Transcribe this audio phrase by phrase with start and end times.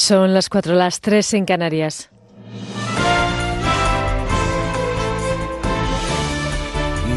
[0.00, 2.08] Son las cuatro, las tres en Canarias.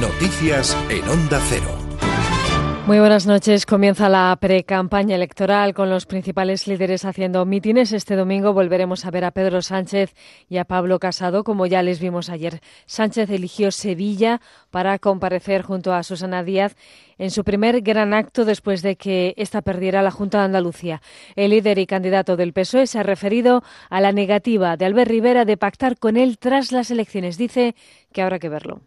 [0.01, 1.82] Noticias en Onda Cero.
[2.85, 3.65] Muy buenas noches.
[3.65, 7.93] Comienza la pre-campaña electoral con los principales líderes haciendo mítines.
[7.93, 10.13] Este domingo volveremos a ver a Pedro Sánchez
[10.49, 12.59] y a Pablo Casado, como ya les vimos ayer.
[12.85, 16.75] Sánchez eligió Sevilla para comparecer junto a Susana Díaz
[17.17, 21.01] en su primer gran acto después de que ésta perdiera la Junta de Andalucía.
[21.37, 25.45] El líder y candidato del PSOE se ha referido a la negativa de Albert Rivera
[25.45, 27.37] de pactar con él tras las elecciones.
[27.37, 27.75] Dice
[28.11, 28.81] que habrá que verlo.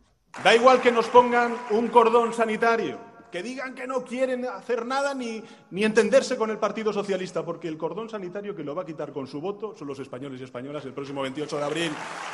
[0.44, 5.12] Da igual que nos pongan un cordón sanitario que digan que no quieren hacer nada
[5.12, 8.86] ni, ni entenderse con el Partido Socialista, porque el cordón sanitario que lo va a
[8.86, 11.92] quitar con su voto son los españoles y españolas el próximo 28 de abril,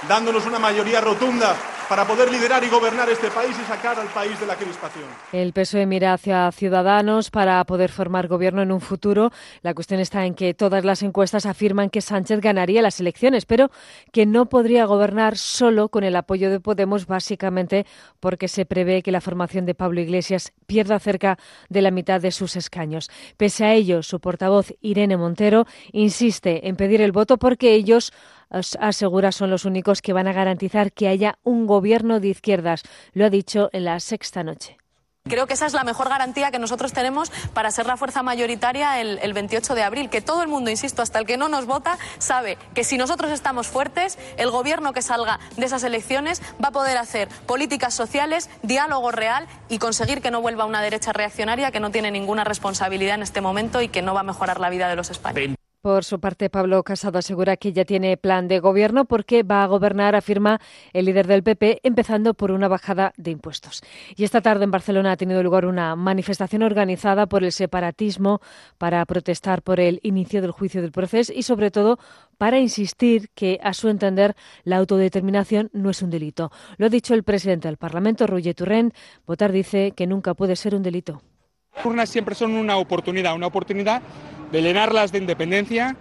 [0.09, 1.57] dándonos una mayoría rotunda
[1.89, 5.07] para poder liderar y gobernar este país y sacar al país de la crispación.
[5.33, 9.33] El PSOE mira hacia Ciudadanos para poder formar gobierno en un futuro.
[9.63, 13.73] La cuestión está en que todas las encuestas afirman que Sánchez ganaría las elecciones, pero
[14.13, 17.87] que no podría gobernar solo con el apoyo de Podemos, básicamente
[18.21, 22.33] porque se prevé que la formación de Pablo Iglesias pierda cerca de la mitad de
[22.33, 23.11] sus escaños.
[23.37, 28.13] Pese a ello, su portavoz Irene Montero insiste en pedir el voto porque ellos
[28.51, 32.83] asegura son los únicos que van a garantizar que haya un gobierno de izquierdas.
[33.13, 34.82] Lo ha dicho en la sexta noche.
[35.33, 39.01] Creo que esa es la mejor garantía que nosotros tenemos para ser la fuerza mayoritaria
[39.01, 40.11] el, el, 28 de abril.
[40.11, 43.31] Que todo el mundo, insisto, hasta el que no nos vota, sabe que si nosotros
[43.31, 48.51] estamos fuertes, el gobierno que salga de esas elecciones va a poder hacer políticas sociales,
[48.63, 53.15] diálogo real y conseguir que no vuelva una derecha reaccionaria que no tiene ninguna responsabilidad
[53.15, 55.62] en este momento y que no va a mejorar la vida de los españoles.
[55.83, 59.67] Por su parte, Pablo Casado asegura que ya tiene plan de gobierno porque va a
[59.67, 60.61] gobernar, afirma
[60.93, 63.83] el líder del PP, empezando por una bajada de impuestos.
[64.15, 68.41] Y esta tarde en Barcelona ha tenido lugar una manifestación organizada por el separatismo
[68.79, 71.99] para protestar por el inicio del juicio del proceso y, sobre todo,
[72.39, 76.53] para insistir que, a su entender, la autodeterminación no es un delito.
[76.77, 78.95] Lo ha dicho el presidente del Parlamento, Roger Turrent.
[79.27, 81.23] Votar dice que nunca puede ser un delito.
[81.75, 84.03] Las urnas siempre son una oportunidad, una oportunidad
[84.51, 85.97] de llenarlas de independencia,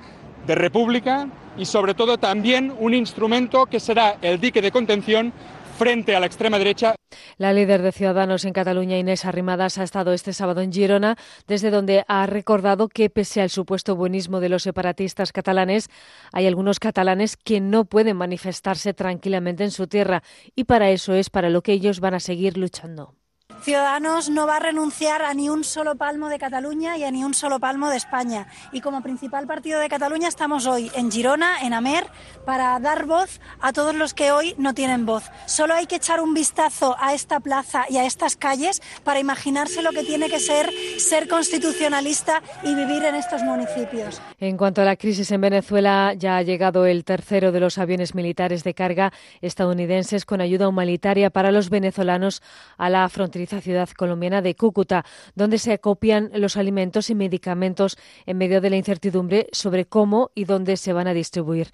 [0.46, 1.28] de república
[1.58, 5.34] y sobre todo también un instrumento que será el dique de contención
[5.78, 6.96] frente a la extrema derecha.
[7.38, 11.16] La líder de Ciudadanos en Cataluña, Inés Arrimadas, ha estado este sábado en Girona,
[11.48, 15.90] desde donde ha recordado que, pese al supuesto buenismo de los separatistas catalanes,
[16.32, 20.22] hay algunos catalanes que no pueden manifestarse tranquilamente en su tierra
[20.56, 23.16] y para eso es para lo que ellos van a seguir luchando.
[23.62, 27.24] Ciudadanos no va a renunciar a ni un solo palmo de Cataluña y a ni
[27.24, 28.48] un solo palmo de España.
[28.72, 32.08] Y como principal partido de Cataluña estamos hoy en Girona, en Amer,
[32.44, 35.30] para dar voz a todos los que hoy no tienen voz.
[35.46, 39.84] Solo hay que echar un vistazo a esta plaza y a estas calles para imaginarse
[39.84, 44.20] lo que tiene que ser ser constitucionalista y vivir en estos municipios.
[44.40, 48.16] En cuanto a la crisis en Venezuela, ya ha llegado el tercero de los aviones
[48.16, 52.42] militares de carga estadounidenses con ayuda humanitaria para los venezolanos
[52.80, 55.04] a la fronteriza ciudad colombiana de Cúcuta,
[55.36, 60.46] donde se acopian los alimentos y medicamentos en medio de la incertidumbre sobre cómo y
[60.46, 61.70] dónde se van a distribuir.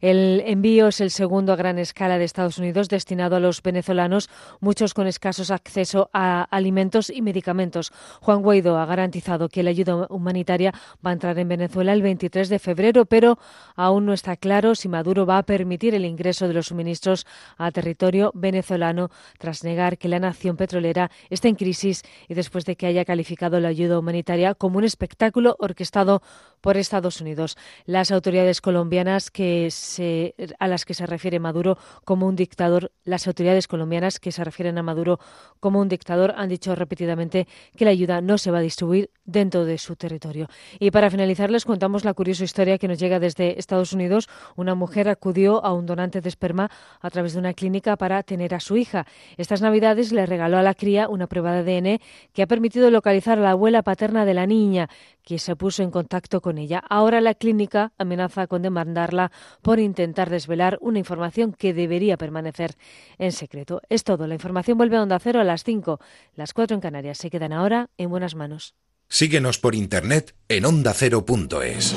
[0.00, 4.28] El envío es el segundo a gran escala de Estados Unidos destinado a los venezolanos,
[4.60, 7.92] muchos con escasos acceso a alimentos y medicamentos.
[8.20, 10.72] Juan Guaidó ha garantizado que la ayuda humanitaria
[11.04, 13.38] va a entrar en Venezuela el 23 de febrero, pero
[13.76, 17.26] aún no está claro si Maduro va a permitir el ingreso de los suministros
[17.56, 22.76] a territorio venezolano tras negar que la nación petrolera está en crisis y después de
[22.76, 26.22] que haya calificado la ayuda humanitaria como un espectáculo orquestado
[26.60, 27.56] por Estados Unidos.
[27.84, 33.26] Las autoridades colombianas que se, a las que se refiere Maduro como un dictador, las
[33.26, 35.18] autoridades colombianas que se refieren a Maduro
[35.60, 37.46] como un dictador han dicho repetidamente
[37.76, 40.48] que la ayuda no se va a distribuir dentro de su territorio.
[40.78, 44.28] Y para finalizar les contamos la curiosa historia que nos llega desde Estados Unidos.
[44.56, 48.54] Una mujer acudió a un donante de esperma a través de una clínica para tener
[48.54, 49.06] a su hija.
[49.36, 52.00] Estas navidades le regaló a la cría una prueba de ADN
[52.32, 54.88] que ha permitido localizar a la abuela paterna de la niña,
[55.22, 56.82] que se puso en contacto con ella.
[56.88, 59.30] Ahora la clínica amenaza con demandarla
[59.62, 62.74] por intentar desvelar una información que debería permanecer
[63.18, 63.80] en secreto.
[63.88, 64.26] Es todo.
[64.26, 66.00] La información vuelve a Onda Cero a las 5.
[66.34, 68.74] Las 4 en Canarias se quedan ahora en buenas manos.
[69.08, 71.94] Síguenos por internet en ondacero.es.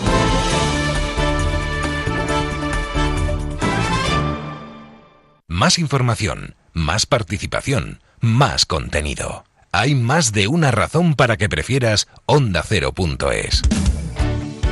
[5.47, 9.45] Más información, más participación, más contenido.
[9.71, 13.61] Hay más de una razón para que prefieras ondacero.es.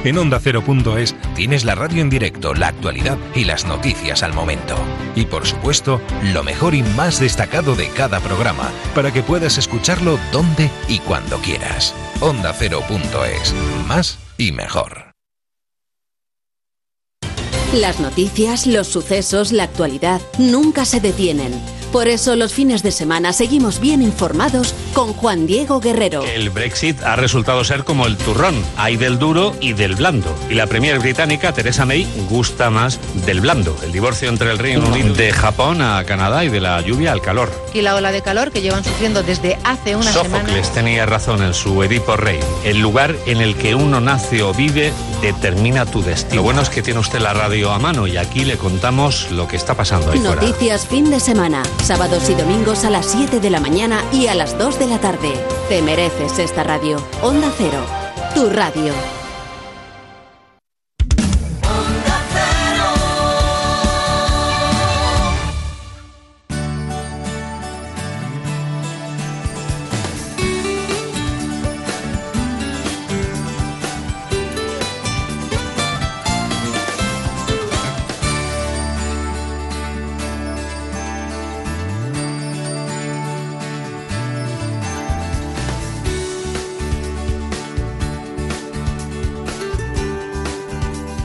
[0.03, 4.75] En ondacero.es tienes la radio en directo, la actualidad y las noticias al momento.
[5.15, 6.01] Y por supuesto,
[6.33, 11.37] lo mejor y más destacado de cada programa, para que puedas escucharlo donde y cuando
[11.37, 11.93] quieras.
[12.19, 13.53] ondacero.es.
[13.87, 15.12] Más y mejor.
[17.73, 21.51] Las noticias, los sucesos, la actualidad nunca se detienen.
[21.93, 26.23] Por eso los fines de semana seguimos bien informados con Juan Diego Guerrero.
[26.23, 30.35] El Brexit ha resultado ser como el turrón, hay del duro y del blando.
[30.49, 33.77] Y la Premier británica, Theresa May, gusta más del blando.
[33.83, 37.21] El divorcio entre el Reino Unido de Japón a Canadá y de la lluvia al
[37.21, 37.51] calor.
[37.75, 40.39] Y la ola de calor que llevan sufriendo desde hace una semana.
[40.39, 42.39] Sófocles tenía razón en su Edipo Rey.
[42.63, 44.91] El lugar en el que uno nace o vive
[45.21, 46.37] determina tu destino.
[46.37, 49.47] Lo bueno es que tiene usted la radio a mano y aquí le contamos lo
[49.47, 53.49] que está pasando ahí Noticias fin de semana sábados y domingos a las 7 de
[53.49, 55.33] la mañana y a las 2 de la tarde.
[55.69, 56.97] Te mereces esta radio.
[57.21, 57.85] Onda Cero,
[58.33, 59.22] tu radio.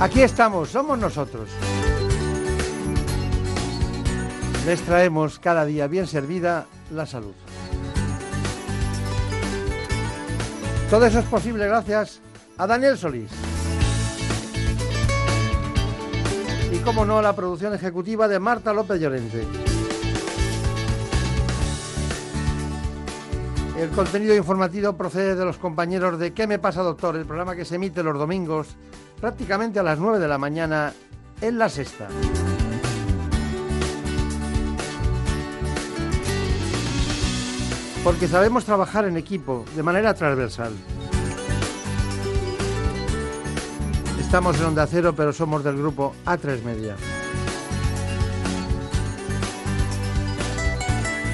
[0.00, 1.50] Aquí estamos, somos nosotros.
[4.64, 7.34] Les traemos cada día bien servida la salud.
[10.88, 12.22] Todo eso es posible gracias
[12.56, 13.30] a Daniel Solís.
[16.72, 19.46] Y como no, a la producción ejecutiva de Marta López Llorente.
[23.78, 27.16] El contenido informativo procede de los compañeros de ¿Qué me pasa, doctor?
[27.16, 28.76] El programa que se emite los domingos
[29.20, 30.92] prácticamente a las 9 de la mañana
[31.40, 32.08] en la sexta.
[38.02, 40.72] Porque sabemos trabajar en equipo de manera transversal.
[44.18, 46.96] Estamos en Onda Cero, pero somos del grupo A3 Media.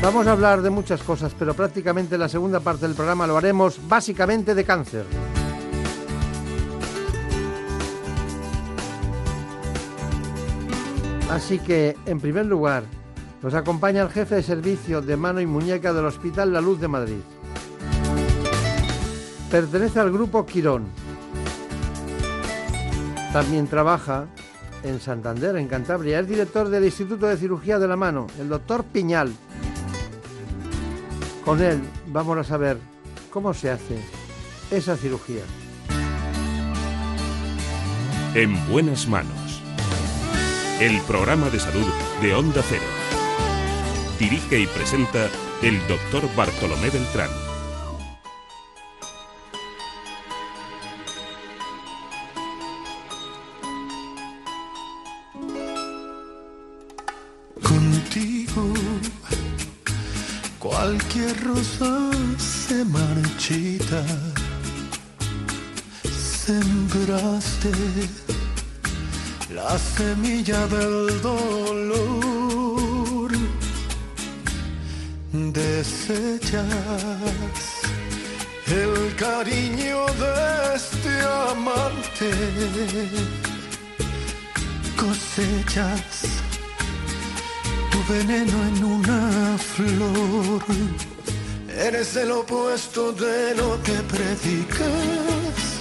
[0.02, 3.78] Vamos a hablar de muchas cosas, pero prácticamente la segunda parte del programa lo haremos
[3.88, 5.04] básicamente de cáncer.
[11.30, 12.84] Así que, en primer lugar,
[13.42, 16.88] nos acompaña el jefe de servicio de mano y muñeca del Hospital La Luz de
[16.88, 17.20] Madrid.
[19.50, 20.86] Pertenece al grupo Quirón.
[23.32, 24.26] También trabaja
[24.82, 26.20] en Santander, en Cantabria.
[26.20, 29.32] Es director del Instituto de Cirugía de la Mano, el doctor Piñal.
[31.44, 32.78] Con él vamos a saber
[33.30, 33.98] cómo se hace
[34.70, 35.42] esa cirugía.
[38.34, 39.45] En buenas manos
[40.80, 41.86] el programa de salud
[42.20, 42.82] de Onda Cero.
[44.18, 45.30] Dirige y presenta
[45.62, 47.30] el doctor Bartolomé Beltrán.
[57.62, 58.74] Contigo
[60.58, 64.04] cualquier rosa se marchita.
[66.04, 67.70] Sembraste
[69.68, 72.50] la semilla del dolor.
[75.32, 76.64] Desechas
[78.82, 80.32] el cariño de
[80.80, 81.12] este
[81.50, 82.30] amante.
[85.02, 86.06] Cosechas
[87.90, 89.22] tu veneno en una
[89.74, 90.62] flor.
[91.88, 95.75] Eres el opuesto de lo que predicas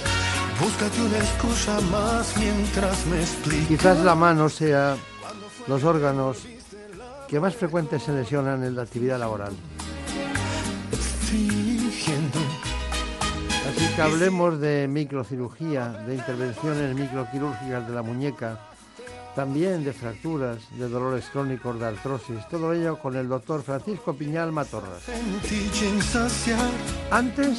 [0.60, 3.68] Búscate una excusa más mientras me explicas.
[3.68, 4.96] Quizás la mano sea
[5.66, 6.46] los órganos
[7.28, 9.52] que más frecuentes se lesionan en la actividad laboral.
[13.68, 18.60] Así que hablemos de microcirugía, de intervenciones microquirúrgicas de la muñeca,
[19.34, 24.52] también de fracturas, de dolores crónicos, de artrosis, todo ello con el doctor Francisco Piñal
[24.52, 25.02] Matorras.
[27.10, 27.58] Antes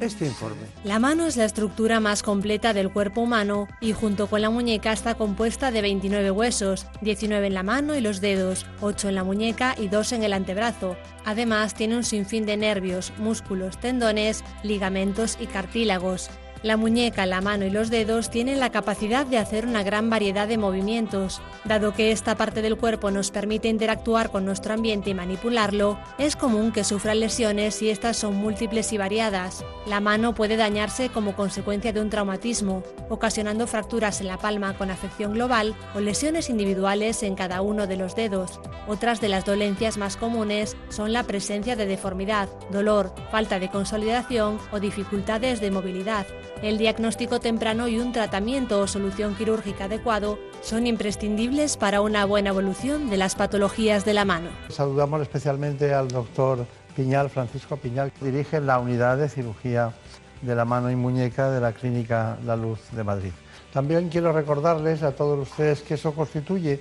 [0.00, 0.66] este informe.
[0.84, 4.92] La mano es la estructura más completa del cuerpo humano y junto con la muñeca
[4.92, 9.24] está compuesta de 29 huesos, 19 en la mano y los dedos, 8 en la
[9.24, 10.96] muñeca y 2 en el antebrazo.
[11.24, 16.30] Además tiene un sinfín de nervios, músculos, tendones, ligamentos y cartílagos.
[16.64, 20.48] La muñeca, la mano y los dedos tienen la capacidad de hacer una gran variedad
[20.48, 21.42] de movimientos.
[21.66, 26.36] Dado que esta parte del cuerpo nos permite interactuar con nuestro ambiente y manipularlo, es
[26.36, 29.62] común que sufran lesiones si estas son múltiples y variadas.
[29.86, 34.90] La mano puede dañarse como consecuencia de un traumatismo, ocasionando fracturas en la palma con
[34.90, 38.58] afección global o lesiones individuales en cada uno de los dedos.
[38.88, 44.58] Otras de las dolencias más comunes son la presencia de deformidad, dolor, falta de consolidación
[44.72, 46.26] o dificultades de movilidad.
[46.64, 52.48] El diagnóstico temprano y un tratamiento o solución quirúrgica adecuado son imprescindibles para una buena
[52.48, 54.48] evolución de las patologías de la mano.
[54.70, 56.64] Saludamos especialmente al doctor
[56.96, 59.92] Piñal, Francisco Piñal, que dirige la unidad de cirugía
[60.40, 63.32] de la mano y muñeca de la Clínica La Luz de Madrid.
[63.70, 66.80] También quiero recordarles a todos ustedes que eso constituye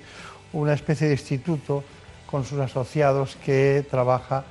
[0.54, 1.84] una especie de instituto
[2.32, 4.46] con sus asociados que trabaja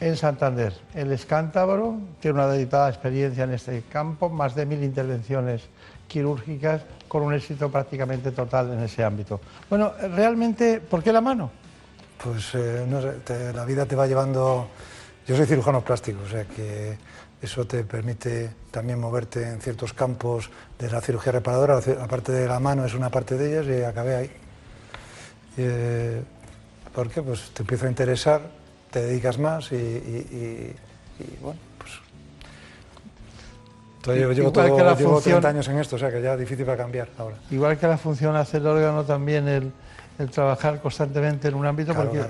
[0.00, 0.74] en Santander.
[0.94, 5.62] El es tiene una dedicada experiencia en este campo, más de mil intervenciones
[6.08, 9.40] quirúrgicas con un éxito prácticamente total en ese ámbito.
[9.70, 11.50] Bueno, realmente, ¿por qué la mano?
[12.22, 14.68] Pues eh, no sé, la vida te va llevando...
[15.26, 16.98] Yo soy cirujano plástico, o sea que
[17.40, 22.46] eso te permite también moverte en ciertos campos de la cirugía reparadora, la parte de
[22.46, 24.30] la mano es una parte de ellas y acabé ahí.
[25.56, 26.22] Eh,
[26.94, 27.22] ¿Por qué?
[27.22, 28.42] Pues te empieza a interesar
[28.94, 30.72] te dedicas más y,
[31.42, 31.92] bueno, pues...
[34.16, 36.64] yo llevo, todo, que la 30 años en esto, o sea que ya es difícil
[36.64, 37.34] para cambiar ahora.
[37.50, 39.72] Igual que la función hace el órgano también el,
[40.30, 42.22] trabajar constantemente en un ámbito porque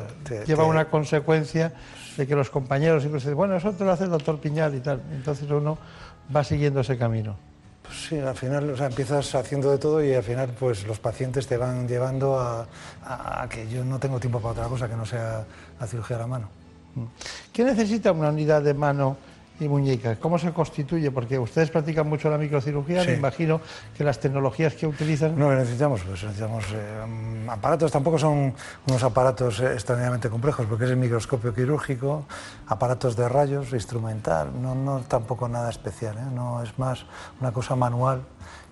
[0.47, 1.75] lleva una consecuencia
[2.17, 4.81] de que los compañeros siempre dicen, bueno, eso te lo hace el doctor Piñal y
[4.81, 5.03] tal.
[5.13, 5.77] Entonces uno
[6.35, 7.37] va siguiendo ese camino.
[7.85, 10.99] Pues sí, al final o sea, empiezas haciendo de todo y al final pues los
[10.99, 12.67] pacientes te van llevando a,
[13.05, 15.45] a, que yo no tengo tiempo para otra cosa que no sea
[15.79, 16.49] la cirugía de la mano.
[17.53, 19.19] ¿Qué necesita una unidad de mano
[19.61, 20.17] y muñeca?
[20.17, 21.11] ¿Cómo se constituye?
[21.11, 23.61] Porque ustedes practican mucho la microcirugía, me imagino
[23.97, 25.39] que las tecnologías que utilizan...
[25.39, 28.55] No, necesitamos, pues necesitamos eh, aparatos, tampoco son
[28.87, 32.27] unos aparatos extraordinariamente complejos, porque es el microscopio quirúrgico,
[32.67, 36.35] aparatos de rayos, instrumental, no, no tampoco nada especial, ¿eh?
[36.35, 37.07] no es más
[37.41, 38.23] una cosa manual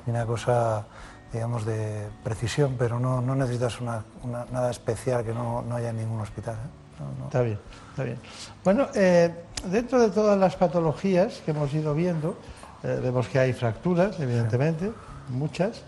[0.07, 0.87] y una cosa
[1.33, 4.05] digamos, de precisión, pero no, no necesitas una,
[4.53, 6.57] nada especial que no, no haya en ningún hospital.
[6.57, 6.83] ¿eh?
[7.25, 7.59] Está bien.
[7.91, 8.19] Está bien.
[8.63, 12.37] Bueno, eh, dentro de todas las patologías que hemos ido viendo,
[12.83, 14.93] eh, vemos que hay fracturas, evidentemente,
[15.29, 15.83] muchas.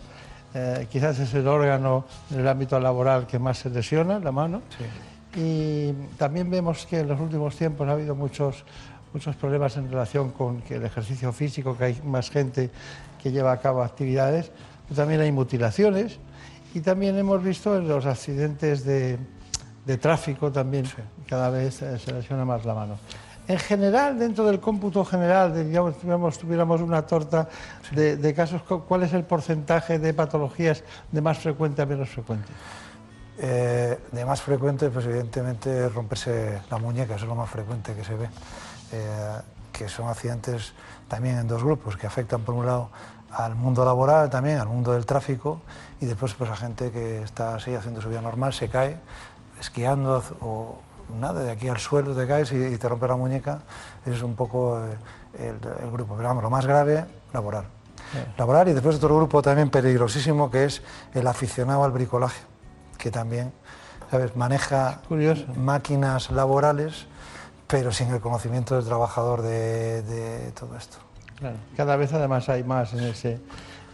[0.55, 4.63] Eh, quizás es el órgano en el ámbito laboral que más se lesiona, la mano.
[5.37, 8.65] Y también vemos que en los últimos tiempos ha habido muchos,
[9.13, 12.71] muchos problemas en relación con que el ejercicio físico, que hay más gente
[13.21, 14.53] que lleva a cabo actividades.
[14.95, 16.19] también hay mutilaciones
[16.75, 19.19] y también hemos visto en los accidentes de,
[19.87, 20.85] de tráfico también
[21.27, 22.99] cada vez eh, se lesiona más la mano.
[23.47, 27.49] En general, dentro del cómputo general, digamos, tuviéramos una torta
[27.93, 30.83] de, casos, ¿cuál es el porcentaje de patologías
[31.13, 32.51] de más frecuente a menos frecuente?
[33.37, 38.05] Eh, de más frecuente, pues evidentemente romperse la muñeca, eso es lo más frecuente que
[38.05, 38.29] se ve,
[38.93, 39.39] eh,
[39.73, 40.73] que son accidentes
[41.09, 42.89] también en dos grupos, que afectan por un lado
[43.31, 45.61] al mundo laboral también, al mundo del tráfico,
[46.01, 48.97] y después pues a gente que está así haciendo su vida normal, se cae,
[49.61, 53.61] esquiando o nada, de aquí al suelo te caes y, te rompe la muñeca,
[54.05, 54.79] es un poco
[55.39, 56.15] eh, el, grupo.
[56.17, 57.67] Pero vamos, lo más grave, laboral.
[58.39, 60.83] Laboral y después otro grupo también peligrosísimo que es
[61.15, 62.41] el aficionado al bricolaje,
[62.97, 63.53] que también,
[64.11, 65.01] ¿sabes?, maneja
[65.57, 67.07] máquinas laborales,
[67.67, 70.99] pero sin el conocimiento del trabajador de, todo esto.
[71.37, 73.41] Claro, cada vez además hay más en ese,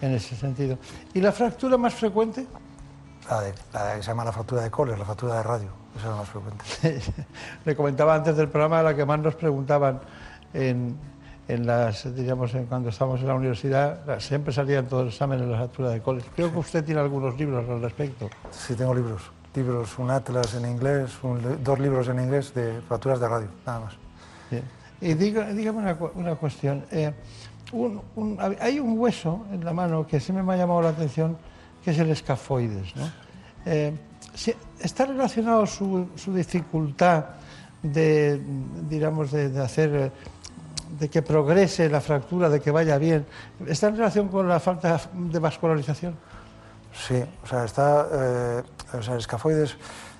[0.02, 0.76] en ese sentido.
[1.14, 2.46] ¿Y la fractura más frecuente?
[3.28, 5.79] La, de, la que se llama la fractura de Kohler, la fractura de radio.
[5.96, 6.64] Esa es la más frecuente.
[7.64, 10.00] Le comentaba antes del programa la que más nos preguntaban
[10.54, 10.96] en,
[11.48, 15.58] en las, diríamos, cuando estábamos en la universidad, siempre salían todos los exámenes de la
[15.58, 16.24] fractura de Kohler.
[16.34, 18.30] Creo que usted tiene algunos libros al respecto.
[18.50, 19.22] Sí, tengo libros.
[19.54, 21.10] Libros, un atlas en inglés,
[21.64, 23.94] dos libros en inglés de fracturas de radio, nada más.
[25.00, 26.84] Y dígame una, una cuestión.
[26.92, 27.12] Eh,
[28.60, 31.36] hay un hueso en la mano que siempre me ha llamado la atención
[31.82, 32.94] que es el escafoides.
[32.96, 33.10] ¿no?
[33.66, 33.92] Eh,
[34.78, 37.24] ¿Está relacionado su, dificultad
[37.82, 38.40] de,
[38.88, 40.12] digamos, de, hacer,
[40.98, 43.26] de que progrese la fractura, de que vaya bien?
[43.66, 46.16] ¿Está en relación con la falta de vascularización?
[46.92, 48.62] Sí, o sea, está, eh,
[48.98, 49.76] o sea, el escafoides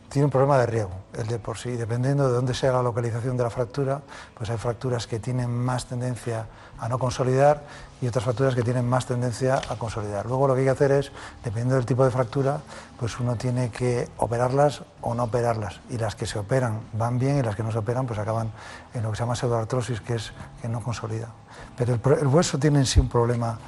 [0.09, 1.71] tiene un problema de riego, el de por sí.
[1.71, 4.03] Dependiendo de dónde sea la localización de la fractura,
[4.37, 6.47] pues hay fracturas que tienen más tendencia
[6.79, 7.63] a no consolidar
[8.01, 10.27] y otras fracturas que tienen más tendencia a consolidar.
[10.27, 11.13] Luego lo que hay que hacer es,
[11.45, 12.61] dependiendo del tipo de fractura,
[12.99, 15.81] pues uno tiene que operarlas o no operarlas.
[15.91, 18.51] Y las que se operan van bien y las que no se operan pues acaban
[18.95, 21.29] en lo que se llama pseudoartrosis, que es que no consolida.
[21.77, 23.59] Pero el, hueso tiene en sí un problema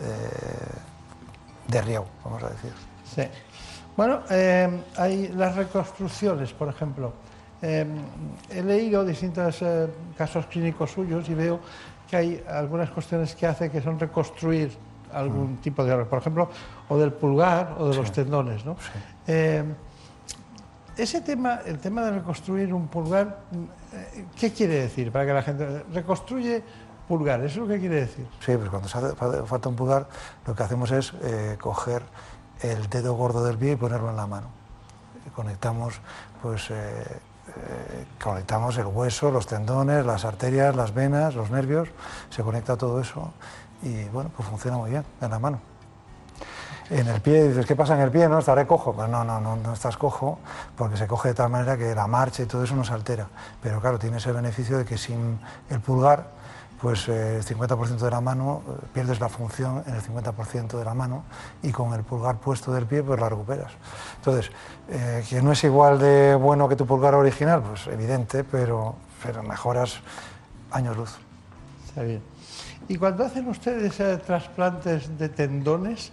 [0.00, 2.72] eh, de riego, vamos a decir.
[3.14, 3.22] Sí.
[3.94, 7.12] Bueno, eh, hay las reconstrucciones, por ejemplo.
[7.60, 7.86] Eh,
[8.50, 9.62] he leído distintos
[10.16, 11.60] casos clínicos suyos y veo
[12.12, 14.70] que hay algunas cuestiones que hace que son reconstruir
[15.14, 15.56] algún mm.
[15.62, 16.50] tipo de órgano, por ejemplo,
[16.90, 18.66] o del pulgar o de los tendones.
[18.66, 18.76] ¿no?
[20.94, 23.38] ese tema, el tema de reconstruir un pulgar,
[24.38, 25.10] ¿qué quiere decir?
[25.10, 26.62] Para que la gente reconstruye
[27.08, 28.26] pulgar, ¿eso es lo que quiere decir?
[28.40, 30.06] Sí, pues cuando se hace, falta un pulgar,
[30.46, 31.14] lo que hacemos es
[31.58, 32.02] coger
[32.60, 34.48] el dedo gordo del pie y ponerlo en la mano.
[35.34, 35.98] conectamos,
[36.42, 37.04] pues, eh,
[37.56, 41.88] eh, conectamos el hueso, los tendones, las arterias, las venas, los nervios,
[42.30, 43.32] se conecta todo eso
[43.82, 45.60] y bueno, pues funciona muy bien en la mano.
[46.90, 48.28] En el pie, dices, ¿qué pasa en el pie?
[48.28, 48.38] ¿No?
[48.38, 48.92] ¿Estaré cojo?
[48.92, 50.38] Pues no, no, no, no estás cojo,
[50.76, 53.28] porque se coge de tal manera que la marcha y todo eso no se altera.
[53.62, 55.40] Pero claro, tiene ese beneficio de que sin
[55.70, 56.26] el pulgar
[56.82, 60.84] pues eh, el 50% de la mano, eh, pierdes la función en el 50% de
[60.84, 61.22] la mano
[61.62, 63.70] y con el pulgar puesto del pie pues la recuperas.
[64.16, 64.50] Entonces,
[64.90, 69.44] eh, que no es igual de bueno que tu pulgar original, pues evidente, pero, pero
[69.44, 70.00] mejoras
[70.72, 71.16] años luz.
[71.86, 72.20] Está bien.
[72.88, 76.10] Y cuando hacen ustedes trasplantes de tendones,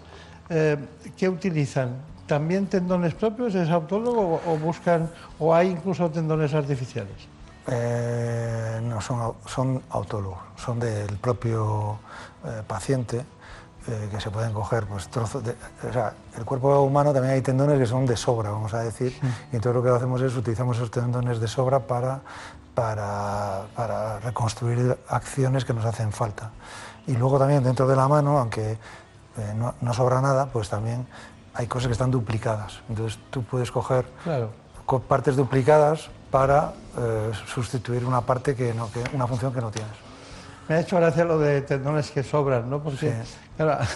[1.18, 1.96] ¿qué utilizan?
[2.28, 3.56] ¿También tendones propios?
[3.56, 5.10] ¿Es autólogo o buscan,
[5.40, 7.39] o hay incluso tendones artificiales?
[7.72, 12.00] Eh, no, son, son autólogos, son del propio
[12.44, 13.24] eh, paciente
[13.88, 15.56] eh, que se pueden coger pues, trozos de,
[15.88, 19.16] o sea, el cuerpo humano también hay tendones que son de sobra, vamos a decir,
[19.52, 22.22] y entonces lo que hacemos es utilizamos esos tendones de sobra para,
[22.74, 26.52] para, para reconstruir acciones que nos hacen falta.
[27.06, 28.78] Y luego también dentro de la mano, aunque
[29.56, 31.08] no, no, sobra nada, pues también
[31.54, 32.82] hay cosas que están duplicadas.
[32.90, 34.52] Entonces tú puedes coger claro.
[35.08, 40.10] partes duplicadas para eh, sustituir una parte que no, que, una función que no tienes.
[40.70, 42.80] Me ha hecho gracia lo de tendones que sobran, ¿no?
[42.84, 43.12] Porque,
[43.58, 43.88] claro, a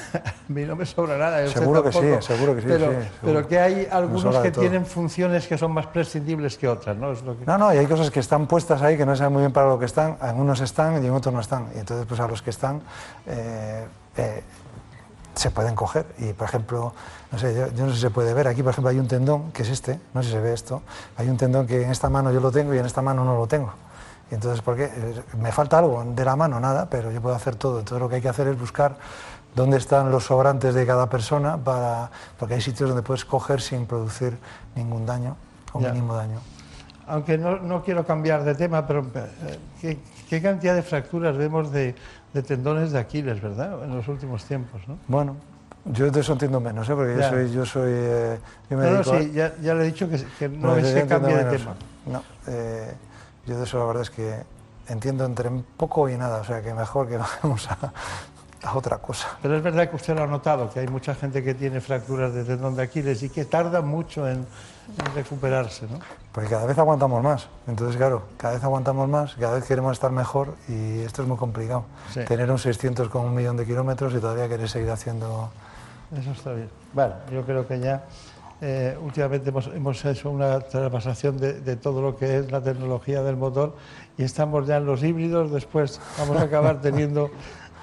[0.48, 1.48] mí no me sobra nada.
[1.48, 2.68] Seguro que sí, seguro que sí.
[2.68, 6.98] Pero, sí, pero que hay algunos que tienen funciones que son más prescindibles que otras,
[6.98, 7.12] ¿no?
[7.12, 7.46] Es lo que...
[7.46, 9.68] No, no, y hay cosas que están puestas ahí que no saben muy bien para
[9.68, 10.18] lo que están.
[10.20, 11.68] Algunos están y en otros no están.
[11.76, 12.82] Y entonces, pues a los que están,
[13.28, 13.86] eh,
[14.18, 14.44] eh,
[15.36, 16.06] se pueden coger.
[16.20, 16.94] Y, por ejemplo,
[17.32, 19.52] no sé, yo, no sé si se puede ver, aquí, por ejemplo, hay un tendón,
[19.52, 20.82] que es este, no sé si se ve esto,
[21.18, 23.36] hay un tendón que en esta mano yo lo tengo y en esta mano no
[23.38, 23.74] lo tengo.
[24.32, 24.90] Y entonces, ¿por qué?
[25.38, 27.80] Me falta algo de la mano, nada, pero yo puedo hacer todo.
[27.80, 28.96] Entonces, lo que hay que hacer es buscar
[29.56, 33.86] dónde están los sobrantes de cada persona, para, porque hay sitios donde puedes coger sin
[33.86, 34.38] producir
[34.76, 35.36] ningún daño
[35.74, 36.40] o mínimo daño.
[37.06, 41.72] Aunque no, no, quiero cambiar de tema, pero eh, ¿qué, ¿qué, cantidad de fracturas vemos
[41.72, 41.96] de,
[42.34, 43.84] de tendones de Aquiles, ¿verdad?
[43.84, 44.98] En los últimos tiempos, ¿no?
[45.08, 45.36] Bueno,
[45.86, 46.96] yo de eso entiendo menos, ¿eh?
[46.96, 47.52] porque yo soy...
[47.52, 50.76] Yo soy eh, yo me no, sí, ya, ya, le he dicho que, que no,
[50.76, 51.76] es que cambie de tema.
[52.06, 52.94] No, eh,
[53.46, 54.36] yo de eso la verdad es que
[54.88, 57.94] entiendo entre poco y nada, o sea que mejor que vamos a,
[58.64, 59.38] a otra cosa.
[59.42, 62.34] Pero es verdad que usted lo ha notado, que hay mucha gente que tiene fracturas
[62.34, 66.00] de tendón de Aquiles y que tarda mucho en, en recuperarse, ¿no?
[66.34, 67.48] Porque cada vez aguantamos más.
[67.68, 71.38] Entonces, claro, cada vez aguantamos más, cada vez queremos estar mejor y esto es muy
[71.38, 71.86] complicado.
[72.28, 75.52] Tener un 600 con un millón de kilómetros y todavía querer seguir haciendo...
[76.20, 76.70] Eso está bien.
[76.92, 78.04] Bueno, yo creo que ya
[78.62, 83.38] eh, últimamente hemos, hecho una traspasación de, de, todo lo que es la tecnología del
[83.38, 83.76] motor
[84.18, 87.30] y estamos ya en los híbridos, después vamos a acabar teniendo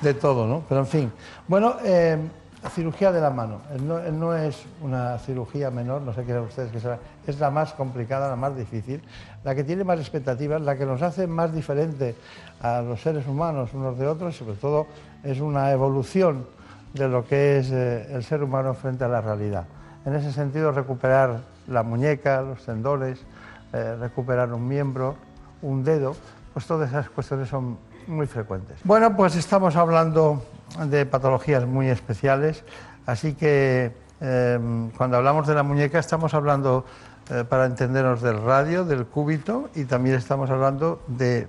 [0.01, 0.65] de todo, ¿no?
[0.69, 1.13] Pero en fin.
[1.47, 2.19] Bueno, eh,
[2.69, 3.61] cirugía de la mano.
[3.81, 6.99] No, no, es una cirugía menor, no sé qué ustedes que será.
[7.27, 9.03] Es la más complicada, la más difícil,
[9.45, 12.15] la que tiene más expectativas, la que nos hace más diferente
[12.61, 14.87] a los seres humanos unos de otros, sobre todo
[15.23, 16.47] es una evolución
[16.95, 19.65] de lo que es eh, el ser humano frente a la realidad.
[20.05, 23.21] En ese sentido, recuperar la muñeca, los tendones,
[23.73, 25.17] eh, recuperar un miembro,
[25.63, 26.17] un dedo,
[26.53, 28.79] pues todas esas cuestiones son muy frecuentes.
[28.85, 30.43] Bueno, pues estamos hablando
[30.87, 32.65] de patologías muy especiales,
[33.07, 36.85] así que em, cuando hablamos de la muñeca estamos hablando,
[37.31, 41.47] eh, para entendernos, del radio, del cúbito y también estamos hablando de,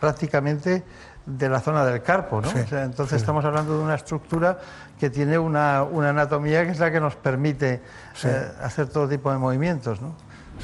[0.00, 0.84] prácticamente
[1.26, 2.48] de la zona del carpo, ¿no?
[2.50, 4.58] entonces estamos hablando de una estructura
[4.98, 7.80] que tiene una, anatomía que es la que nos permite
[8.24, 10.14] eh, hacer todo tipo de movimientos, ¿no?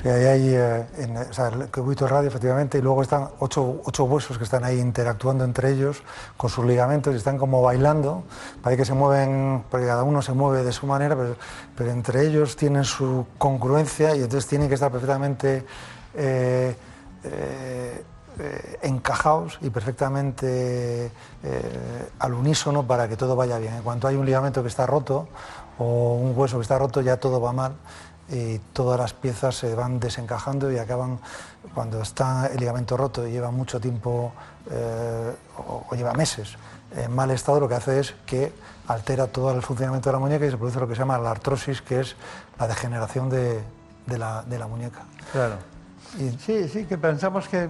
[0.03, 0.87] Sí, ahí hay eh,
[1.29, 4.79] o sea, el cubito radio, efectivamente, y luego están ocho, ocho, huesos que están ahí
[4.79, 6.03] interactuando entre ellos
[6.39, 8.23] con sus ligamentos y están como bailando.
[8.63, 11.37] Parece que se mueven, porque cada uno se mueve de su manera, pero,
[11.77, 15.67] pero entre ellos tienen su congruencia y entonces tienen que estar perfectamente
[16.15, 16.75] eh,
[17.25, 18.05] eh,
[18.39, 21.11] eh encajados y perfectamente
[22.19, 23.75] al unísono para que todo vaya bien.
[23.75, 25.29] En cuanto hay un ligamento que está roto
[25.79, 27.73] o un hueso que está roto, ya todo va mal
[28.31, 31.19] y todas las piezas se van desencajando y acaban,
[31.75, 34.33] cuando está el ligamento roto y lleva mucho tiempo
[34.71, 36.57] eh, o, o, lleva meses
[36.97, 38.53] en mal estado, lo que hace es que
[38.89, 41.31] altera todo el funcionamiento de la muñeca y se produce lo que se llama la
[41.31, 42.17] artrosis, que es
[42.59, 43.61] la degeneración de,
[44.07, 45.03] de, la, de la, muñeca.
[45.33, 45.55] Claro.
[46.19, 47.69] Y sí, sí, que pensamos que,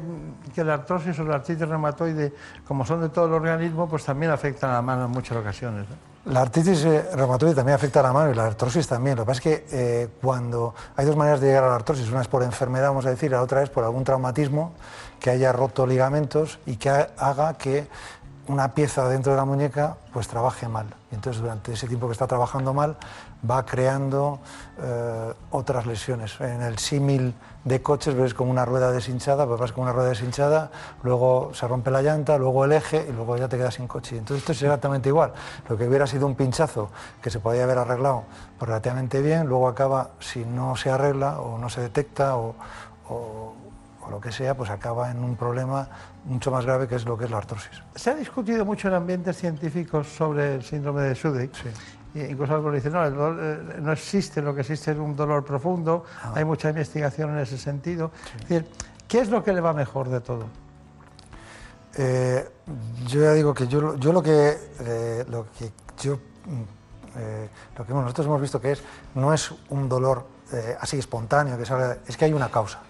[0.55, 2.33] que, la artrosis o la artritis reumatoide,
[2.67, 5.87] como son de todo el organismo, pues también afectan a la mano en muchas ocasiones.
[6.27, 9.17] La artritis reumatoide también afecta a la mano y la artrosis también.
[9.17, 12.11] Lo que pasa es que eh, cuando hay dos maneras de llegar a la artrosis,
[12.11, 14.73] una es por enfermedad, vamos a decir, la otra es por algún traumatismo
[15.19, 17.89] que haya roto ligamentos y que haga que
[18.49, 20.95] una pieza dentro de la muñeca pues trabaje mal.
[21.11, 22.97] Entonces durante ese tiempo que está trabajando mal
[23.49, 24.41] va creando
[24.79, 26.41] eh, otras lesiones.
[26.41, 30.09] En el símil de coches ves como una rueda deshinchada, pues vas con una rueda
[30.09, 30.71] deshinchada,
[31.03, 34.17] luego se rompe la llanta, luego el eje y luego ya te quedas sin coche.
[34.17, 35.33] Entonces esto es exactamente igual.
[35.69, 38.25] Lo que hubiera sido un pinchazo que se podía haber arreglado
[38.61, 42.55] relativamente bien, luego acaba, si no se arregla o no se detecta o,
[43.09, 43.55] o,
[44.03, 45.89] o lo que sea, pues acaba en un problema
[46.25, 47.83] mucho más grave que es lo que es la artrosis.
[47.95, 51.55] Se ha discutido mucho en ambientes científicos sobre el síndrome de Sudeik.
[51.55, 51.69] Sí.
[52.15, 56.05] Incluso algunos dicen, no, dolor, eh, no existe, lo que existe es un dolor profundo,
[56.23, 56.33] ah.
[56.35, 58.11] hay mucha investigación en ese sentido.
[58.25, 58.33] Sí.
[58.33, 58.67] Es decir,
[59.11, 60.45] ¿Qué es lo que le va mejor de todo?
[61.97, 62.49] Eh,
[63.09, 66.17] yo ya digo que yo, yo lo que, eh, lo que yo,
[67.17, 68.83] eh, lo que bueno, nosotros hemos visto que es,
[69.17, 72.83] no es un dolor eh, así espontáneo, que salga, es que hay una causa.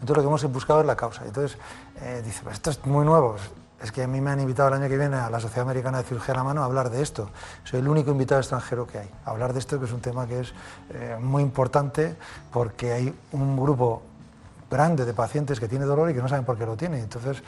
[0.00, 1.26] Entonces lo que hemos buscado es la causa.
[1.26, 1.58] Entonces
[2.00, 3.36] eh, dice, pues esto es muy nuevo.
[3.82, 5.98] Es que a mí me han invitado el año que viene a la Sociedad Americana
[5.98, 7.30] de Cirugía de la Mano a hablar de esto.
[7.62, 9.10] Soy el único invitado extranjero que hay.
[9.24, 10.52] A hablar de esto, que es un tema que es
[10.90, 12.16] eh, muy importante
[12.52, 14.02] porque hay un grupo
[14.70, 17.00] grande de pacientes que tiene dolor y que no saben por qué lo tiene.
[17.00, 17.42] Entonces,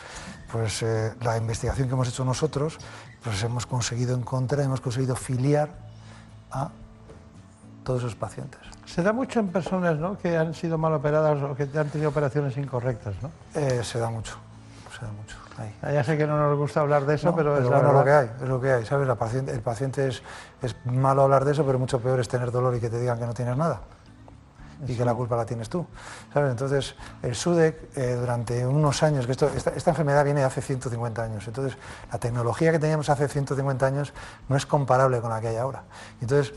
[0.52, 2.78] pues eh, la investigación que hemos hecho nosotros,
[3.22, 5.70] pues hemos conseguido encontrar, hemos conseguido filiar
[6.52, 6.70] a
[7.84, 8.60] todos esos pacientes.
[8.86, 10.18] Se da mucho en personas ¿no?
[10.18, 13.30] que han sido mal operadas o que han tenido operaciones incorrectas, ¿no?
[13.54, 14.36] Eh, se da mucho,
[14.96, 15.39] se da mucho.
[15.60, 15.94] Ahí.
[15.94, 18.04] Ya sé que no nos gusta hablar de eso, no, pero, pero, es bueno, lo
[18.04, 19.06] que hay, es lo que hay, ¿sabes?
[19.06, 20.22] La paciente, el paciente es,
[20.62, 23.18] es malo hablar de eso, pero mucho peor es tener dolor y que te digan
[23.18, 23.80] que no tienes nada
[24.86, 25.86] y que la culpa la tienes tú.
[26.32, 26.50] ¿sabes?
[26.50, 30.62] Entonces, el SUDEC, eh, durante unos años, que esto, esta, esta, enfermedad viene de hace
[30.62, 31.76] 150 años, entonces
[32.10, 34.12] la tecnología que teníamos hace 150 años
[34.48, 35.82] no es comparable con la que hay ahora.
[36.20, 36.54] Entonces,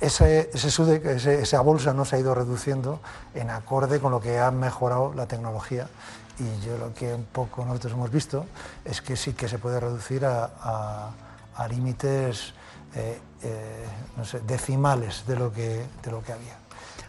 [0.00, 3.00] ese, ese SUDEC, ese, esa bolsa no se ha ido reduciendo
[3.34, 5.88] en acorde con lo que ha mejorado la tecnología.
[6.38, 8.46] Y yo lo que un poco nosotros hemos visto
[8.84, 11.10] es que sí que se puede reducir a, a,
[11.56, 12.52] a límites
[12.94, 16.56] eh, eh, no sé, decimales de lo que, de lo que había.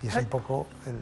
[0.02, 0.98] Y es hay, un poco el...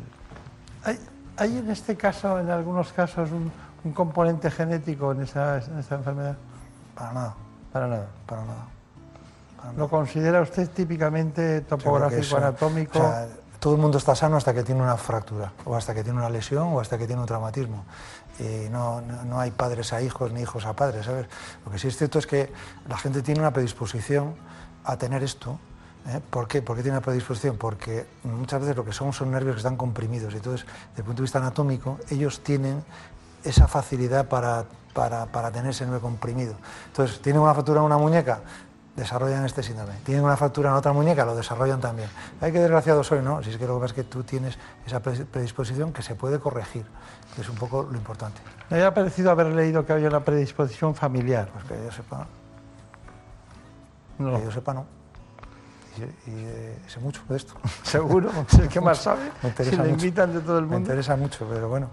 [0.84, 1.00] Hay,
[1.38, 3.52] hay, en este caso, en algunos casos, un,
[3.84, 6.38] un componente genético en esa, en esa, enfermedad?
[6.94, 7.36] Para nada.
[7.74, 8.08] Para nada.
[8.28, 8.68] Para nada.
[9.76, 13.00] ¿Lo considera usted típicamente topográfico, eso, anatómico?
[13.00, 13.28] O sea,
[13.66, 16.30] todo el mundo está sano hasta que tiene una fractura, o hasta que tiene una
[16.30, 17.84] lesión, o hasta que tiene un traumatismo.
[18.38, 21.08] Y no, no, hay padres a hijos ni hijos a padres.
[21.08, 22.54] Lo que sí es cierto es que
[22.88, 24.36] la gente tiene una predisposición
[24.84, 25.58] a tener esto,
[26.08, 26.22] ¿Eh?
[26.30, 26.62] ¿Por qué?
[26.62, 27.58] ¿Por qué tiene una predisposición?
[27.58, 30.36] Porque muchas veces lo que son son nervios que están comprimidos.
[30.36, 32.84] Entonces, desde el punto de vista anatómico, ellos tienen
[33.44, 36.54] esa facilidad para, para, para tener ese nervio comprimido.
[36.86, 38.42] Entonces, tienen una fractura en una muñeca,
[38.96, 39.94] desarrollan este síndrome.
[40.04, 42.10] Tienen una fractura en otra muñeca, lo desarrollan también.
[42.42, 43.44] Hay que desgraciado soy, ¿no?
[43.44, 46.40] Si es que lo que pasa es que tú tienes esa predisposición que se puede
[46.40, 46.86] corregir,
[47.36, 48.42] que es un poco lo importante.
[48.70, 51.50] Me había parecido haber leído que había una predisposición familiar.
[51.54, 52.28] Pues que yo sepa.
[54.18, 54.38] No.
[54.38, 54.86] Que yo sepa, no
[55.98, 57.54] y, y eh, sé mucho de esto.
[57.84, 59.32] Seguro, es el que más sabe.
[59.42, 60.06] Me interesa si le mucho.
[60.06, 60.80] invitan de todo el mundo.
[60.80, 61.90] Me interesa mucho, pero bueno.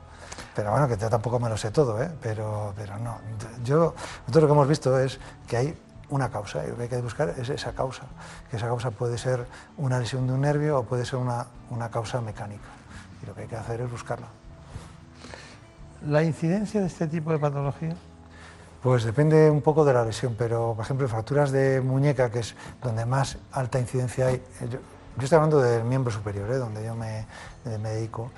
[0.55, 2.11] Pero bueno, que yo tampoco me lo sé todo, ¿eh?
[2.21, 3.19] pero, pero no.
[3.65, 5.79] Yo, nosotros lo que hemos visto es que hay
[6.13, 8.03] una causa y lo que hay que buscar es esa causa.
[8.51, 9.47] Que esa causa puede ser
[9.79, 12.69] una lesión de un nervio o puede ser una, una causa mecánica.
[13.23, 14.29] Y lo que hay que hacer es buscarla.
[16.07, 17.97] ¿La incidencia de este tipo de patología?
[18.83, 22.57] Pues depende un poco de la lesión, pero por ejemplo, fracturas de muñeca, que es
[22.83, 24.43] donde más alta incidencia hay.
[24.61, 24.81] Yo,
[25.17, 26.57] yo estoy hablando del miembro superior, ¿eh?
[26.57, 27.25] donde yo me,
[27.65, 28.33] me, dedico.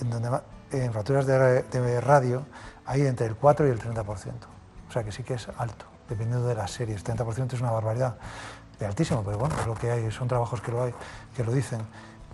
[0.00, 0.40] En, donde,
[0.72, 2.46] en fracturas de, de, radio
[2.86, 4.04] hay entre el 4 y el 30%.
[4.88, 7.02] O sea que sí que es alto, dependiendo de las series.
[7.04, 8.16] 30% es una barbaridad,
[8.78, 10.94] de altísimo, pero bueno, es lo que hay, son trabajos que lo hay,
[11.36, 11.80] que lo dicen.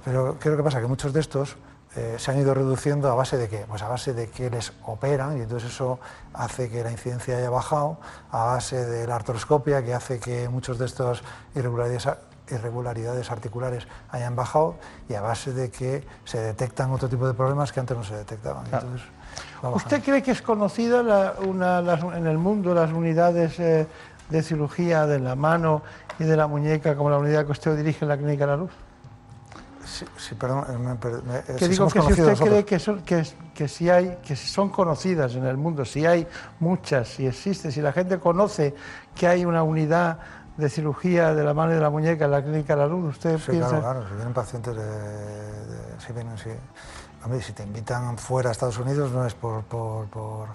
[0.05, 0.81] Pero ¿qué es lo que pasa?
[0.81, 1.57] Que muchos de estos
[1.97, 3.65] eh, se han ido reduciendo a base de qué?
[3.69, 5.99] Pues a base de que les operan y entonces eso
[6.35, 7.99] hace que la incidencia haya bajado,
[8.31, 11.23] a base de la artroscopia que hace que muchos de estos
[11.55, 12.09] irregularidades,
[12.49, 14.77] irregularidades articulares hayan bajado
[15.09, 18.15] y a base de que se detectan otro tipo de problemas que antes no se
[18.15, 18.67] detectaban.
[18.67, 19.03] Entonces,
[19.63, 23.87] ¿Usted cree que es conocida en el mundo las unidades eh,
[24.31, 25.83] de cirugía de la mano
[26.19, 28.71] y de la muñeca como la unidad que usted dirige en la Clínica La Luz?
[29.87, 34.19] Sí, perdón, me, que digo que si usted cree que son, que, que, si hay,
[34.23, 36.27] que son conocidas en el mundo, si hay
[36.59, 38.75] muchas, si existe, si la gente conoce
[39.15, 40.19] que hay una unidad
[40.57, 43.39] de cirugía de la mano y de la muñeca en la clínica La Luz, ¿usted
[43.39, 43.69] sí, piensa?
[43.69, 46.51] Claro, claro, si vienen pacientes de, si vienen, sí.
[47.27, 50.51] Hombre, si te invitan fuera a Estados Unidos no es por, por, por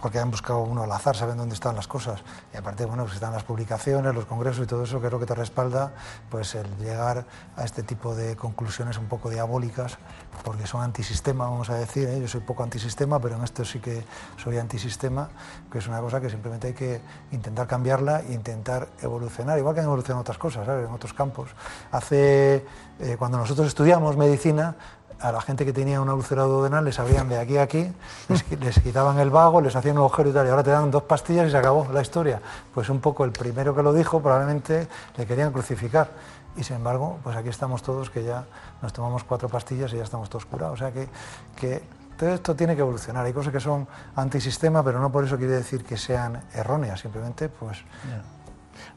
[0.00, 2.22] porque han buscado uno al azar, saben dónde están las cosas.
[2.52, 5.20] Y aparte, bueno, pues están las publicaciones, los congresos y todo eso, que es lo
[5.20, 5.92] que te respalda,
[6.30, 9.98] pues el llegar a este tipo de conclusiones un poco diabólicas,
[10.44, 12.08] porque son antisistema, vamos a decir.
[12.08, 12.20] ¿eh?
[12.20, 14.04] Yo soy poco antisistema, pero en esto sí que
[14.42, 15.28] soy antisistema,
[15.70, 17.00] que es una cosa que simplemente hay que
[17.32, 21.50] intentar cambiarla e intentar evolucionar, igual que han evolucionado otras cosas, en otros campos.
[21.92, 22.64] Hace,
[23.00, 24.76] eh, cuando nosotros estudiamos medicina,
[25.20, 27.92] a la gente que tenía un ulcerado adenal les abrían de aquí a aquí,
[28.28, 31.02] les, quitaban el vago, les hacían un agujero y tal, y ahora te dan dos
[31.02, 32.40] pastillas y se acabó la historia.
[32.74, 36.10] Pues un poco el primero que lo dijo probablemente le querían crucificar.
[36.56, 38.44] Y sin embargo, pues aquí estamos todos que ya
[38.82, 40.74] nos tomamos cuatro pastillas y ya estamos todos curados.
[40.74, 41.08] O sea que,
[41.56, 41.82] que
[42.18, 43.24] todo esto tiene que evolucionar.
[43.24, 47.48] Hay cosas que son antisistema, pero no por eso quiere decir que sean erróneas, simplemente
[47.48, 47.78] pues...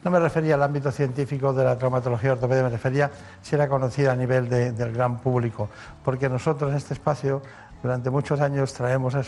[0.04, 3.10] No me refería al ámbito científico de la traumatología ortopedia, me refería
[3.42, 5.70] si era conocida a nivel del gran público,
[6.04, 7.42] porque nosotros en este espacio
[7.84, 9.20] durante muchos años traemos a,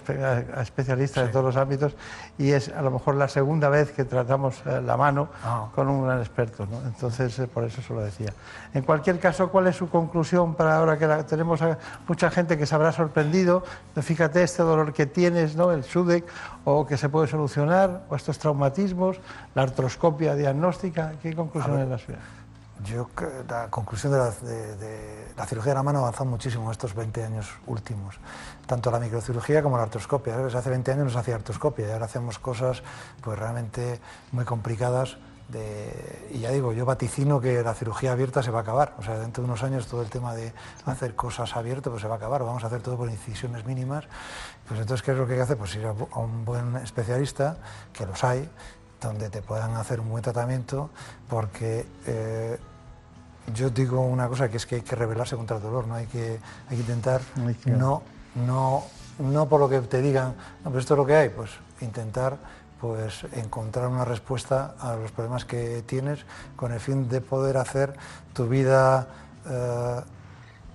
[0.62, 1.94] especialistas de todos los ámbitos
[2.38, 5.68] y es a lo mejor la segunda vez que tratamos eh, la mano ah.
[5.76, 6.66] con un gran experto.
[6.66, 6.80] ¿no?
[6.88, 8.34] Entonces, eh, por eso se lo decía.
[8.74, 12.66] En cualquier caso, ¿cuál es su conclusión para ahora que tenemos a mucha gente que
[12.66, 13.64] se habrá sorprendido?
[14.02, 15.74] Fíjate este dolor que tienes, ¿no?
[15.74, 16.26] el SUDEC,
[16.64, 19.20] o que se puede solucionar, o estos traumatismos,
[19.54, 21.12] la artroscopia diagnóstica.
[21.22, 22.20] ¿Qué conclusión es la suya?
[22.86, 23.10] Yo
[23.50, 27.48] la conclusión de la, cirugía de la mano ha avanzado muchísimo en estos 20 años
[27.66, 28.20] últimos,
[28.68, 30.36] tanto la microcirugía como la artroscopia.
[30.46, 32.84] Hace 20 años no se hacía artroscopia y ahora hacemos cosas
[33.22, 34.00] pues realmente
[34.32, 35.18] muy complicadas.
[36.32, 38.94] y ya digo, yo vaticino que la cirugía abierta se va a acabar.
[39.00, 40.54] O sea, dentro de unos años todo el tema de
[40.86, 42.44] hacer cosas abiertas pues se va a acabar.
[42.44, 44.06] Vamos a hacer todo por incisiones mínimas.
[44.68, 45.58] Pues entonces, ¿qué es lo que hay que hacer?
[45.58, 47.58] Pues ir a un buen especialista,
[47.94, 48.50] que los hay,
[49.02, 50.90] donde te puedan hacer un buen tratamiento,
[51.28, 52.60] porque eh,
[53.54, 55.96] yo digo una cosa que es que hay que rebelarse contra el dolor, ¿no?
[55.96, 57.22] hay, que, hay que intentar
[57.66, 58.02] no,
[58.36, 58.84] no,
[59.20, 62.38] no por lo que te digan, no, pero esto es lo que hay, pues intentar
[62.80, 67.96] pues encontrar una respuesta a los problemas que tienes con el fin de poder hacer
[68.34, 69.08] tu vida
[69.48, 70.02] eh,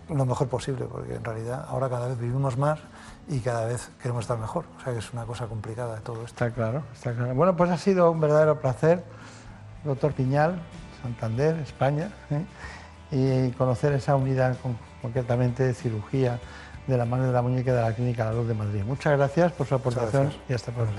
[0.08, 2.80] lo mejor posible, porque en realidad ahora cada vez vivimos más
[3.28, 4.64] y cada vez queremos estar mejor.
[4.78, 6.44] O sea que es una cosa complicada todo esto.
[6.44, 7.34] Está claro, está claro.
[7.34, 9.04] Bueno, pues ha sido un verdadero placer,
[9.84, 10.60] doctor Piñal,
[11.02, 12.44] Santander, España, ¿eh?
[13.12, 14.56] y conocer esa unidad
[15.02, 16.38] concretamente de cirugía
[16.86, 18.82] de la mano de la muñeca de la Clínica La Luz de Madrid.
[18.84, 20.92] Muchas gracias por su aportación y hasta pronto.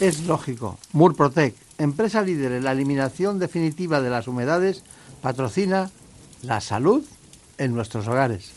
[0.00, 0.78] Es lógico.
[0.92, 4.82] Murprotec, empresa líder en la eliminación definitiva de las humedades,
[5.22, 5.90] patrocina
[6.42, 7.04] la salud
[7.58, 8.52] en nuestros hogares.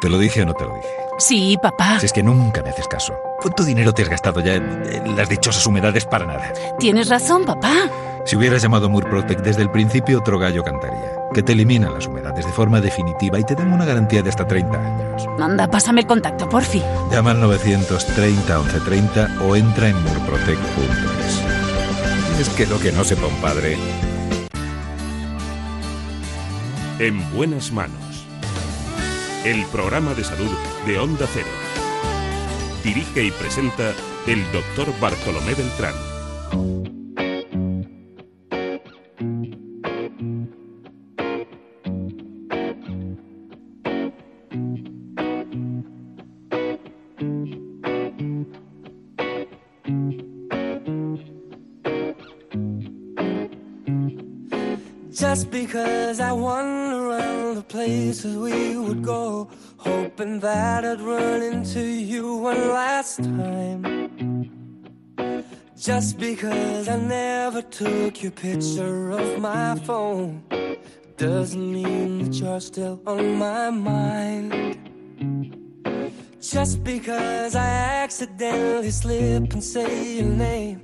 [0.00, 0.88] ¿Te lo dije o no te lo dije?
[1.18, 2.00] Sí, papá.
[2.00, 3.14] Si es que nunca me haces caso.
[3.42, 6.52] ¿Cuánto dinero te has gastado ya en, las dichosas humedades para nada?
[6.78, 7.72] Tienes razón, papá.
[8.24, 11.10] Si hubieras llamado Murprotec desde el principio, otro gallo cantaría.
[11.34, 14.46] Que te eliminan las humedades de forma definitiva y te dan una garantía de hasta
[14.46, 15.26] 30 años.
[15.40, 16.80] Manda, pásame el contacto, porfi.
[17.10, 21.42] Llama al 930 1130 o entra en murprotec.es.
[22.40, 23.76] Es que lo que no sepa un padre
[27.00, 28.24] En buenas manos.
[29.44, 30.50] El programa de salud
[30.86, 31.71] de Onda Cero.
[32.84, 33.94] Dirige y presenta
[34.26, 35.94] el doctor Bartolomé Beltrán.
[55.12, 56.91] Just because I the
[57.72, 63.80] places we would go, hoping that I'd run into you one last time.
[65.74, 70.44] Just because I never took your picture of my phone,
[71.16, 75.61] doesn't mean that you're still on my mind.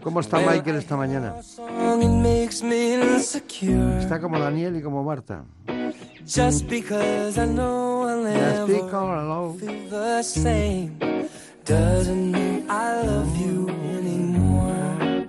[0.01, 1.42] ¿Cómo está Michael esta mañana?
[1.42, 3.99] Song, it makes me insecure.
[3.99, 5.44] Está como Daniel y como Marta.
[6.25, 8.66] Just because I know I'll never
[9.59, 10.97] feel the same
[11.64, 13.68] doesn't mean I love you
[13.99, 15.27] anymore.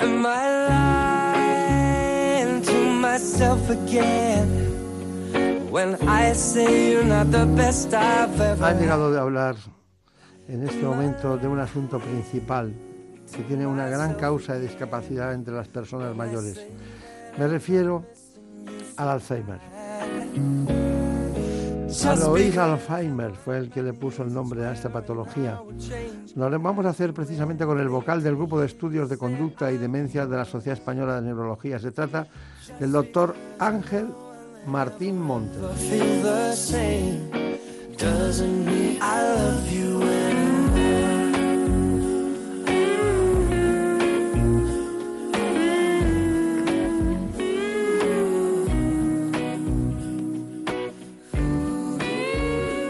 [0.00, 0.68] Am I
[2.44, 4.63] lying to myself again
[8.60, 9.56] Ha llegado de hablar
[10.46, 12.72] en este momento de un asunto principal
[13.34, 16.64] que tiene una gran causa de discapacidad entre las personas mayores.
[17.36, 18.04] Me refiero
[18.96, 19.58] al Alzheimer.
[22.06, 25.60] Alois Alzheimer fue el que le puso el nombre a esta patología.
[26.36, 29.78] Lo vamos a hacer precisamente con el vocal del Grupo de Estudios de Conducta y
[29.78, 31.80] Demencia de la Sociedad Española de Neurología.
[31.80, 32.28] Se trata
[32.78, 34.06] del doctor Ángel
[34.66, 35.60] Martín Montes.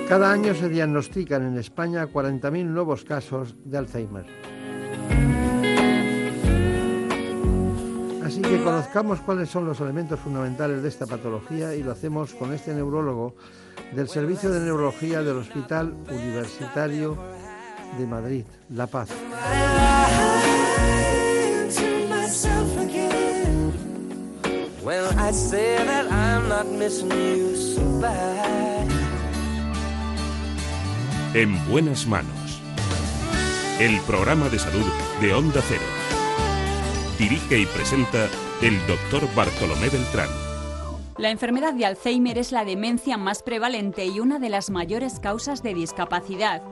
[0.08, 4.53] Cada año se diagnostican en España 40.000 nuevos casos de Alzheimer.
[8.56, 12.72] Que conozcamos cuáles son los elementos fundamentales de esta patología y lo hacemos con este
[12.72, 13.34] neurólogo
[13.92, 17.18] del Servicio de Neurología del Hospital Universitario
[17.98, 19.08] de Madrid, La Paz.
[31.34, 32.60] En buenas manos.
[33.80, 34.86] El programa de salud
[35.20, 35.82] de Onda Cero.
[37.18, 38.28] Dirige y presenta
[38.62, 40.28] el doctor Bartolomé Beltrán.
[41.18, 45.62] La enfermedad de Alzheimer es la demencia más prevalente y una de las mayores causas
[45.62, 46.62] de discapacidad.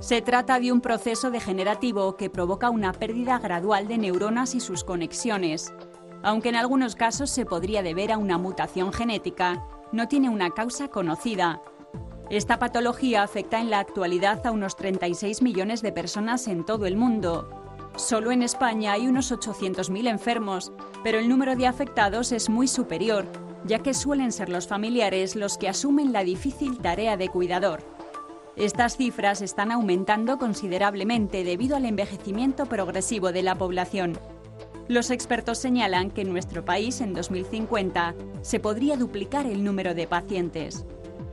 [0.00, 4.84] Se trata de un proceso degenerativo que provoca una pérdida gradual de neuronas y sus
[4.84, 5.72] conexiones.
[6.22, 10.88] Aunque en algunos casos se podría deber a una mutación genética, no tiene una causa
[10.88, 11.62] conocida.
[12.30, 16.96] Esta patología afecta en la actualidad a unos 36 millones de personas en todo el
[16.96, 17.59] mundo.
[17.96, 20.72] Solo en España hay unos 800.000 enfermos,
[21.02, 23.26] pero el número de afectados es muy superior,
[23.64, 27.82] ya que suelen ser los familiares los que asumen la difícil tarea de cuidador.
[28.56, 34.18] Estas cifras están aumentando considerablemente debido al envejecimiento progresivo de la población.
[34.88, 40.06] Los expertos señalan que en nuestro país en 2050 se podría duplicar el número de
[40.06, 40.84] pacientes.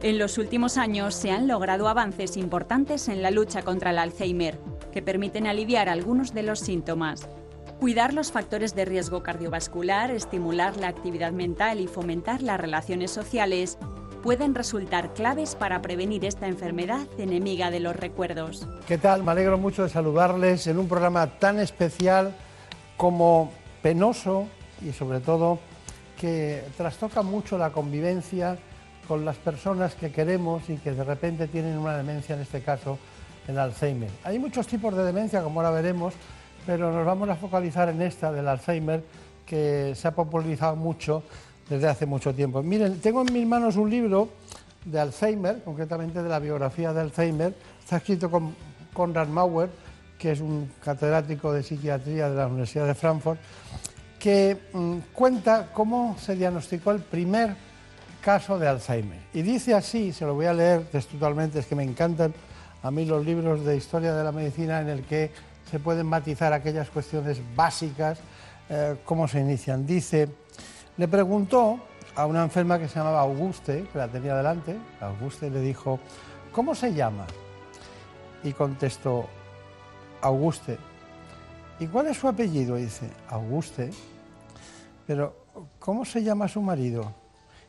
[0.03, 4.59] En los últimos años se han logrado avances importantes en la lucha contra el Alzheimer,
[4.97, 7.29] que permiten aliviar algunos de los síntomas.
[7.79, 13.77] Cuidar los factores de riesgo cardiovascular, estimular la actividad mental y fomentar las relaciones sociales
[14.23, 18.67] pueden resultar claves para prevenir esta enfermedad enemiga de los recuerdos.
[18.87, 19.23] ¿Qué tal?
[19.23, 22.35] Me alegro mucho de saludarles en un programa tan especial
[22.97, 23.51] como
[23.83, 24.47] penoso
[24.83, 25.59] y sobre todo
[26.19, 28.57] que trastoca mucho la convivencia
[29.07, 32.97] con las personas que queremos y que de repente tienen una demencia, en este caso
[33.47, 34.09] el Alzheimer.
[34.23, 36.13] Hay muchos tipos de demencia, como ahora veremos,
[36.65, 39.03] pero nos vamos a focalizar en esta del Alzheimer
[39.45, 41.23] que se ha popularizado mucho
[41.69, 42.61] desde hace mucho tiempo.
[42.61, 44.29] Miren, tengo en mis manos un libro
[44.85, 47.53] de Alzheimer, concretamente de la biografía de Alzheimer.
[47.79, 48.53] Está escrito con
[48.93, 49.69] Konrad Mauer,
[50.17, 53.39] que es un catedrático de psiquiatría de la Universidad de Frankfurt,
[54.19, 57.55] que mm, cuenta cómo se diagnosticó el primer
[58.21, 59.19] caso de Alzheimer.
[59.33, 62.33] Y dice así, se lo voy a leer textualmente, es que me encantan
[62.87, 65.29] a mí los libros de historia de la medicina en el que
[65.69, 68.17] se pueden matizar aquellas cuestiones básicas,
[68.69, 69.85] eh, cómo se inician.
[69.85, 70.29] Dice,
[70.95, 71.81] le preguntó
[72.15, 75.99] a una enferma que se llamaba Auguste, que la tenía delante, Auguste le dijo,
[76.53, 77.27] ¿cómo se llama?
[78.41, 79.27] Y contestó,
[80.21, 80.77] Auguste.
[81.81, 82.77] ¿Y cuál es su apellido?
[82.77, 83.89] Dice, Auguste.
[85.05, 85.35] Pero,
[85.77, 87.13] ¿cómo se llama su marido?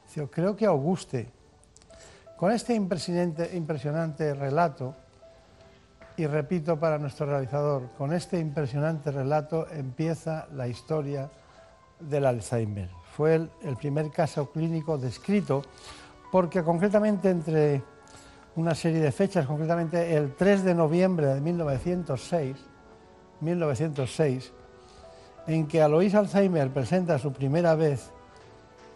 [0.07, 1.28] Dice, creo que Auguste.
[2.37, 4.94] Con este impresionante, impresionante relato,
[6.18, 11.31] y repito para nuestro realizador, con este impresionante relato empieza la historia
[12.00, 12.90] del Alzheimer.
[13.16, 15.62] Fue el, primer caso clínico descrito
[16.33, 17.83] porque concretamente entre
[18.57, 22.57] una serie de fechas, concretamente el 3 de noviembre de 1906,
[23.40, 24.52] 1906
[25.46, 28.11] en que Alois Alzheimer presenta su primera vez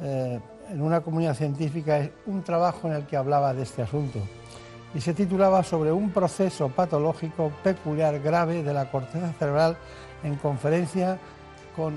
[0.00, 4.18] eh, en una comunidad científica un trabajo en el que hablaba de este asunto
[4.94, 9.76] y se titulaba sobre un proceso patológico peculiar grave de la corteza cerebral
[10.22, 11.18] en conferencia
[11.74, 11.94] con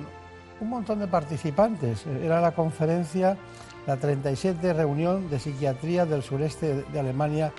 [0.59, 2.05] un montón de participantes.
[2.07, 3.37] Era la conferencia,
[3.85, 7.51] la 37 reunión de psiquiatría del sureste de Alemania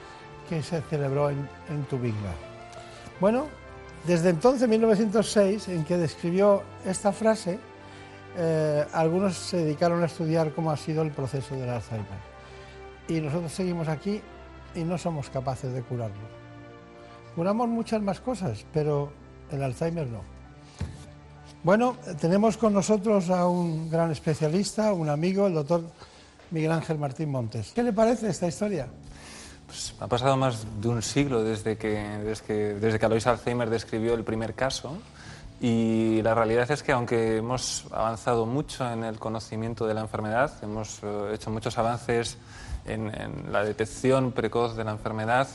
[0.48, 2.32] que se celebró en, en Tubinga.
[3.20, 3.46] Bueno,
[4.06, 7.58] desde entonces, 1906, en que describió esta frase,
[8.36, 12.06] eh, algunos se dedicaron a estudiar cómo ha sido el proceso del Alzheimer.
[13.08, 14.20] Y nosotros seguimos aquí
[14.76, 16.28] y no somos capaces de curarlo.
[17.34, 19.10] Curamos muchas más cosas, pero
[19.50, 20.20] el Alzheimer no.
[21.62, 25.82] Bueno, tenemos con nosotros a un gran especialista, un amigo, el doctor
[26.50, 27.72] Miguel Ángel Martín Montes.
[27.74, 28.86] ¿Qué le parece esta historia?
[29.66, 33.68] Pues ha pasado más de un siglo desde que, desde que, desde que Alois Alzheimer
[33.68, 34.98] describió el primer caso
[35.60, 40.52] y la realidad es que aunque hemos avanzado mucho en el conocimiento de la enfermedad,
[40.62, 42.36] hemos eh, hecho muchos avances
[42.86, 45.48] en, en la detección precoz de la enfermedad,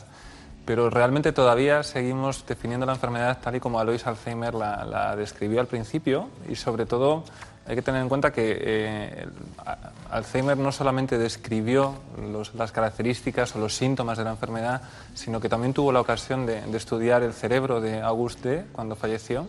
[0.65, 5.59] pero realmente todavía seguimos definiendo la enfermedad tal y como Alois Alzheimer la, la describió
[5.59, 7.23] al principio y sobre todo
[7.67, 9.27] hay que tener en cuenta que eh,
[10.09, 11.95] Alzheimer no solamente describió
[12.31, 14.81] los, las características o los síntomas de la enfermedad,
[15.13, 19.47] sino que también tuvo la ocasión de, de estudiar el cerebro de Auguste cuando falleció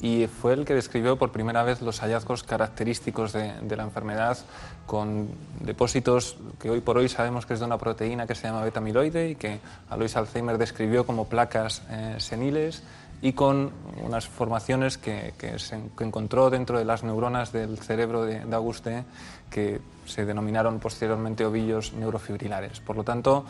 [0.00, 4.36] y fue el que describió por primera vez los hallazgos característicos de, la enfermedad
[4.84, 5.28] con
[5.60, 9.30] depósitos que hoy por hoy sabemos que es de una proteína que se llama beta-amiloide
[9.30, 12.82] y que Alois Alzheimer describió como placas eh, seniles
[13.22, 13.70] y con
[14.04, 19.04] unas formaciones que, que, se, que, encontró dentro de las neuronas del cerebro de, de
[19.50, 22.80] que se denominaron posteriormente ovillos neurofibrilares.
[22.80, 23.44] Por lo tanto,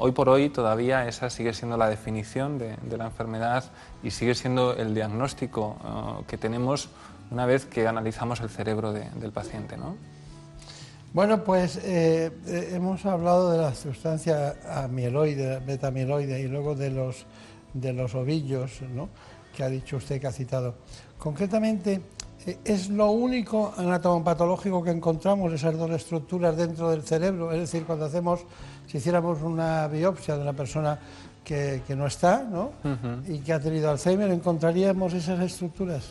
[0.00, 3.64] hoy por hoy todavía esa sigue siendo la definición de, de la enfermedad
[4.02, 6.88] y sigue siendo el diagnóstico uh, que tenemos
[7.30, 9.76] una vez que analizamos el cerebro de, del paciente.
[9.76, 9.96] ¿no?
[11.12, 17.26] Bueno, pues eh, eh, hemos hablado de la sustancia amiloide, beta-amiloide y luego de los,
[17.74, 19.08] de los ovillos, ¿no?
[19.54, 20.76] que ha dicho usted que ha citado.
[21.18, 22.00] Concretamente,
[22.46, 27.52] eh, ¿es lo único anatomopatológico que encontramos esas dos estructuras dentro del cerebro?
[27.52, 28.40] Es decir, cuando hacemos
[28.90, 30.98] si hiciéramos una biopsia de una persona
[31.44, 32.72] que, que no está ¿no?
[32.82, 33.34] Uh -huh.
[33.36, 36.08] y que ha tenido Alzheimer, ¿encontraríamos esas estructuras?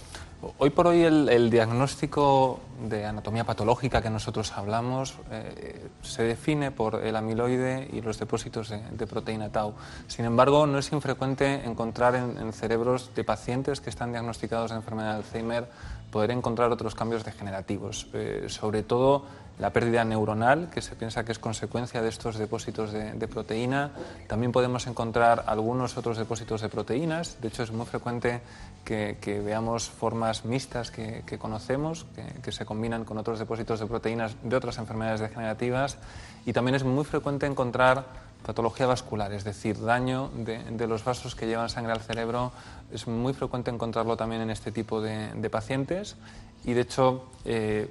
[0.58, 6.72] Hoy por hoy el, el, diagnóstico de anatomía patológica que nosotros hablamos eh, se define
[6.72, 9.74] por el amiloide y los depósitos de, de, proteína tau.
[10.08, 14.78] Sin embargo, no es infrecuente encontrar en, en, cerebros de pacientes que están diagnosticados de
[14.78, 15.68] enfermedad de Alzheimer
[16.10, 19.26] poder encontrar otros cambios degenerativos, eh, sobre todo
[19.60, 23.92] la pérdida neuronal, que se piensa que es consecuencia de estos depósitos de, proteína.
[24.28, 27.42] También podemos encontrar algunos otros depósitos de proteínas.
[27.42, 28.42] De hecho, es muy frecuente
[28.86, 32.06] que, veamos formas mixtas que, conocemos,
[32.42, 35.98] que, se combinan con otros depósitos de proteínas de otras enfermedades degenerativas.
[36.46, 41.48] Y también es muy frecuente encontrar patología vascular, es decir, daño de, los vasos que
[41.48, 42.54] llevan sangre al cerebro.
[42.94, 46.16] Es muy frecuente encontrarlo también en este tipo de, de pacientes
[46.64, 47.90] y, de hecho, eh,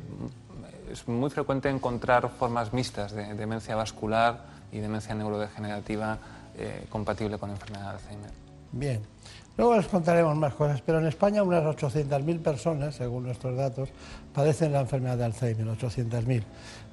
[0.93, 6.19] es muy frecuente encontrar formas mixtas de demencia vascular y demencia neurodegenerativa
[6.57, 8.31] eh, compatible con enfermedad de Alzheimer.
[8.73, 9.01] Bien.
[9.57, 13.89] Luego les contaremos más cosas, pero en España unas 800.000 personas, según nuestros datos,
[14.33, 16.43] padecen la enfermedad de Alzheimer, 800.000.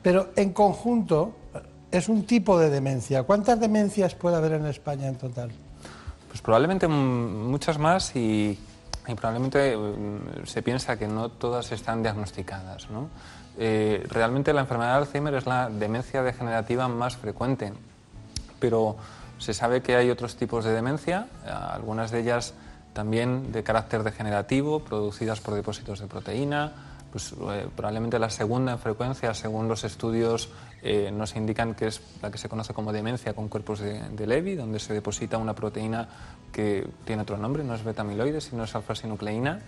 [0.01, 1.35] Pero en conjunto
[1.91, 3.23] es un tipo de demencia.
[3.23, 5.51] ¿Cuántas demencias puede haber en España en total?
[6.27, 8.57] Pues probablemente muchas más y,
[9.07, 12.89] y probablemente mm, se piensa que no todas están diagnosticadas.
[12.89, 13.09] ¿no?
[13.57, 17.71] Eh, realmente la enfermedad de Alzheimer es la demencia degenerativa más frecuente,
[18.59, 18.95] pero
[19.37, 22.53] se sabe que hay otros tipos de demencia, algunas de ellas
[22.93, 26.71] también de carácter degenerativo, producidas por depósitos de proteína,
[27.11, 30.49] pues, eh, probablemente la segunda en frecuencia, según los estudios,
[30.87, 34.27] eh, nos indican que es la que se conoce como demencia con cuerpos de, de
[34.27, 36.07] Levy, donde se deposita una proteína
[36.51, 39.61] que tiene otro nombre, no es beta-amiloide, sino es alfa-sinucleína.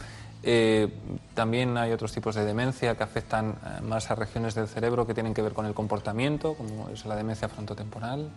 [0.43, 0.87] Eh,
[1.33, 5.15] también hay otros tipos de demencia que afectan eh, más a regiones del cerebro que
[5.15, 8.29] tienen que ver con el comportamiento, como es la demencia frontotemporal.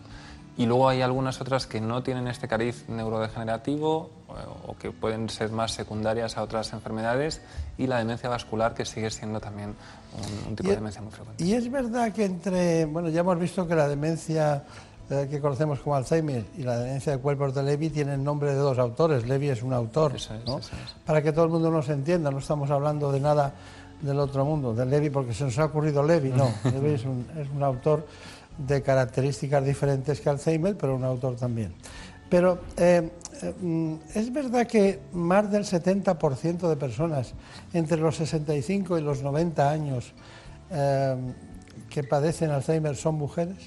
[0.61, 5.27] Y luego hay algunas otras que no tienen este cariz neurodegenerativo o, o que pueden
[5.27, 7.41] ser más secundarias a otras enfermedades
[7.79, 9.73] y la demencia vascular que sigue siendo también
[10.15, 11.43] un, un tipo de demencia muy frecuente.
[11.43, 14.63] Y es verdad que entre, bueno, ya hemos visto que la demencia
[15.09, 18.57] eh, que conocemos como Alzheimer y la demencia de cuerpos de Levy tienen nombre de
[18.57, 19.27] dos autores.
[19.27, 20.59] Levy es un autor, eso es, ¿no?
[20.59, 20.93] eso es.
[21.05, 23.53] Para que todo el mundo nos entienda, no estamos hablando de nada
[23.99, 26.49] del otro mundo, de Levy porque se nos ha ocurrido Levy, no.
[26.63, 28.05] Levy es un, es un autor
[28.67, 31.73] de características diferentes que Alzheimer, pero un autor también.
[32.29, 37.33] Pero eh, eh, es verdad que más del 70% de personas
[37.73, 40.13] entre los 65 y los 90 años
[40.69, 41.15] eh,
[41.89, 43.57] que padecen Alzheimer son mujeres.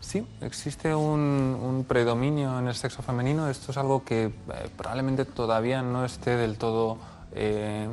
[0.00, 3.50] Sí, existe un, un, predominio en el sexo femenino.
[3.50, 4.32] Esto es algo que eh,
[4.76, 6.98] probablemente todavía no esté del todo
[7.32, 7.88] eh,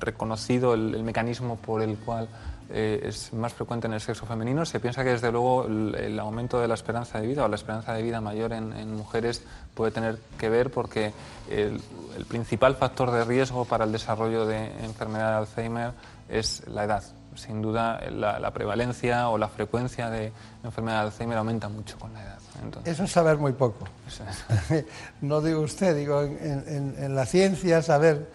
[0.00, 2.28] reconocido el, el, mecanismo por el cual
[2.70, 4.64] eh, es más frecuente en el sexo femenino.
[4.64, 7.56] Se piensa que desde luego el, el aumento de la esperanza de vida o la
[7.56, 9.42] esperanza de vida mayor en, en mujeres
[9.74, 11.12] puede tener que ver porque
[11.50, 11.80] el,
[12.16, 15.92] el principal factor de riesgo para el desarrollo de enfermedad de Alzheimer
[16.28, 17.02] es la edad.
[17.34, 20.32] Sin duda, la, la prevalencia o la frecuencia de
[20.64, 22.38] enfermedad de Alzheimer aumenta mucho con la edad.
[22.62, 23.84] Entonces, Eso es saber muy poco.
[25.20, 28.30] no digo usted, digo en, en- en la ciencia saber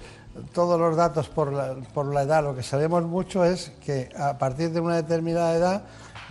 [0.54, 2.44] todos los datos por la, por la edad.
[2.44, 5.84] Lo que sabemos mucho es que a partir de una determinada edad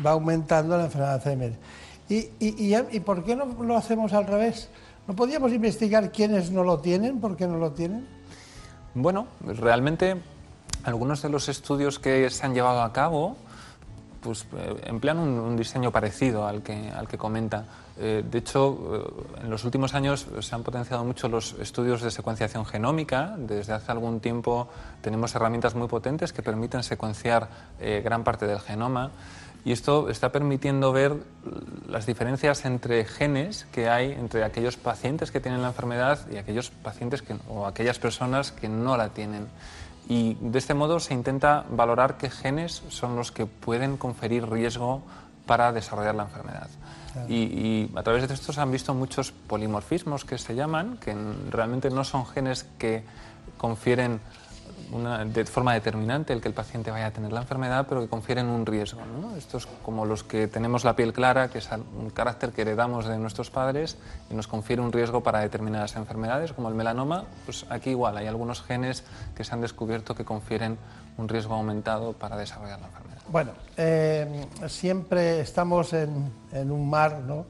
[0.05, 1.53] va aumentando la enfermedad de Alzheimer.
[2.09, 4.69] ¿Y, y, y, y por qué no lo hacemos al revés?
[5.07, 7.21] ¿No podríamos investigar quiénes no lo tienen?
[7.21, 8.07] ¿Por qué no lo tienen?
[8.95, 10.21] Bueno, realmente
[10.85, 13.37] algunos de los estudios que se han llevado a cabo
[14.23, 17.65] pues, eh, emplean un, un diseño parecido al que, al que comenta.
[18.03, 22.11] Eh, de hecho, eh, en los últimos años se han potenciado mucho los estudios de
[22.11, 23.35] secuenciación genómica.
[23.37, 24.69] Desde hace algún tiempo
[25.03, 27.49] tenemos herramientas muy potentes que permiten secuenciar
[27.79, 29.11] eh, gran parte del genoma.
[29.67, 31.17] Y esto está permitiendo ver
[31.87, 36.71] las diferencias entre genes que hay entre aquellos pacientes que tienen la enfermedad y aquellos
[36.71, 39.47] pacientes o aquellas personas que no la tienen.
[40.09, 45.03] Y de este modo se intenta valorar qué genes son los que pueden conferir riesgo
[45.45, 46.71] para desarrollar la enfermedad.
[47.29, 51.11] Y, y a través de esto se han visto muchos polimorfismos que se llaman, que
[51.13, 53.05] en- realmente no son genes que
[53.59, 54.21] confieren
[54.93, 58.09] una- de forma determinante el que el paciente vaya a tener la enfermedad, pero que
[58.09, 59.01] confieren un riesgo.
[59.21, 59.37] ¿no?
[59.37, 63.17] Estos como los que tenemos la piel clara, que es un carácter que heredamos de
[63.19, 63.99] nuestros padres
[64.31, 68.27] y nos confiere un riesgo para determinadas enfermedades, como el melanoma, pues aquí igual hay
[68.27, 69.05] algunos genes
[69.37, 70.77] que se han descubierto que confieren
[71.19, 73.10] un riesgo aumentado para desarrollar la enfermedad.
[73.31, 74.27] Bueno, eh,
[74.67, 77.47] siempre estamos en, en un mar, ¿no?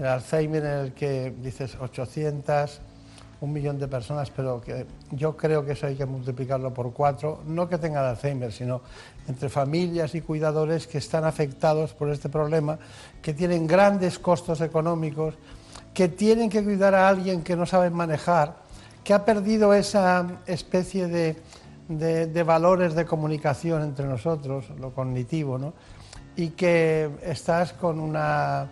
[0.00, 2.80] El Alzheimer en el que dices 800,
[3.40, 7.40] un millón de personas, pero que yo creo que eso hay que multiplicarlo por cuatro,
[7.46, 8.80] no que tengan Alzheimer, sino
[9.28, 12.76] entre familias y cuidadores que están afectados por este problema,
[13.22, 15.34] que tienen grandes costos económicos,
[15.94, 18.56] que tienen que cuidar a alguien que no saben manejar,
[19.04, 21.36] que ha perdido esa especie de,
[21.88, 25.72] de- valores de comunicación entre nosotros, lo cognitivo, ¿no?
[26.36, 28.68] y que estás con una,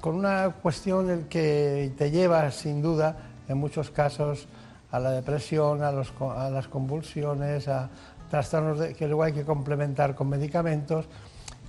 [0.00, 3.16] con una cuestión que te lleva, sin duda,
[3.48, 4.46] en muchos casos,
[4.90, 7.88] a la depresión, a, los a las convulsiones, a
[8.30, 11.06] trastornos de- que luego hay que complementar con medicamentos.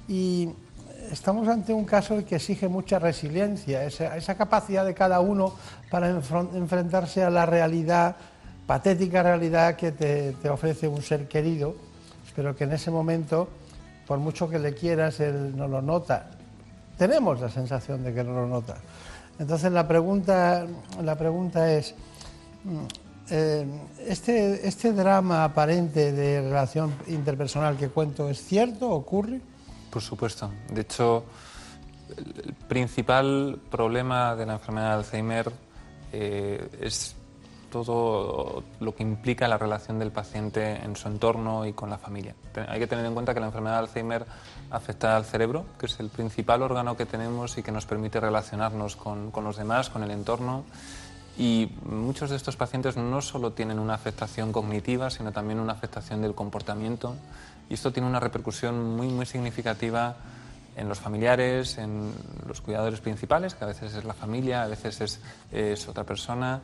[0.07, 0.49] Y
[1.11, 5.53] estamos ante un caso que exige mucha resiliencia, esa, esa capacidad de cada uno
[5.91, 8.15] para enfrentarse a la realidad,
[8.70, 11.74] patética realidad que te, ofrece un ser querido,
[12.36, 13.49] pero que en ese momento,
[14.05, 16.30] por mucho que le quieras, él no lo nota.
[16.95, 18.78] Tenemos la sensación de que no lo nota.
[19.39, 20.67] Entonces la pregunta,
[21.01, 21.95] la pregunta es,
[22.63, 22.78] mm,
[23.32, 23.65] eh,
[24.05, 28.88] este, ¿este drama aparente de relación interpersonal que cuento es cierto?
[28.91, 29.41] ¿Ocurre?
[29.89, 30.51] Por supuesto.
[30.72, 31.24] De hecho,
[32.15, 35.51] el principal problema de la enfermedad de Alzheimer
[36.11, 37.15] eh, es
[37.70, 42.36] todo lo que implica la relación del paciente en su entorno y con la familia.
[42.67, 44.26] Hay que tener en cuenta que la enfermedad de Alzheimer
[44.72, 48.95] afecta al cerebro, que es el principal órgano que tenemos y que nos permite relacionarnos
[48.95, 50.63] con, con los demás, con el entorno.
[51.38, 56.22] Y muchos de estos pacientes no solo tienen una afectación cognitiva, sino también una afectación
[56.22, 57.15] del comportamiento.
[57.70, 60.17] Y esto tiene una repercusión muy, muy significativa
[60.76, 62.13] en los familiares, en
[62.47, 66.61] los cuidadores principales, que a veces es la familia, a veces es, es otra persona.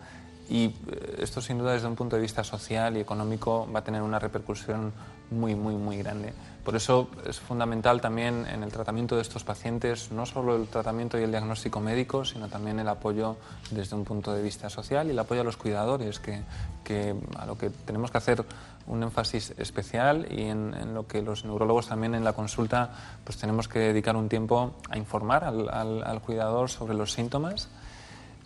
[0.50, 0.74] Y eh,
[1.20, 4.20] esto sin duda desde un punto de vista social y económico va a tener una
[4.20, 4.94] repercusión
[5.32, 6.34] muy, muy, muy grande.
[6.64, 11.20] Por eso es fundamental también en el tratamiento de estos pacientes no solo el tratamiento
[11.20, 13.38] y el diagnóstico médico, sino también el apoyo
[13.70, 17.58] desde un punto de vista social y el apoyo a los cuidadores, que, a lo
[17.58, 18.44] que tenemos que hacer
[18.88, 22.92] un énfasis especial y en, lo que los neurólogos también en la consulta
[23.24, 27.70] pues tenemos que dedicar un tiempo a informar al cuidador sobre los síntomas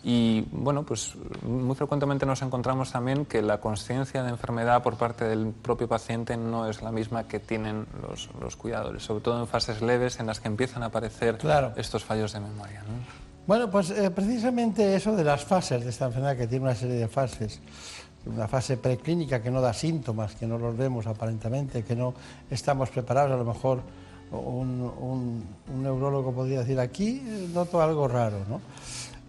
[0.02, 5.26] y bueno, pues muy frecuentemente nos encontramos también que la conciencia de enfermedad por parte
[5.26, 9.46] del propio paciente no es la misma que tienen los, los cuidadores, sobre todo en
[9.46, 11.72] fases leves en las que empiezan a aparecer Claro.
[11.76, 12.80] estos fallos de memoria.
[12.80, 12.94] ¿no?
[13.46, 16.96] Bueno, pues eh, precisamente eso de las fases de esta enfermedad, que tiene una serie
[16.96, 17.60] de fases,
[18.24, 22.14] una fase preclínica que no da síntomas, que no los vemos aparentemente, que no
[22.50, 23.80] estamos preparados, a lo mejor
[24.30, 25.44] un, un-
[25.74, 27.22] un neurólogo podría decir, aquí
[27.52, 28.60] noto algo raro, ¿no?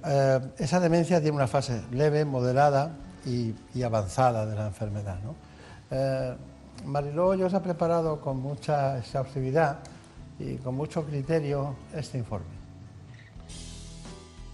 [0.06, 2.92] Eh, esa demencia tiene una fase leve, moderada
[3.26, 5.36] y, avanzada de la enfermedad, ¿no?
[5.92, 6.36] Eh,
[7.38, 9.80] ya os ha preparado con mucha exhaustividad
[10.40, 12.62] y con mucho criterio este informe.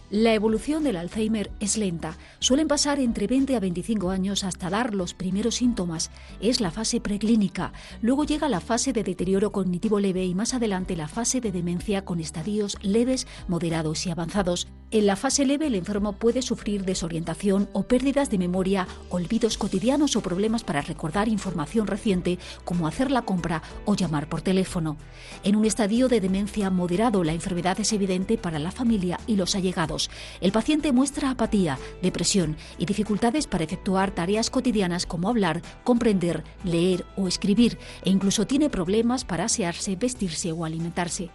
[0.10, 2.18] La evolución del Alzheimer es lenta.
[2.40, 6.12] Suelen pasar entre 20 a 25 años hasta dar los primeros síntomas.
[6.40, 7.74] Es la fase preclínica.
[8.02, 12.06] Luego llega la fase de deterioro cognitivo leve y más adelante la fase de demencia
[12.06, 14.70] con estadios leves, moderados y avanzados.
[14.90, 20.16] En la fase leve el enfermo puede sufrir desorientación o pérdidas de memoria, olvidos cotidianos
[20.16, 24.96] o problemas para recordar información reciente como hacer la compra o llamar por teléfono.
[25.44, 29.56] En un estadio de demencia moderado la enfermedad es evidente para la familia y los
[29.56, 30.10] allegados.
[30.40, 37.04] El paciente muestra apatía, depresión y dificultades para efectuar tareas cotidianas como hablar, comprender, leer
[37.18, 41.30] o escribir e incluso tiene problemas para asearse, vestirse o alimentarse.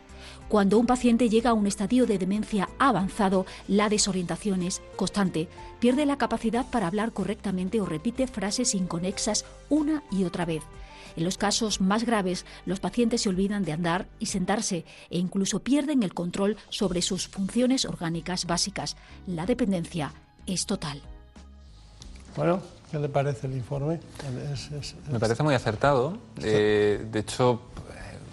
[0.52, 5.48] Cuando un paciente llega a un estadio de demencia avanzado, la desorientación es constante.
[5.80, 10.62] Pierde la capacidad para hablar correctamente o repite frases inconexas una y otra vez.
[11.16, 15.60] En los casos más graves, los pacientes se olvidan de andar y sentarse e incluso
[15.60, 18.98] pierden el control sobre sus funciones orgánicas básicas.
[19.26, 20.12] La dependencia
[20.44, 21.00] es total.
[22.36, 24.00] Bueno, ¿qué le parece el informe?
[25.10, 26.18] Me parece muy acertado.
[26.42, 27.62] Eh, de hecho,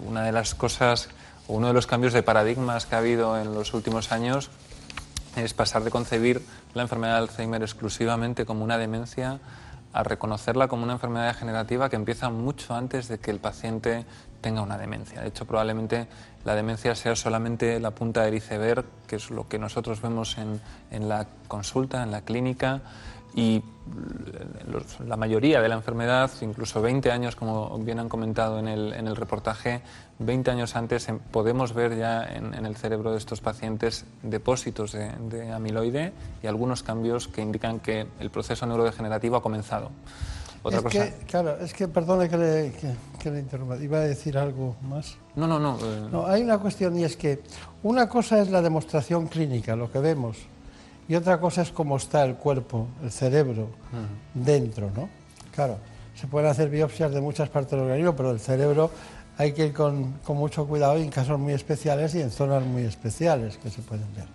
[0.06, 1.08] una de las cosas,
[1.50, 4.50] uno de los cambios de paradigmas que ha habido en los últimos años
[5.36, 6.42] es pasar de concebir
[6.74, 9.40] la enfermedad de Alzheimer exclusivamente como una demencia
[9.92, 14.04] a reconocerla como una enfermedad degenerativa que empieza mucho antes de que el paciente
[14.40, 15.20] tenga una demencia.
[15.20, 16.06] De hecho, probablemente
[16.44, 20.60] la demencia sea solamente la punta del iceberg, que es lo que nosotros vemos en,
[20.92, 22.80] en la consulta, en la clínica,
[23.34, 23.62] y
[25.06, 29.08] la mayoría de la enfermedad, incluso 20 años, como bien han comentado en el, en
[29.08, 29.82] el reportaje,
[30.20, 35.52] 20 años antes em, podemos ver ya en, el cerebro de estos pacientes depósitos de,
[35.52, 36.12] amiloide
[36.42, 39.90] y algunos cambios que indican que el proceso neurodegenerativo ha comenzado.
[40.62, 41.04] Otra es cosa.
[41.04, 42.72] Que, claro, es que, perdone que le,
[43.18, 45.16] que, le, interrumpa, iba a decir algo más.
[45.34, 45.78] No, no, no.
[45.78, 46.08] Eh.
[46.12, 47.40] No, hay una cuestión y es que
[47.82, 50.36] una cosa es la demostración clínica, lo que vemos
[51.10, 53.70] y otra cosa es cómo está el cuerpo, el cerebro,
[54.32, 55.08] dentro, ¿no?
[55.52, 55.78] Claro,
[56.14, 58.92] se pueden hacer biopsias de muchas partes del organismo, pero el cerebro
[59.36, 62.64] hay que ir con, con mucho cuidado y en casos muy especiales y en zonas
[62.64, 64.26] muy especiales que se pueden ver.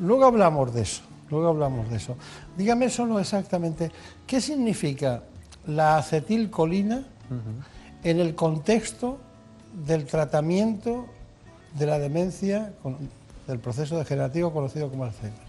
[0.00, 2.16] Luego hablamos de eso, luego hablamos de eso.
[2.56, 3.92] Dígame solo exactamente
[4.26, 5.22] qué significa
[5.66, 7.04] la acetilcolina
[8.02, 9.18] en el contexto
[9.86, 11.04] del tratamiento
[11.78, 12.72] de la demencia,
[13.46, 15.45] del proceso degenerativo conocido como Alzheimer.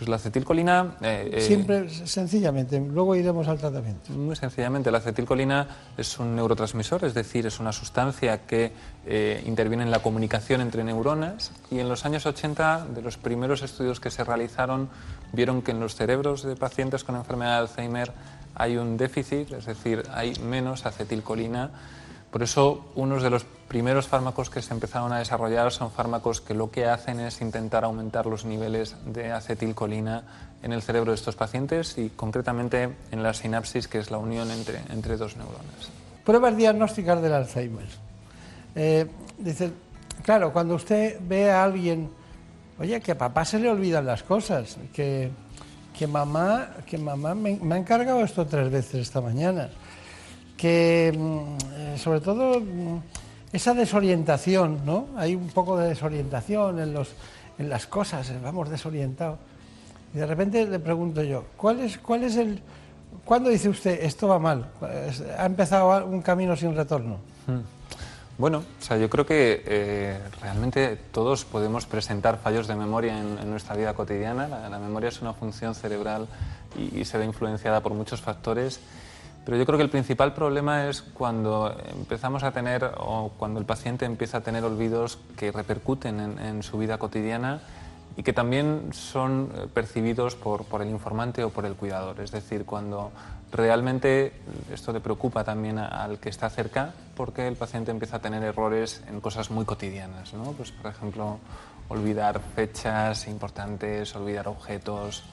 [0.00, 0.96] Pues la acetilcolina...
[1.02, 4.10] Eh, eh, Siempre, sencillamente, luego iremos al tratamiento.
[4.14, 8.72] Muy sencillamente, la acetilcolina es un neurotransmisor, es decir, es una sustancia que
[9.04, 13.60] eh, interviene en la comunicación entre neuronas y en los años 80, de los primeros
[13.60, 14.88] estudios que se realizaron,
[15.34, 18.10] vieron que en los cerebros de pacientes con enfermedad de Alzheimer
[18.54, 21.72] hay un déficit, es decir, hay menos acetilcolina
[22.30, 26.54] por eso, unos de los primeros fármacos que se empezaron a desarrollar son fármacos que
[26.54, 30.22] lo que hacen es intentar aumentar los niveles de acetilcolina
[30.62, 34.50] en el cerebro de estos pacientes y concretamente en la sinapsis, que es la unión
[34.52, 35.90] entre, entre dos neuronas.
[36.24, 37.88] Pruebas diagnósticas del Alzheimer.
[38.76, 39.06] Eh,
[39.38, 39.72] dice,
[40.22, 42.10] claro, cuando usted ve a alguien,
[42.78, 45.30] oye, que a papá se le olvidan las cosas, que,
[45.98, 49.68] que mamá, que mamá me, me ha encargado esto tres veces esta mañana
[50.60, 51.38] que mm,
[51.74, 52.98] eh, sobre todo mm,
[53.50, 55.06] esa desorientación, ¿no?
[55.16, 57.08] Hay un poco de desorientación en, los,
[57.58, 59.38] en las cosas, eh, vamos desorientados.
[60.14, 62.60] Y de repente le pregunto yo, ¿cuál es, cuál es el...
[63.24, 64.66] ¿Cuándo dice usted esto va mal?
[65.38, 67.16] ¿Ha empezado un camino sin retorno?
[67.46, 67.60] Hmm.
[68.38, 73.50] Bueno, o sea, yo creo que eh, realmente todos podemos presentar fallos de memoria en,
[73.50, 74.46] nuestra vida cotidiana.
[74.46, 76.26] La, memoria es una función cerebral
[76.78, 78.80] y, y se ve influenciada por muchos factores
[79.44, 83.66] pero yo creo que el principal problema es cuando empezamos a tener o cuando el
[83.66, 87.60] paciente empieza a tener olvidos que repercuten en, su vida cotidiana
[88.16, 92.20] y que también son eh, percibidos por, el informante o por el cuidador.
[92.20, 93.12] Es decir, cuando
[93.50, 94.34] realmente
[94.72, 99.02] esto le preocupa también al que está cerca porque el paciente empieza a tener errores
[99.08, 100.34] en cosas muy cotidianas.
[100.34, 100.52] ¿no?
[100.52, 101.38] Pues, por ejemplo,
[101.88, 105.24] olvidar fechas importantes, olvidar objetos.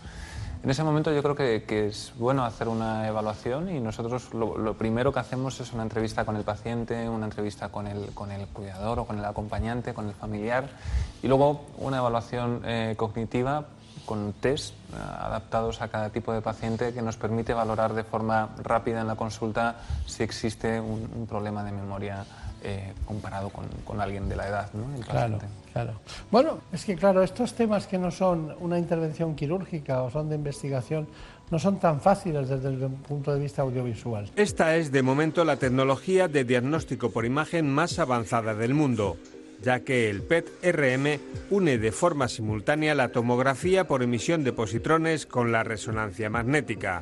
[0.64, 5.14] En ese momento yo creo que, es bueno hacer una evaluación y nosotros lo, primero
[5.14, 9.00] que hacemos es una entrevista con el paciente, una entrevista con el, con el cuidador
[9.00, 10.68] o con el acompañante, con el familiar
[11.22, 13.66] y luego una evaluación eh, cognitiva
[14.06, 18.50] con test eh, adaptados a cada tipo de paciente que nos permite valorar de forma
[18.64, 22.26] rápida en la consulta si existe un problema de memoria
[22.64, 25.00] eh, comparado con, alguien de la edad, ¿no?
[25.06, 25.40] claro,
[25.74, 25.94] claro.
[26.32, 30.36] Bueno, es que claro, estos temas que no son una intervención quirúrgica o son de
[30.36, 31.08] investigación,
[31.50, 34.30] no son tan fáciles desde el punto de vista audiovisual.
[34.36, 39.18] Esta es de momento la tecnología de diagnóstico por imagen más avanzada del mundo.
[39.60, 45.52] ya que el PET-RM une de forma simultánea la tomografía por emisión de positrones con
[45.52, 47.02] la resonancia magnética.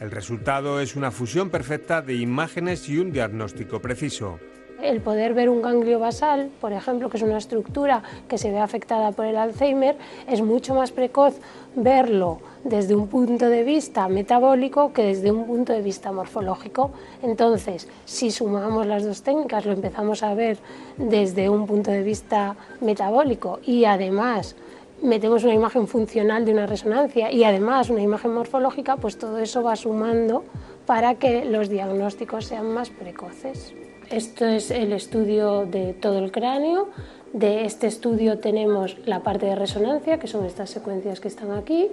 [0.00, 4.38] El resultado es una fusión perfecta de imágenes y un diagnóstico preciso.
[4.82, 8.60] El poder ver un ganglio basal, por ejemplo, que es una estructura que se ve
[8.60, 9.96] afectada por el Alzheimer,
[10.28, 11.34] es mucho más precoz
[11.74, 16.92] verlo desde un punto de vista metabólico que desde un punto de vista morfológico.
[17.24, 20.58] Entonces, si sumamos las dos técnicas, lo empezamos a ver
[20.96, 24.54] desde un punto de vista metabólico y además
[25.02, 29.64] metemos una imagen funcional de una resonancia y además una imagen morfológica, pues todo eso
[29.64, 30.44] va sumando
[30.86, 33.74] para que los diagnósticos sean más precoces.
[34.10, 36.88] Esto es el estudio de todo el cráneo.
[37.34, 41.88] De este estudio tenemos la parte de resonancia, que son estas secuencias que están aquí,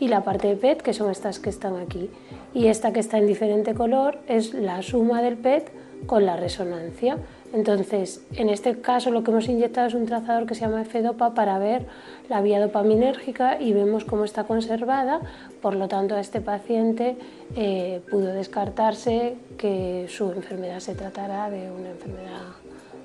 [0.00, 2.10] y la parte de PET, que son estas que están aquí.
[2.54, 5.70] Y esta que está en diferente color es la suma del PET
[6.06, 7.18] con la resonancia.
[7.52, 11.34] Entonces, en este caso lo que hemos inyectado es un trazador que se llama F-DOPA
[11.34, 11.86] para ver
[12.28, 15.20] la vía dopaminérgica y vemos cómo está conservada.
[15.60, 17.16] Por lo tanto, a este paciente
[17.56, 22.40] eh, pudo descartarse que su enfermedad se tratara de una enfermedad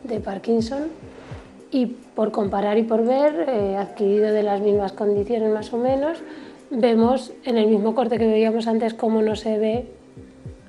[0.04, 0.90] de Parkinson.
[1.72, 6.20] Y por comparar y por ver, eh, adquirido de las mismas condiciones más o menos,
[6.70, 9.88] vemos en el mismo corte que veíamos antes cómo no se ve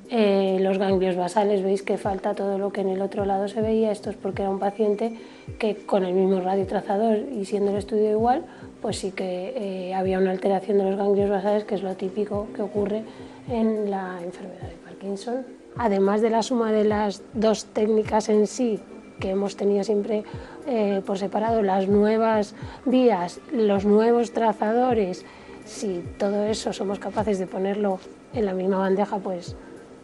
[0.08, 3.60] eh, los ganglios basales, veis que falta todo lo que en el otro lado se
[3.60, 5.18] veía, esto es porque era un paciente
[5.58, 8.44] que con el mismo radiotrazador y siendo el estudio igual,
[8.80, 12.46] pues sí que eh, había una alteración de los ganglios basales, que es lo típico
[12.54, 13.02] que ocurre
[13.48, 15.44] en la enfermedad de Parkinson.
[15.76, 18.80] Además de la suma de las dos técnicas en sí,
[19.18, 20.24] que hemos tenido siempre
[20.66, 22.54] eh, por separado, las nuevas
[22.84, 25.24] vías, los nuevos trazadores,
[25.64, 27.98] si todo eso somos capaces de ponerlo
[28.34, 29.56] en la misma bandeja, pues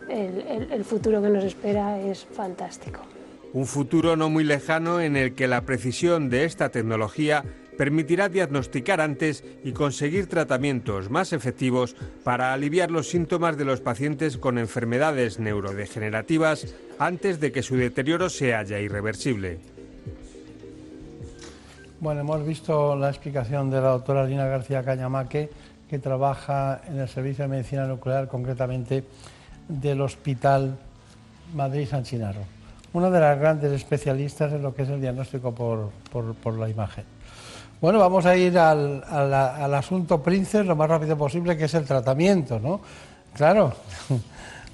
[0.08, 3.00] el, futuro que nos espera es fantástico.
[3.52, 7.44] Un futuro no muy lejano en el que la precisión de esta tecnología
[7.76, 14.38] permitirá diagnosticar antes y conseguir tratamientos más efectivos para aliviar los síntomas de los pacientes
[14.38, 19.58] con enfermedades neurodegenerativas antes de que su deterioro sea ya irreversible.
[22.00, 25.50] Bueno, hemos visto la explicación de la doctora Lina García Cañamaque,
[25.88, 29.04] que trabaja en el Servicio de Medicina Nuclear, concretamente
[29.68, 30.76] del Hospital
[31.54, 32.42] Madrid San Chinarro,
[32.92, 37.04] una de las grandes especialistas en lo que es el diagnóstico por, la imagen.
[37.80, 41.84] Bueno, vamos a ir al, al, asunto príncipe lo más rápido posible, que es el
[41.84, 42.80] tratamiento, ¿no?
[43.34, 43.74] Claro,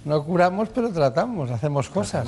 [0.05, 2.27] no curamos, pero tratamos, hacemos cosas.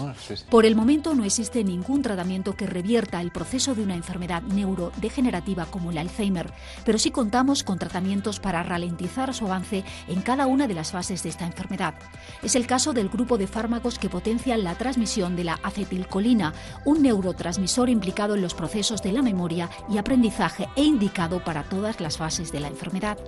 [0.51, 5.67] Por el momento no existe ningún tratamiento que revierta el proceso de una enfermedad neurodegenerativa
[5.67, 6.53] como el Alzheimer,
[6.85, 11.23] pero sí contamos con tratamientos para ralentizar su avance en cada una de las fases
[11.23, 11.95] de esta enfermedad.
[12.43, 16.53] Es el caso del grupo de fármacos que potencian la transmisión de la acetilcolina,
[16.85, 22.01] un neurotransmisor implicado en los procesos de la memoria y aprendizaje e indicado para todas
[22.01, 23.19] las fases de la enfermedad.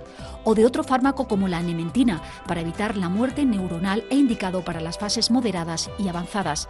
[0.43, 4.81] O de otro fármaco como la nementina, para evitar la muerte neuronal e indicado para
[4.81, 6.67] las fases moderadas y avanzadas.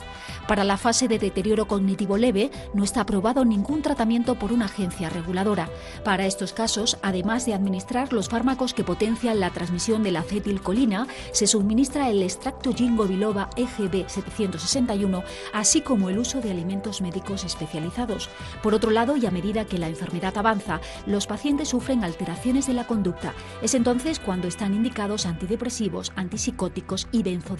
[0.49, 5.09] Para la fase de deterioro cognitivo leve no está aprobado ningún tratamiento por una agencia
[5.09, 5.69] reguladora.
[6.03, 11.07] Para estos casos, además de administrar los fármacos que potencian la transmisión de la acetilcolina,
[11.31, 17.45] se suministra el extracto ginkgo biloba EGB 761, así como el uso de alimentos médicos
[17.45, 18.29] especializados.
[18.61, 22.73] Por otro lado, y a medida que la enfermedad avanza, los pacientes sufren alteraciones de
[22.73, 23.31] la conducta.
[23.61, 27.52] Es entonces cuando están indicados antidepresivos, antipsicóticos y benzodiazepinas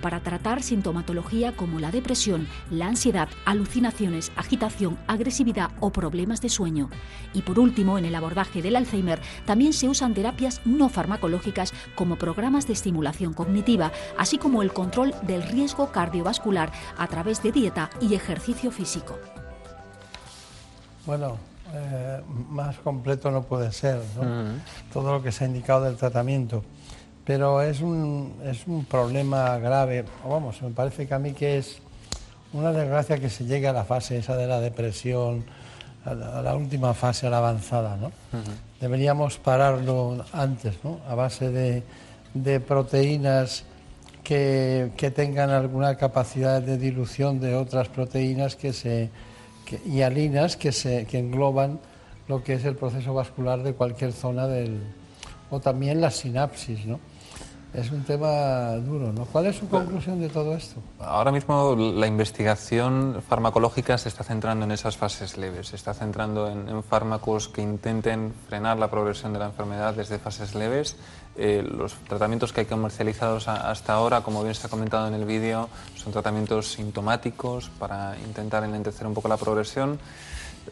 [0.00, 6.90] para tratar sintomatología como la depresión, la ansiedad, alucinaciones, agitación, agresividad o problemas de sueño.
[7.32, 12.16] Y por último, en el abordaje del Alzheimer también se usan terapias no farmacológicas como
[12.16, 17.90] programas de estimulación cognitiva, así como el control del riesgo cardiovascular a través de dieta
[18.00, 19.18] y ejercicio físico.
[21.06, 21.36] Bueno,
[21.72, 24.00] eh, más completo no puede ser,
[24.92, 26.64] Todo lo que se ha indicado del tratamiento
[27.26, 31.78] pero es un, es un problema grave, vamos, me parece que a mí que es
[32.52, 35.44] una desgracia que se llegue a la fase esa de la depresión,
[36.04, 38.12] a la, última fase, a la avanzada, ¿no?
[38.80, 41.00] Deberíamos pararlo antes, ¿no?
[41.08, 41.82] A base de,
[42.32, 43.64] de proteínas
[44.22, 49.10] que, que, tengan alguna capacidad de dilución de otras proteínas que se,
[49.84, 51.80] y halinas que, se, que engloban
[52.28, 54.80] lo que es el proceso vascular de cualquier zona del...
[55.50, 57.00] o también las sinapsis, ¿no?
[57.74, 59.26] Es un tema duro, ¿no?
[59.26, 60.80] ¿Cuál es su conclusión de todo esto?
[60.98, 66.48] Ahora mismo la investigación farmacológica se está centrando en esas fases leves, se está centrando
[66.48, 70.96] en, fármacos que intenten frenar la progresión de la enfermedad desde fases leves.
[71.36, 75.26] Eh, los tratamientos que hay comercializados hasta ahora, como bien se ha comentado en el
[75.26, 79.98] vídeo, son tratamientos sintomáticos para intentar enlentecer un poco la progresión.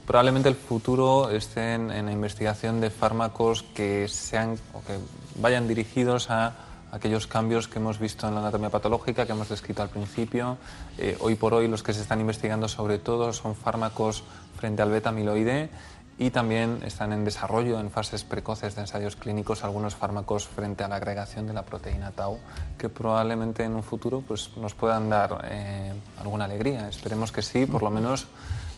[0.06, 4.98] Probablemente el futuro esté en, en la investigación de fármacos que sean o que
[5.38, 6.63] vayan dirigidos a
[6.94, 10.58] aquellos cambios que hemos visto en la anatomía patológica que hemos descrito al principio.
[10.96, 14.22] Eh, hoy por hoy los que se están investigando sobre todo son fármacos
[14.56, 15.70] frente al beta-amiloide
[16.18, 20.88] y también están en desarrollo en fases precoces de ensayos clínicos algunos fármacos frente a
[20.88, 22.38] la agregación de la proteína tau
[22.78, 26.88] que probablemente en un futuro pues, nos puedan dar eh, alguna alegría.
[26.88, 28.28] Esperemos que sí, por lo menos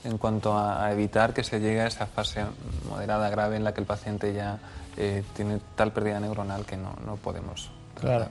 [0.05, 2.47] en cuanto a, evitar que se llegue a esa fase
[2.89, 4.59] moderada grave en la que el paciente ya
[4.97, 8.29] eh, tiene tal pérdida neuronal que no, no podemos Claro.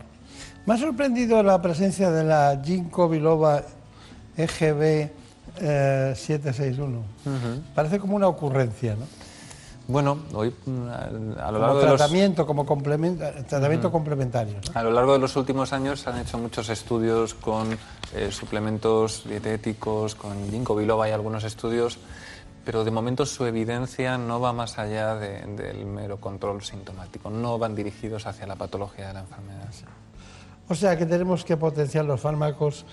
[0.66, 3.62] Me ha sorprendido la presencia de la ginkgo biloba
[4.36, 5.10] EGB
[5.58, 7.04] 761.
[7.74, 9.06] Parece como una ocurrencia, ¿no?
[9.88, 10.88] Bueno, hoy mm,
[11.40, 14.56] a, lo largo como tratamiento, como tratamiento complementario.
[14.74, 17.78] A lo largo de los últimos años se han hecho muchos estudios con
[18.16, 22.00] eh, suplementos dietéticos, con ginkgo biloba y algunos estudios
[22.66, 27.76] pero de momento su evidencia no va más allá del mero control sintomático, no van
[27.76, 29.70] dirigidos hacia la patología de la enfermedad.
[30.68, 32.86] O sea que tenemos que potenciar los fármacos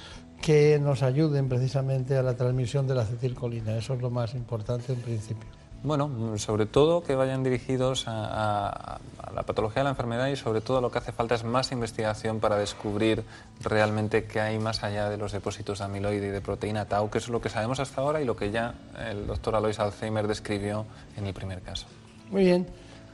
[0.43, 4.93] que nos ayuden precisamente a la transmisión de la acetilcolina, eso es lo más importante
[4.93, 5.62] en principio.
[5.85, 9.01] Bueno, sobre todo que vayan dirigidos a,
[9.35, 12.39] la patología de la enfermedad y sobre todo lo que hace falta es más investigación
[12.39, 13.25] para descubrir
[13.61, 17.19] realmente qué hay más allá de los depósitos de amiloide y de proteína tau, que
[17.19, 18.75] es lo que sabemos hasta ahora y lo que ya
[19.09, 21.87] el doctor Alois Alzheimer describió en el primer caso.
[22.31, 22.67] Muy bien.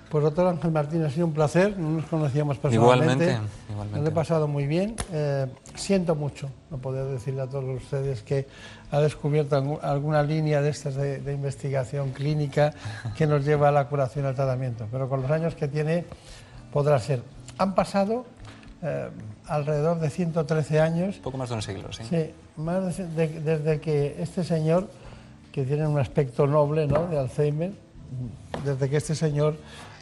[0.09, 3.25] Pues doctor Ángel Martín, ha sido un placer, no nos conocíamos personalmente.
[3.25, 4.01] Igualmente, igualmente.
[4.01, 4.97] Me he pasado muy bien.
[5.13, 8.47] Eh, siento mucho no poder decirle a todos ustedes que
[8.91, 12.73] ha descubierto alguna línea de estas de, investigación clínica
[13.17, 16.07] que nos lleva a la curación y al tratamiento, pero con los años que tiene
[16.73, 17.23] podrá ser.
[17.59, 18.25] Han pasado
[18.83, 19.11] eh,
[19.47, 21.17] alrededor de 113 años.
[21.17, 22.05] Poco más de un siglo, sí.
[22.09, 24.89] Sí, más desde que este señor,
[25.53, 27.07] que tiene un aspecto noble ¿no?
[27.09, 27.73] de Alzheimer,
[28.65, 29.57] desde que este señor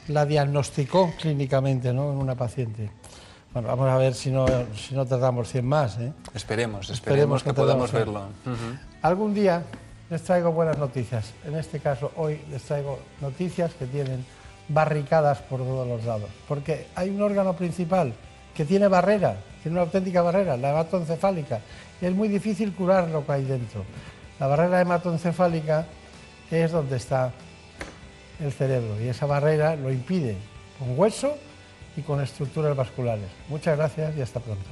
[0.09, 2.13] la diagnosticó clínicamente ¿no?
[2.13, 2.91] en una paciente.
[3.53, 5.99] Bueno, vamos a ver si no, si no tardamos 100 más.
[5.99, 6.13] ¿eh?
[6.35, 8.27] Esperemos, esperemos, que, podamos verlo.
[9.03, 9.63] Algún día
[10.11, 11.33] les traigo buenas noticias.
[11.45, 14.25] En este caso, hoy les traigo noticias que tienen
[14.69, 16.29] barricadas por todos los lados.
[16.47, 18.13] Porque hay un órgano principal
[18.55, 21.61] que tiene barrera, tiene una auténtica barrera, la hematoencefálica.
[22.01, 23.85] Y es muy difícil curar lo que hay dentro.
[24.39, 25.87] La barrera hematoencefálica
[26.51, 27.33] es donde está
[28.41, 30.37] el cerebro y esa barrera lo impide
[30.79, 31.37] con hueso
[31.97, 33.29] y con estructuras vasculares.
[33.49, 34.65] Muchas gracias y hasta pronto.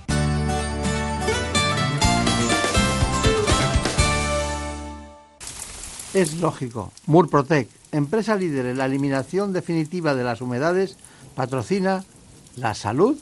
[6.13, 6.93] Es lógico.
[7.07, 10.97] Murprotec, empresa líder en la eliminación definitiva de las humedades,
[11.35, 12.05] patrocina
[12.57, 13.19] la salud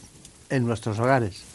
[0.50, 1.51] en nuestros hogares.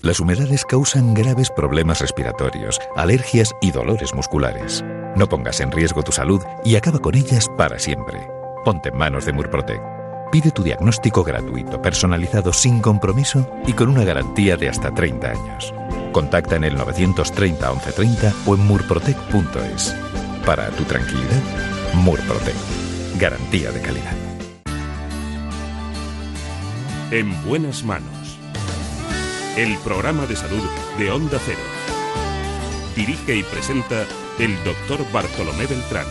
[0.00, 4.84] Las humedades causan graves problemas respiratorios, alergias y dolores musculares.
[5.16, 8.20] No pongas en riesgo tu salud y acaba con ellas para siempre.
[8.64, 9.80] Ponte en manos de Murprotec.
[10.30, 15.74] Pide tu diagnóstico gratuito, personalizado sin compromiso y con una garantía de hasta 30 años.
[16.12, 19.96] Contacta en el 930 1130 o en murprotec.es.
[20.46, 21.42] Para tu tranquilidad,
[21.94, 22.54] Murprotec.
[23.18, 24.16] Garantía de calidad.
[27.10, 28.17] En buenas manos.
[29.58, 30.62] El programa de salud
[30.98, 31.58] de Onda Cero.
[32.94, 34.06] Dirige y presenta
[34.38, 36.06] el doctor Bartolomé Beltrán.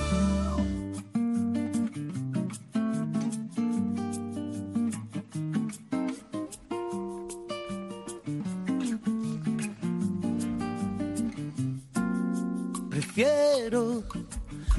[12.89, 14.03] Prefiero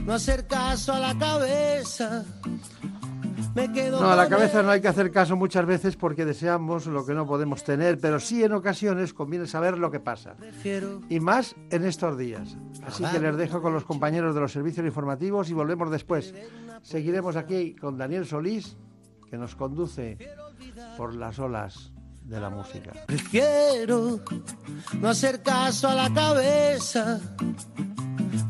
[0.04, 2.26] no hacer caso a la cabeza
[3.66, 7.14] no, a la cabeza no hay que hacer caso muchas veces porque deseamos lo que
[7.14, 10.36] no podemos tener, pero sí en ocasiones conviene saber lo que pasa.
[11.09, 12.56] Y más en estos días.
[12.86, 16.34] Así que les dejo con los compañeros de los servicios informativos y volvemos después.
[16.82, 18.76] Seguiremos aquí con Daniel Solís,
[19.28, 20.18] que nos conduce
[20.96, 21.92] por las olas
[22.24, 22.92] de la música.
[23.06, 24.20] Prefiero
[25.00, 27.20] no hacer caso a la cabeza.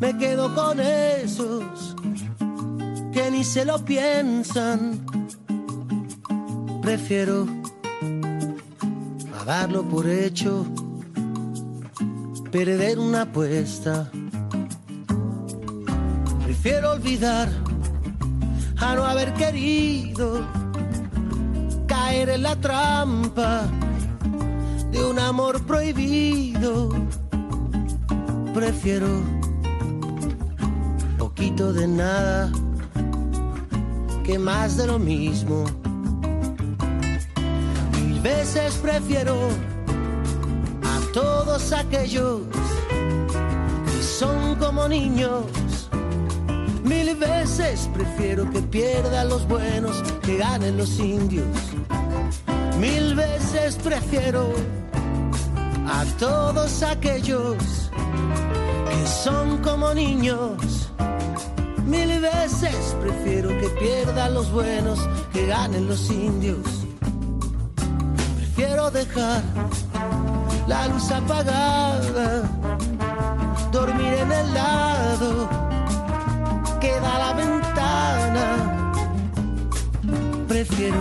[0.00, 1.96] Me quedo con esos
[3.18, 5.04] que ni se lo piensan.
[6.80, 7.46] Prefiero
[9.36, 10.64] a darlo por hecho,
[12.52, 14.08] perder una apuesta.
[16.44, 17.48] Prefiero olvidar
[18.76, 20.46] a no haber querido
[21.88, 23.66] caer en la trampa
[24.92, 26.90] de un amor prohibido.
[28.54, 29.08] Prefiero
[31.18, 32.52] poquito de nada
[34.28, 35.64] que más de lo mismo.
[37.98, 39.34] Mil veces prefiero
[40.84, 42.42] a todos aquellos
[43.86, 45.88] que son como niños.
[46.84, 51.56] Mil veces prefiero que pierdan los buenos que ganen los indios.
[52.78, 54.52] Mil veces prefiero
[55.86, 57.56] a todos aquellos
[58.90, 60.90] que son como niños.
[61.89, 64.99] Mil veces prefiero que pierdan los buenos
[65.32, 66.66] que ganen los indios.
[68.36, 69.43] Prefiero dejar
[70.66, 72.43] la luz apagada,
[73.72, 75.49] dormir en el lado
[76.78, 78.45] que da la ventana.
[80.47, 80.99] Prefiero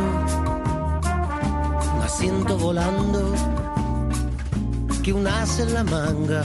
[1.96, 3.34] un asiento volando
[5.04, 6.44] que un as en la manga.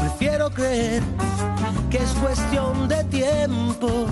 [0.00, 1.02] Prefiero creer
[1.94, 4.06] que es cuestión de tiempo,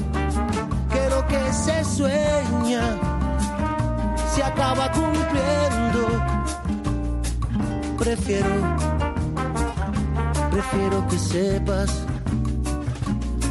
[0.92, 2.96] que lo que se sueña
[4.32, 6.06] se acaba cumpliendo.
[7.98, 8.54] Prefiero,
[10.52, 11.90] prefiero que sepas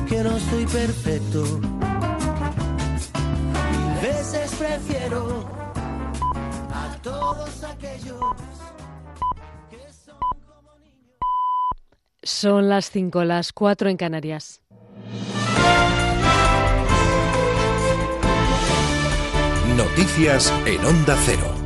[0.07, 1.43] que no soy perfecto.
[3.69, 5.45] Mil veces prefiero
[6.73, 8.70] a todos aquellos.
[12.31, 14.61] Son las 5, las 4 en Canarias.
[19.75, 21.60] Noticias en Onda Cero.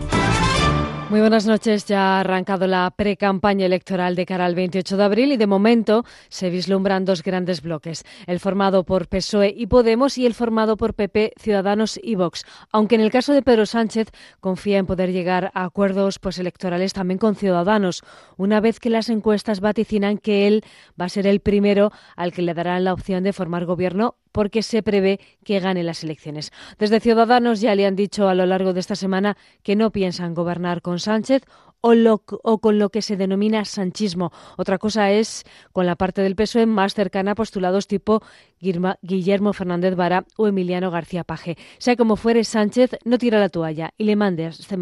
[1.08, 1.86] Muy buenas noches.
[1.86, 6.04] Ya ha arrancado la pre-campaña electoral de cara al 28 de abril y de momento
[6.30, 10.96] se vislumbran dos grandes bloques, el formado por PSOE y Podemos y el formado por
[10.96, 12.44] PP, Ciudadanos y Vox.
[12.72, 17.20] Aunque en el caso de Pedro Sánchez confía en poder llegar a acuerdos postelectorales también
[17.20, 18.02] con Ciudadanos,
[18.36, 20.64] una vez que las encuestas vaticinan que él
[21.00, 24.64] va a ser el primero al que le darán la opción de formar gobierno porque
[24.64, 26.52] se prevé que gane las elecciones.
[26.78, 30.34] Desde Ciudadanos ya le han dicho a lo largo de esta semana que no piensan
[30.34, 31.44] gobernar con Sánchez
[31.80, 34.34] o, con lo que se denomina sanchismo.
[34.58, 38.22] Otra cosa es con la parte del PSOE más cercana a postulados tipo
[38.60, 41.56] Guillermo Fernández Vara o Emiliano García Paje.
[41.78, 44.76] Sea como fuere, Sánchez no tira la toalla y le, mande este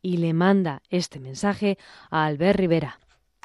[0.00, 1.76] y le manda este mensaje
[2.10, 2.98] a Albert Rivera.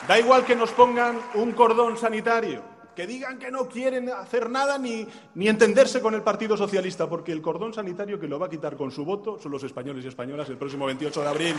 [0.08, 4.78] Da igual que nos pongan un cordón sanitario que digan que no quieren hacer nada
[4.78, 8.50] ni, ni entenderse con el Partido Socialista, porque el cordón sanitario que lo va a
[8.50, 11.56] quitar con su voto son los españoles y españolas el próximo 28 de abril,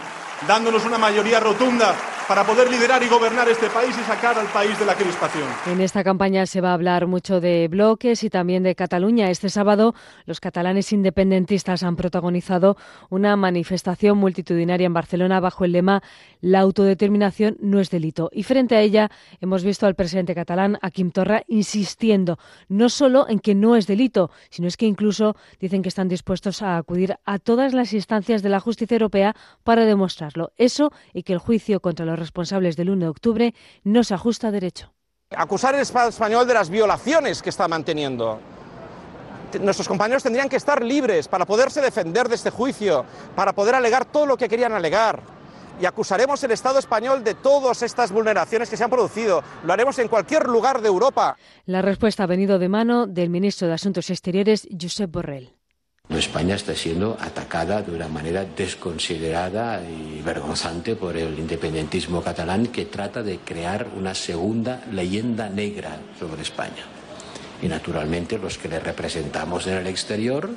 [0.48, 1.94] dándonos una mayoría rotunda
[2.26, 5.46] para poder liderar y gobernar este país y sacar al país de la crispación.
[5.66, 9.30] En esta campaña se va a hablar mucho de bloques y también de Cataluña.
[9.30, 12.76] Este sábado los catalanes independentistas han protagonizado
[13.10, 16.02] una manifestación multitudinaria en Barcelona bajo el lema
[16.40, 18.30] La autodeterminación no es delito.
[18.32, 19.10] Y frente a ella
[19.40, 21.10] hemos visto al presidente catalán, a Quim
[21.48, 26.08] insistiendo no solo en que no es delito, sino es que incluso dicen que están
[26.08, 30.52] dispuestos a acudir a todas las instancias de la justicia europea para demostrarlo.
[30.56, 33.54] Eso y que el juicio contra los responsables del 1 de octubre
[33.84, 34.92] no se ajusta a derecho.
[35.30, 38.38] Acusar al Estado español de las violaciones que está manteniendo.
[39.60, 43.04] Nuestros compañeros tendrían que estar libres para poderse defender de este juicio,
[43.34, 45.35] para poder alegar todo lo que querían alegar
[45.80, 49.42] y acusaremos al Estado español de todas estas vulneraciones que se han producido.
[49.64, 51.36] Lo haremos en cualquier lugar de Europa.
[51.66, 55.52] La respuesta ha venido de mano del ministro de Asuntos Exteriores, Josep Borrell.
[56.08, 62.86] España está siendo atacada de una manera desconsiderada y vergonzante por el independentismo catalán que
[62.86, 66.84] trata de crear una segunda leyenda negra sobre España.
[67.60, 70.50] Y naturalmente los que le representamos en el exterior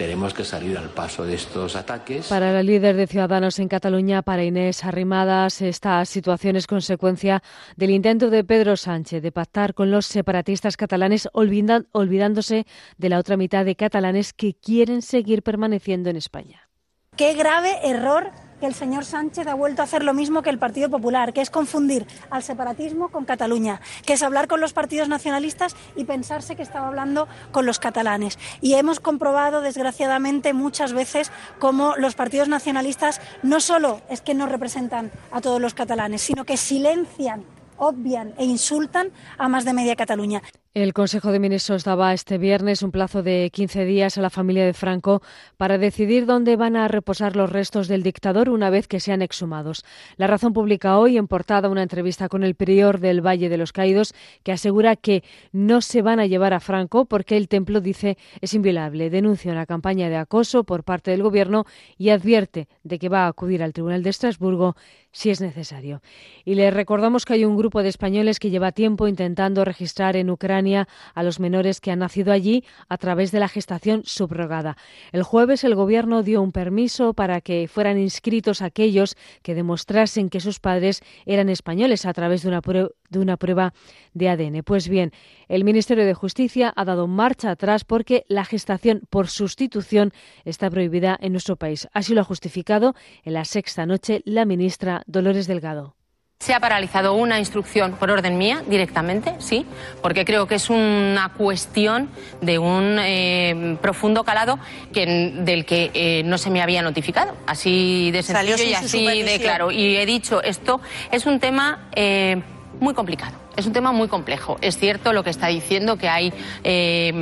[0.00, 2.28] tenemos que salir al paso de estos ataques.
[2.28, 7.42] Para la líder de Ciudadanos en Cataluña, para Inés Arrimadas, esta situación es consecuencia
[7.76, 12.64] del intento de Pedro Sánchez de pactar con los separatistas catalanes, olvidándose
[12.96, 16.70] de la otra mitad de catalanes que quieren seguir permaneciendo en España.
[17.14, 18.30] Qué grave error
[18.60, 21.40] que el señor Sánchez ha vuelto a hacer lo mismo que el Partido Popular, que
[21.40, 26.56] es confundir al separatismo con Cataluña, que es hablar con los partidos nacionalistas y pensarse
[26.56, 28.38] que estaba hablando con los catalanes.
[28.60, 34.46] Y hemos comprobado, desgraciadamente, muchas veces cómo los partidos nacionalistas no solo es que no
[34.46, 37.44] representan a todos los catalanes, sino que silencian
[37.80, 40.42] obvian e insultan a más de media Cataluña.
[40.72, 44.64] El Consejo de Ministros daba este viernes un plazo de 15 días a la familia
[44.64, 45.20] de Franco
[45.56, 49.84] para decidir dónde van a reposar los restos del dictador una vez que sean exhumados.
[50.16, 53.72] La razón publica hoy en portada una entrevista con el prior del Valle de los
[53.72, 54.14] Caídos
[54.44, 58.54] que asegura que no se van a llevar a Franco porque el templo dice es
[58.54, 59.10] inviolable.
[59.10, 61.64] Denuncia una campaña de acoso por parte del gobierno
[61.98, 64.76] y advierte de que va a acudir al Tribunal de Estrasburgo
[65.12, 66.02] si es necesario.
[66.44, 70.30] Y le recordamos que hay un grupo de españoles que lleva tiempo intentando registrar en
[70.30, 74.76] Ucrania a los menores que han nacido allí a través de la gestación subrogada.
[75.12, 80.40] El jueves el Gobierno dio un permiso para que fueran inscritos aquellos que demostrasen que
[80.40, 83.74] sus padres eran españoles a través de una, de una prueba
[84.14, 84.62] de ADN.
[84.62, 85.12] Pues bien,
[85.48, 90.12] el Ministerio de Justicia ha dado marcha atrás porque la gestación por sustitución
[90.44, 91.88] está prohibida en nuestro país.
[91.92, 92.94] Así lo ha justificado
[93.24, 95.96] en la sexta noche la ministra Dolores Delgado.
[96.38, 99.66] Se ha paralizado una instrucción por orden mía directamente, sí,
[100.00, 102.08] porque creo que es una cuestión
[102.40, 104.58] de un eh, profundo calado
[104.90, 107.36] que, del que eh, no se me había notificado.
[107.46, 109.70] Así de sencillo y así de claro.
[109.70, 110.80] Y he dicho, esto
[111.10, 112.42] es un tema eh,
[112.80, 113.39] muy complicado.
[113.56, 114.58] Es un tema muy complejo.
[114.60, 116.32] Es cierto lo que está diciendo, que hay
[116.64, 117.12] eh,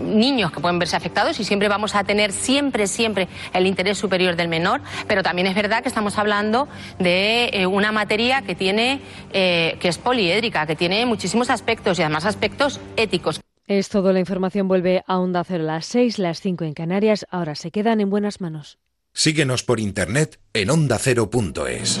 [0.00, 4.36] niños que pueden verse afectados y siempre vamos a tener siempre, siempre el interés superior
[4.36, 9.00] del menor, pero también es verdad que estamos hablando de eh, una materia que tiene,
[9.32, 13.40] eh, que es poliédrica, que tiene muchísimos aspectos y además aspectos éticos.
[13.66, 17.24] Es todo, la información vuelve a Onda Cero a las 6, las 5 en Canarias.
[17.30, 18.78] Ahora se quedan en buenas manos.
[19.12, 22.00] Síguenos por internet en ondacero.es.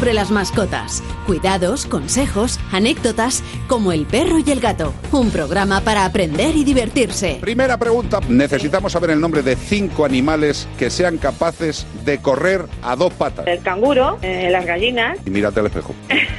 [0.00, 4.94] sobre las mascotas, cuidados, consejos, anécdotas, como el perro y el gato.
[5.12, 7.36] Un programa para aprender y divertirse.
[7.38, 8.18] Primera pregunta.
[8.26, 13.46] Necesitamos saber el nombre de cinco animales que sean capaces de correr a dos patas.
[13.46, 15.18] El canguro, eh, las gallinas.
[15.26, 15.94] Y mírate al espejo.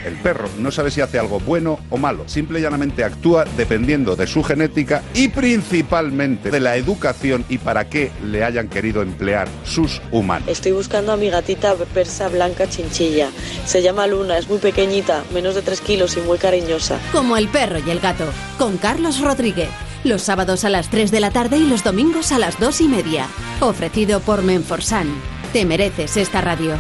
[0.08, 2.24] El perro no sabe si hace algo bueno o malo.
[2.26, 7.88] Simple y llanamente actúa dependiendo de su genética y principalmente de la educación y para
[7.88, 10.48] qué le hayan querido emplear sus humanos.
[10.50, 13.30] Estoy buscando a mi gatita persa blanca chinchilla.
[13.66, 17.00] Se llama Luna, es muy pequeñita, menos de 3 kilos y muy cariñosa.
[17.12, 18.26] Como el perro y el gato,
[18.58, 19.70] con Carlos Rodríguez.
[20.04, 22.88] Los sábados a las 3 de la tarde y los domingos a las 2 y
[22.88, 23.28] media.
[23.60, 25.08] Ofrecido por Menforsan.
[25.54, 26.76] Te mereces esta radio.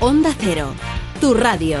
[0.00, 0.72] Onda Cero,
[1.20, 1.80] tu radio.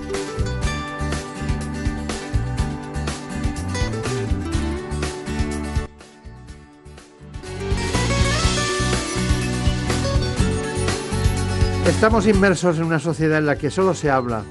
[11.91, 14.43] Estamos inmersos en una sociedad en la que solo se habla,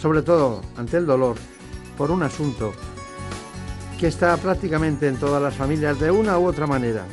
[0.00, 1.36] sobre todo ante el dolor,
[1.98, 2.72] por un asunto
[4.00, 7.04] que está prácticamente en todas las familias de una u otra manera.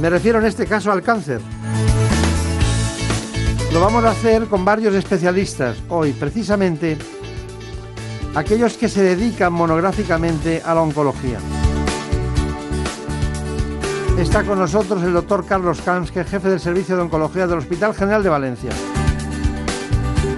[0.00, 1.40] Me refiero en este caso al cáncer.
[3.72, 6.96] Lo vamos a hacer con varios especialistas hoy, precisamente
[8.34, 11.38] aquellos que se dedican monográficamente a la oncología.
[14.22, 18.22] Está con nosotros el doctor Carlos es jefe del Servicio de Oncología del Hospital General
[18.22, 18.70] de Valencia.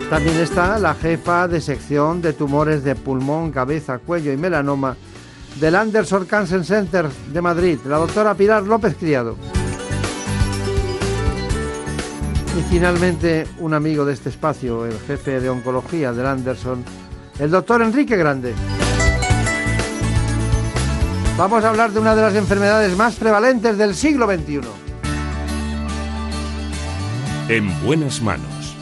[0.08, 4.96] También está la jefa de sección de tumores de pulmón, cabeza, cuello y melanoma
[5.60, 9.36] del Anderson Cancer Center de Madrid, la doctora Pilar López Criado.
[12.58, 16.82] Y finalmente, un amigo de este espacio, el jefe de oncología del Anderson,
[17.38, 18.54] el doctor Enrique Grande.
[21.36, 24.60] Vamos a hablar de una de las enfermedades más prevalentes del siglo XXI.
[27.48, 28.76] En buenas manos.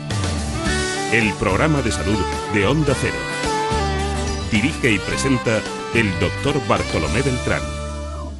[1.14, 2.18] El programa de salud
[2.52, 3.16] de Onda Cero.
[4.50, 5.62] Dirige y presenta
[5.94, 7.62] el doctor Bartolomé Beltrán.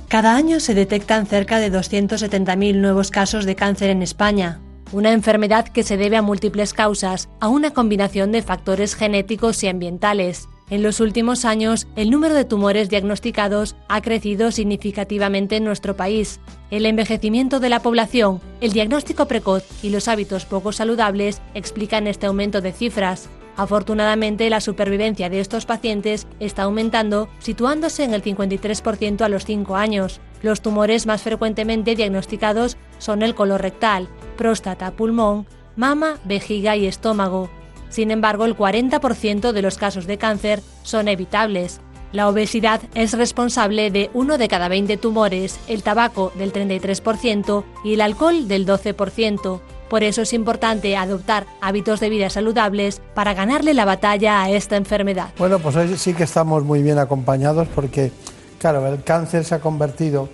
[0.09, 4.61] Cada año se detectan cerca de 270.000 nuevos casos de cáncer en España,
[4.93, 9.69] una enfermedad que se debe a múltiples causas, a una combinación de factores genéticos y
[9.69, 10.51] ambientales.
[10.73, 16.41] En los últimos años, el número de tumores diagnosticados ha crecido significativamente en nuestro país.
[16.71, 22.25] El envejecimiento de la población, el diagnóstico precoz y los hábitos poco saludables explican este
[22.25, 23.29] aumento de cifras.
[23.55, 29.77] Afortunadamente, la supervivencia de estos pacientes está aumentando, situándose en el 53% a los 5
[29.77, 30.23] años.
[30.41, 34.09] Los tumores más frecuentemente diagnosticados son el colorectal,
[34.39, 35.47] próstata, pulmón,
[35.77, 37.51] mama, vejiga y estómago.
[37.93, 41.81] Sin embargo, el 40% de los casos de cáncer son evitables.
[42.11, 47.95] La obesidad es responsable de uno de cada 20 tumores, el tabaco del 33% y
[47.95, 49.61] el alcohol del 12%.
[49.91, 54.77] Por eso es importante adoptar hábitos de vida saludables para ganarle la batalla a esta
[54.77, 55.29] enfermedad.
[55.37, 58.11] Bueno, pues hoy sí que estamos muy bien acompañados porque,
[58.59, 60.31] claro, el cáncer se ha convertido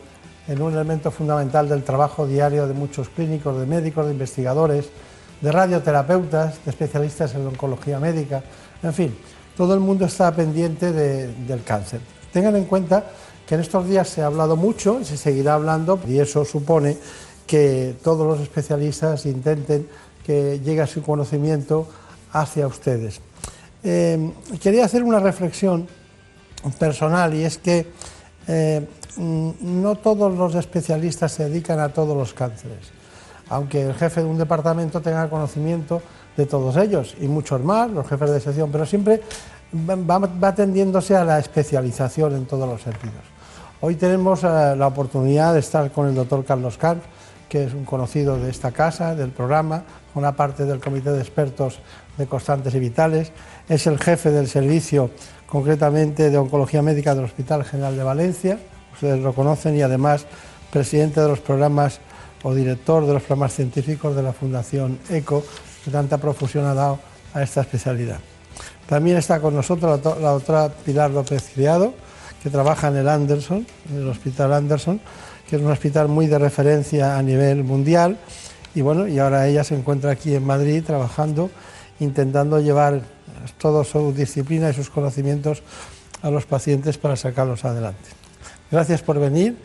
[0.47, 4.91] en un elemento fundamental del trabajo diario de muchos clínicos, de médicos, de investigadores,
[5.41, 8.43] de radioterapeutas, de especialistas en oncología médica,
[8.83, 9.17] en fin,
[9.57, 12.01] todo el mundo está pendiente del cáncer.
[12.33, 13.05] Tengan en cuenta
[13.47, 16.97] que en estos días se ha hablado mucho, y se seguirá hablando, y eso supone
[17.47, 19.89] que todos los especialistas intenten
[20.25, 21.89] que llegue su conocimiento
[22.33, 23.21] hacia ustedes.
[23.83, 25.89] Eh, quería hacer una reflexión
[26.79, 27.87] personal y es que
[28.49, 28.87] eh,
[29.17, 32.98] no todos los especialistas se dedican a todos los cánceres
[33.49, 36.03] aunque el jefe de un departamento tenga conocimiento
[36.37, 39.21] de todos ellos y muchos más, los jefes de sección, pero siempre
[39.75, 43.25] va, tendiéndose a la especialización en todos los sentidos.
[43.81, 47.03] Hoy tenemos eh, la oportunidad de estar con el doctor Carlos Kant,
[47.49, 49.85] que es un conocido de esta casa, del programa,
[50.15, 51.81] una parte del comité de expertos
[52.17, 53.33] de constantes y vitales,
[53.69, 55.11] es el jefe del servicio
[55.47, 58.59] concretamente de oncología médica del Hospital General de Valencia,
[58.93, 60.27] ustedes lo conocen, y además
[60.71, 62.01] presidente de los programas
[62.43, 65.45] o director de los programas científicos de la Fundación ECO,
[65.85, 66.99] que tanta profusión ha dado
[67.35, 68.21] a esta especialidad.
[68.89, 71.95] También está con nosotros la, doctora Pilar López Criado,
[72.43, 75.01] que trabaja en el Anderson, en el Hospital Anderson,
[75.49, 78.19] que es un hospital muy de referencia a nivel mundial.
[78.75, 81.51] Y bueno, y ahora ella se encuentra aquí en Madrid trabajando,
[82.01, 83.03] intentando llevar
[83.59, 85.63] toda su disciplina y sus conocimientos
[86.23, 88.09] a los pacientes para sacarlos adelante.
[88.71, 89.57] Gracias por venir.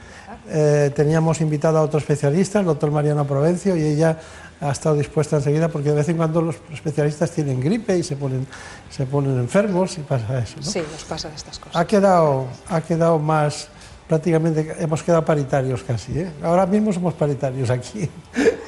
[0.49, 4.17] Eh, teníamos invitado a otro especialista, el doctor Mariano Provencio, y ella
[4.61, 8.15] ha estado dispuesta enseguida porque de vez en cuando los especialistas tienen gripe y se
[8.15, 8.47] ponen,
[8.89, 10.61] se ponen enfermos y pasa eso.
[10.61, 11.75] Sí, nos pasa estas cosas.
[11.75, 13.67] Ha quedado, ha quedado más,
[14.07, 16.19] prácticamente hemos quedado paritarios casi.
[16.19, 16.31] ¿eh?
[16.41, 18.09] Ahora mismo somos paritarios aquí.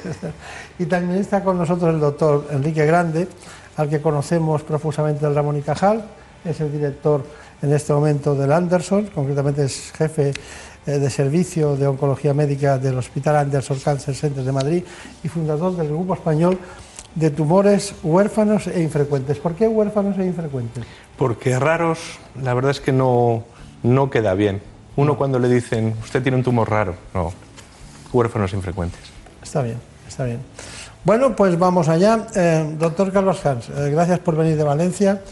[0.78, 3.26] y también está con nosotros el doctor Enrique Grande,
[3.76, 6.04] al que conocemos profusamente del Ramón y Cajal,
[6.44, 7.24] es el director
[7.62, 10.32] en este momento del Anderson, concretamente es jefe
[10.86, 14.84] eh, de Servicio de Oncología Médica del Hospital Anderson Cancer Center de Madrid
[15.24, 16.58] y fundador del Grupo Español
[17.14, 19.38] de Tumores Huérfanos e Infrecuentes.
[19.38, 20.84] ¿Por qué huérfanos e infrecuentes?
[21.16, 23.44] Porque raros, la verdad es que no,
[23.82, 24.60] no queda bien.
[24.96, 27.32] Uno cuando le dicen, usted tiene un tumor raro, no,
[28.12, 29.00] huérfanos e infrecuentes.
[29.42, 30.40] Está bien, está bien.
[31.04, 32.26] Bueno, pues vamos allá.
[32.34, 35.22] Eh, doctor Carlos Hans, eh, gracias por venir de Valencia,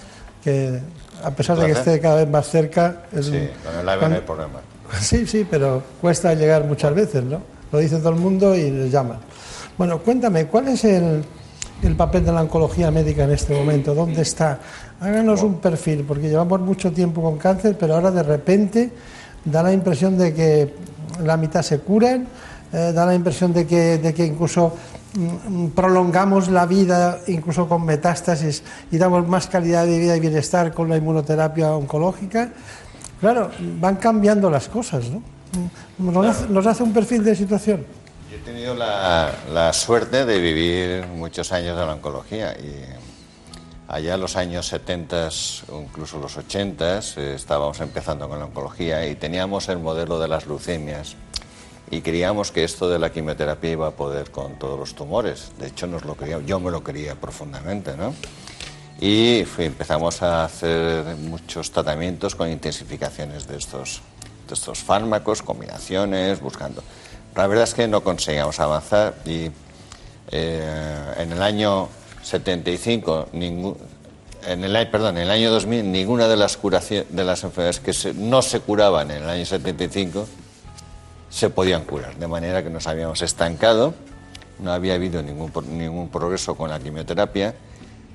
[0.43, 0.81] que
[1.25, 3.03] a pesar de que esté cada vez más cerca...
[3.13, 4.61] Es sí, con el no hay problema.
[5.01, 7.41] Sí, sí, pero cuesta llegar muchas veces, ¿no?
[7.73, 9.19] Lo dice todo el mundo y les llaman.
[9.77, 11.25] Bueno, cuéntame, ¿cuál es el,
[11.97, 13.95] papel de la oncología médica en este momento?
[13.95, 14.61] ¿Dónde está?
[15.01, 18.91] Háganos un perfil, porque llevamos mucho tiempo con cáncer, pero ahora de repente
[19.45, 20.75] da la impresión de que
[21.25, 22.27] la mitad se curan,
[22.73, 24.73] eh, da la impresión de que, de que incluso
[25.75, 30.89] prolongamos la vida, incluso con metástasis, y damos más calidad de vida y bienestar con
[30.89, 32.53] la inmunoterapia oncológica.
[33.21, 33.51] Claro,
[33.81, 35.23] van cambiando las cosas, ¿no?
[35.99, 37.87] Nos, hace, un perfil de situación.
[38.31, 42.83] Yo he tenido la, suerte de vivir muchos años de la oncología y
[43.87, 45.29] allá en los años 70,
[45.81, 50.47] incluso los 80, eh, estábamos empezando con la oncología y teníamos el modelo de las
[50.47, 51.17] leucemias
[51.95, 55.53] y creíamos que esto de la quimioterapia iba a poder con todos los tumores.
[55.59, 58.15] De hecho, nos lo queríamos, yo me lo quería profundamente, ¿no?
[59.01, 64.01] y empezamos a hacer muchos tratamientos con intensificaciones de estos,
[64.49, 66.83] de estos fármacos, combinaciones, buscando.
[67.35, 69.51] La verdad es que no conseguíamos avanzar y
[70.31, 71.89] eh, en el año
[72.23, 73.77] 75, ningún,
[74.47, 78.43] en el, perdón, en el año 2000, ninguna de las, de las enfermedades que no
[78.43, 80.27] se curaban en el año 75
[81.35, 83.93] se podían curar, de manera que nos habíamos estancado,
[84.61, 87.57] no había habido ningún, ningún progreso con la quimioterapia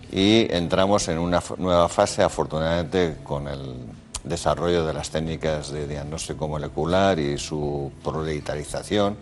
[0.10, 3.76] y entramos en una nueva fase, afortunadamente, con el,
[4.24, 9.18] desarrollo de las técnicas de diagnóstico molecular y su proletarización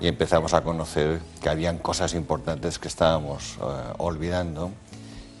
[0.00, 4.70] y empezamos a conocer que habían cosas importantes que estábamos eh, olvidando,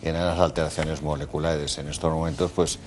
[0.02, 1.78] que eran las alteraciones moleculares.
[1.78, 2.78] En estos momentos, pues,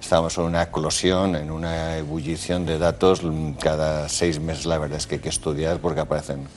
[0.00, 3.22] estamos en una eclosión, en una ebullición de datos.
[3.60, 6.48] Cada seis meses, la verdad es que hay que estudiar porque aparecen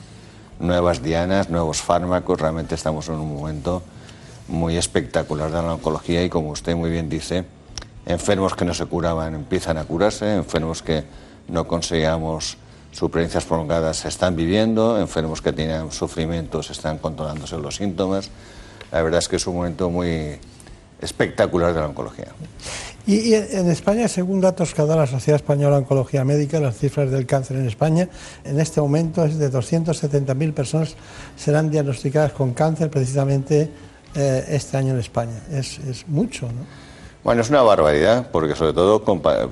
[0.58, 2.40] nuevas dianas, nuevos fármacos.
[2.40, 3.82] Realmente estamos en un momento
[4.48, 7.44] muy espectacular de la oncología y, como usted muy bien dice,
[8.06, 11.04] enfermos que no se curaban empiezan a curarse, enfermos que
[11.48, 12.56] no conseguíamos
[12.92, 18.30] supervivencias prolongadas se están viviendo, enfermos que tenían sufrimientos están controlándose los síntomas.
[18.90, 20.38] La verdad es que es un momento muy
[21.00, 22.28] espectacular de la oncología.
[23.04, 27.10] Y, en España, según datos que dado la Sociedad Española de Oncología Médica, las cifras
[27.10, 28.08] del cáncer en España,
[28.44, 30.94] en este momento es de 270.000 personas
[31.36, 33.68] serán diagnosticadas con cáncer precisamente
[34.14, 35.42] eh, este año en España.
[35.50, 36.64] Es, mucho, ¿no?
[37.24, 39.02] Bueno, es una barbaridad, porque sobre todo,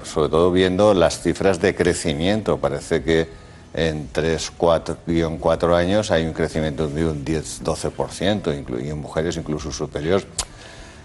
[0.04, 3.28] sobre todo viendo las cifras de crecimiento, parece que
[3.74, 4.96] en 3, 4,
[5.38, 10.22] 4 años hay un crecimiento de un 10-12%, y en mujeres incluso superior.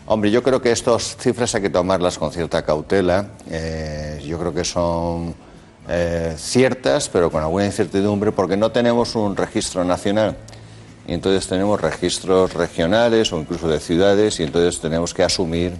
[0.07, 3.29] Hombre, yo creo que estas cifras hay que tomarlas con cierta cautela.
[3.49, 5.33] Eh, yo creo que son
[5.89, 10.37] eh, ciertas, pero con alguna incertidumbre, porque no tenemos un registro nacional.
[11.07, 15.73] Y entonces tenemos registros regionales o incluso de ciudades, y entonces tenemos que asumir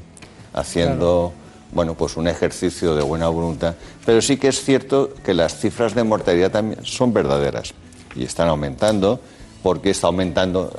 [0.53, 1.31] haciendo
[1.72, 3.76] bueno, pues un ejercicio de buena voluntad,
[4.06, 7.73] pero sí que es cierto que las cifras de mortalidad también son verdaderas
[8.15, 9.19] y están aumentando
[9.66, 10.72] porque está aumentando,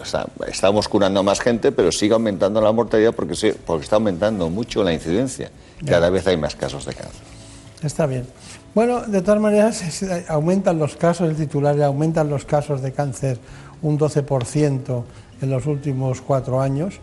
[0.47, 4.49] estamos curando a más gente, pero sigue aumentando la mortalidad porque, sí, porque está aumentando
[4.49, 5.51] mucho la incidencia.
[5.85, 7.21] Cada vez hay más casos de cáncer.
[7.83, 8.29] Está bien.
[8.77, 9.83] Bueno, de todas maneras,
[10.29, 13.41] aumentan los casos, el titular aumentan los casos de cáncer
[13.83, 15.03] un 12%
[15.43, 17.01] en los últimos cuatro años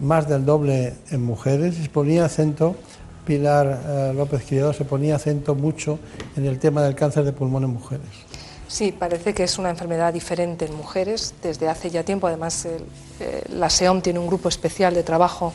[0.00, 2.76] más del doble en mujeres y se ponía acento,
[3.26, 5.98] Pilar eh, López Criado se ponía acento mucho
[6.38, 8.29] en el tema del cáncer de pulmón en mujeres.
[8.70, 12.28] Sí, parece que es una enfermedad diferente en mujeres desde hace ya tiempo.
[12.28, 15.52] Además, eh, la SEOM tiene un grupo especial de trabajo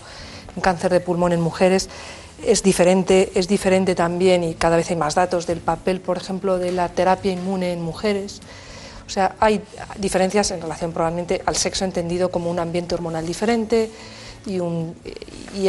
[0.53, 1.87] en cáncer de pulmón en mujeres.
[2.45, 6.57] Es diferente, es diferente también, y cada vez hay más datos del papel, por ejemplo,
[6.57, 8.41] de la terapia inmune en mujeres.
[9.07, 9.61] O sea, hay
[9.97, 13.91] diferencias en relación probablemente al sexo entendido como un ambiente hormonal diferente,
[14.45, 14.59] y,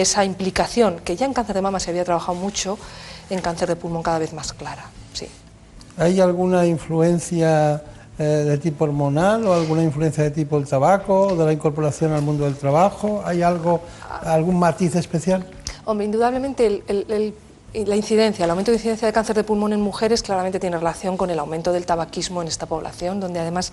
[0.00, 2.76] esa implicación, que ya en cáncer de mama se había trabajado mucho,
[3.30, 4.90] en cáncer de pulmón cada vez más clara.
[5.98, 7.82] ¿Hay alguna influencia
[8.18, 12.20] eh, de tipo hormonal o alguna influencia de tipo el tabaco de la incorporación al
[12.20, 13.22] mundo del trabajo?
[13.24, 13.80] ¿Hay algo,
[14.22, 15.46] algún matiz especial?
[15.86, 16.82] Hombre, indudablemente
[17.72, 21.16] la incidencia, el aumento de incidencia de cáncer de pulmón en mujeres claramente tiene relación
[21.16, 23.72] con el aumento del tabaquismo en esta población, donde además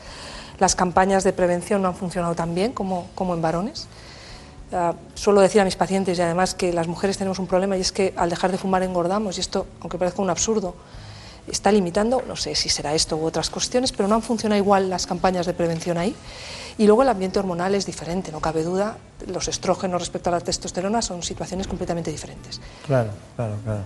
[0.60, 3.88] las campañas de prevención no han funcionado tan bien como, como en varones.
[4.72, 7.82] Uh, suelo decir a mis pacientes y además que las mujeres tenemos un problema y
[7.82, 10.74] es que al dejar de fumar engordamos y esto, aunque parezca un absurdo,
[11.48, 14.90] está limitando, no sé si será esto u otras cuestiones, pero no han funcionado igual
[14.90, 16.16] las campañas de prevención ahí.
[16.78, 18.98] Y luego el ambiente hormonal es diferente, no cabe duda,
[19.28, 22.60] los estrógenos respecto a la testosterona son situaciones completamente diferentes.
[22.86, 23.82] Claro, claro, claro.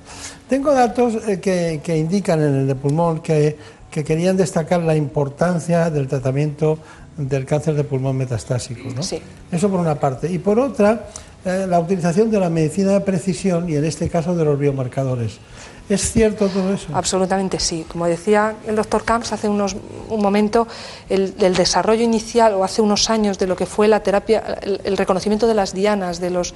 [0.48, 3.58] Tengo datos eh, que, que, indican en el de pulmón que,
[3.92, 6.80] que querían destacar la importancia del tratamiento
[7.18, 8.90] del cáncer de pulmón metastásico.
[8.96, 9.04] ¿no?
[9.04, 9.22] Sí.
[9.52, 10.32] Eso por una parte.
[10.32, 11.08] Y por otra,
[11.44, 15.40] eh, la utilización de la medicina de precisión y en este caso de los biomarcadores.
[15.90, 16.88] ¿Es cierto todo eso?
[16.94, 17.86] Absolutamente sí.
[17.88, 19.76] Como decía el doctor Camps hace unos,
[20.10, 20.68] un momento,
[21.10, 25.48] el, desarrollo inicial o hace unos años de lo que fue la terapia, el, reconocimiento
[25.48, 26.54] de las dianas, de, los,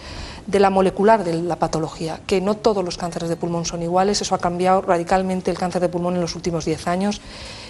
[0.47, 4.21] de la molecular de la patología, que no todos los cánceres de pulmón son iguales,
[4.21, 7.21] eso ha cambiado radicalmente el cáncer de pulmón en los últimos 10 años,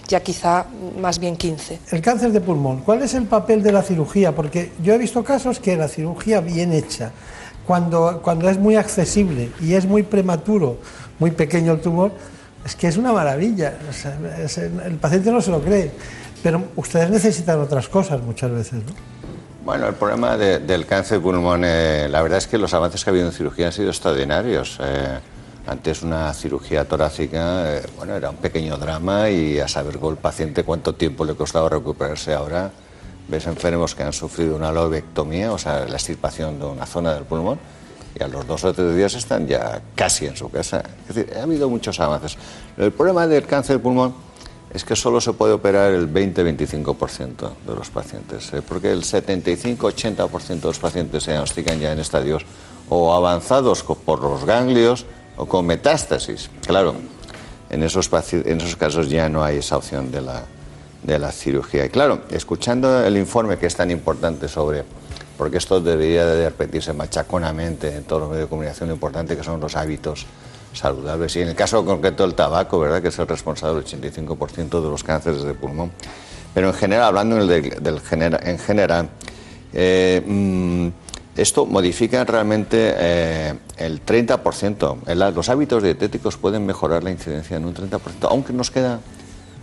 [0.08, 0.66] ya quizá
[1.00, 1.80] más bien 15.
[1.92, 4.34] El cáncer de pulmón, ¿cuál es el papel de la cirugía?
[4.34, 7.12] Porque yo he visto casos que la cirugía bien hecha,
[7.68, 10.80] cuando, cuando es muy accesible y es muy prematuro,
[11.22, 12.12] muy pequeño el tumor,
[12.66, 13.76] es que es una maravilla.
[14.86, 15.92] el paciente no se lo cree,
[16.42, 19.12] pero ustedes necesitan otras cosas muchas veces, ¿no?
[19.64, 23.12] Bueno, el problema del cáncer de pulmón, eh, la verdad es que los avances que
[23.12, 24.80] ha habido en cirugía han sido extraordinarios.
[24.82, 25.20] Eh,
[25.68, 30.18] antes una cirugía torácica, eh, bueno, era un pequeño drama y a saber con el
[30.18, 32.72] paciente cuánto tiempo le costaba recuperarse ahora.
[33.28, 37.26] Ves enfermos que han sufrido una lobectomía, o sea, la extirpación de una zona del
[37.26, 37.60] pulmón,
[38.22, 40.84] a los dos o tres días están ya casi en su casa.
[41.08, 42.38] Es decir, ha habido muchos avances.
[42.78, 44.14] El problema del cáncer de pulmón
[44.74, 48.62] es que solo se puede operar el 20-25% de los pacientes, ¿eh?
[48.62, 52.46] porque el 75-80% de los pacientes se diagnostican ya en estadios
[52.90, 55.06] o avanzados por los ganglios
[55.38, 56.50] o con metástasis.
[56.66, 56.96] Claro,
[57.70, 60.44] en esos, en esos casos ya no hay esa opción de la,
[61.04, 61.86] de la cirugía.
[61.86, 64.84] Y claro, escuchando el informe que es tan importante sobre
[65.42, 69.44] porque esto debería de repetirse machaconamente en todos los medios de comunicación, lo importante que
[69.44, 70.28] son los hábitos
[70.72, 71.36] saludables.
[71.36, 73.02] Y en el caso concreto del tabaco, ¿verdad?
[73.02, 75.92] Que es el responsable del 85% de los cánceres de pulmón.
[76.54, 79.10] Pero en general, hablando en general,
[79.74, 80.88] eh, mm,
[81.36, 84.98] esto modifica realmente eh, el 30%.
[85.34, 89.00] los hábitos dietéticos pueden mejorar la incidencia en un 30%, aunque nos queda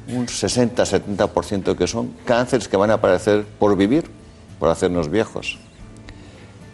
[0.08, 4.17] un 60-70% que son cánceres que van a aparecer por vivir,
[4.58, 5.58] por hacernos viejos.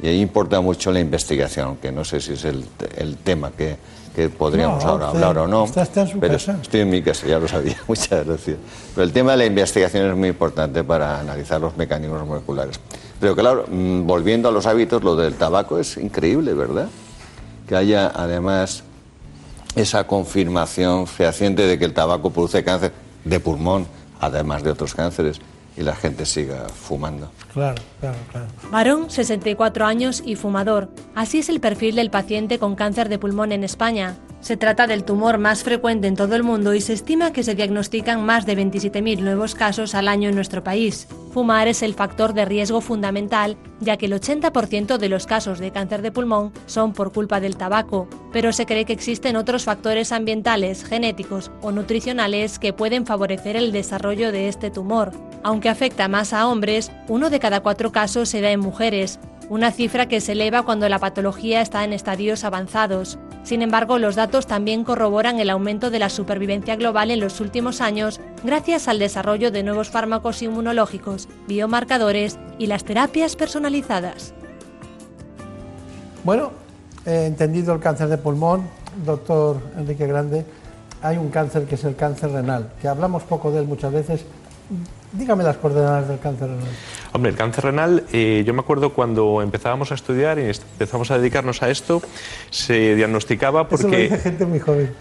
[0.02, 2.66] Y ahí importa mucho la investigación, aunque no sé si es el,
[3.24, 3.78] tema que,
[4.28, 5.66] podríamos ahora hablar o no.
[6.20, 8.58] pero estoy en mi casa, ya lo sabía, muchas gracias.
[8.94, 12.78] Pero el tema de la investigación es muy importante para analizar los mecanismos moleculares.
[13.18, 16.88] Pero claro, mm, volviendo a los hábitos, lo del tabaco es increíble, ¿verdad?
[17.66, 18.84] Que haya además
[19.74, 22.92] esa confirmación fehaciente de que el tabaco produce cáncer
[23.24, 23.86] de pulmón,
[24.20, 25.40] además de otros cánceres,
[25.76, 27.30] y la gente siga fumando.
[27.52, 28.46] Claro, claro, claro.
[28.70, 30.88] Varón, 64 años y fumador.
[31.14, 34.16] Así es el perfil del paciente con cáncer de pulmón en España.
[34.40, 37.54] Se trata del tumor más frecuente en todo el mundo y se estima que se
[37.54, 41.08] diagnostican más de 27.000 nuevos casos al año en nuestro país.
[41.34, 45.72] Fumar es el factor de riesgo fundamental, ya que el 80% de los casos de
[45.72, 50.12] cáncer de pulmón son por culpa del tabaco, pero se cree que existen otros factores
[50.12, 55.10] ambientales, genéticos o nutricionales que pueden favorecer el desarrollo de este tumor.
[55.42, 59.72] Aunque afecta más a hombres, uno de cada cuatro casos se da en mujeres, una
[59.72, 63.18] cifra que se eleva cuando la patología está en estadios avanzados.
[63.42, 67.82] Sin embargo, los datos también corroboran el aumento de la supervivencia global en los últimos
[67.82, 74.34] años gracias al desarrollo de nuevos fármacos inmunológicos, biomarcadores y las terapias personalizadas.
[76.24, 76.52] Bueno,
[77.04, 78.68] he entendido el cáncer de pulmón,
[79.04, 80.44] doctor Enrique Grande,
[81.02, 84.24] hay un cáncer que es el cáncer renal, que hablamos poco de él muchas veces.
[85.12, 86.68] Dígame las coordenadas del cáncer renal.
[87.12, 91.18] Hombre, el cáncer renal, eh, yo me acuerdo cuando empezábamos a estudiar y empezamos a
[91.18, 92.00] dedicarnos a esto,
[92.50, 94.06] se diagnosticaba porque...
[94.06, 94.92] Eso lo dice gente muy joven.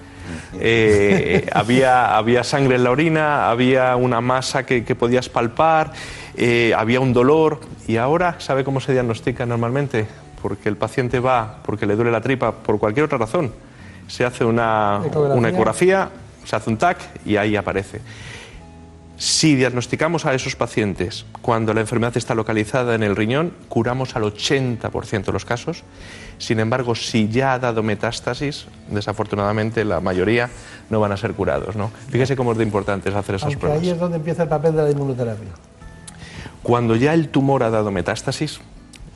[0.60, 5.94] Eh, había, había sangre en la orina, había una masa que, podías palpar,
[6.36, 10.08] eh, había un dolor y ahora, ¿sabe cómo se diagnostica normalmente?
[10.41, 13.52] Porque el paciente va, porque le duele la tripa, por cualquier otra razón.
[14.08, 16.10] Se hace una una ecografía
[16.45, 18.02] se hace un TAC y ahí aparece.
[19.24, 24.24] Si diagnosticamos a esos pacientes cuando la enfermedad está localizada en el riñón, curamos al
[24.24, 25.86] 80% de los casos.
[26.40, 30.50] Sin embargo, si ya ha dado metástasis, desafortunadamente la mayoría
[30.90, 31.78] no van a ser curados.
[31.78, 31.90] ¿no?
[32.10, 33.82] Fíjese cómo es de importante hacer esas pruebas.
[33.82, 35.52] Ahí es donde empieza el papel de la inmunoterapia.
[36.62, 38.60] Cuando ya el tumor ha dado metástasis,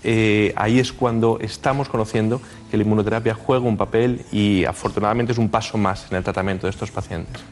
[0.06, 2.40] eh, ahí es cuando estamos conociendo
[2.72, 6.66] que la inmunoterapia juega un papel y afortunadamente es un paso más en el tratamiento
[6.66, 7.44] de estos pacientes.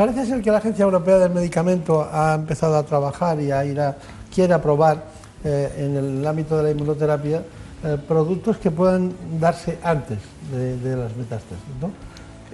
[0.00, 3.78] Parece ser que la Agencia Europea del Medicamento ha empezado a trabajar y a ir
[3.78, 3.98] a,
[4.34, 5.04] quiere aprobar
[5.44, 7.42] eh, en el ámbito de la inmunoterapia
[7.84, 10.16] eh, productos que puedan darse antes
[10.50, 11.90] de, las metástasis, ¿no?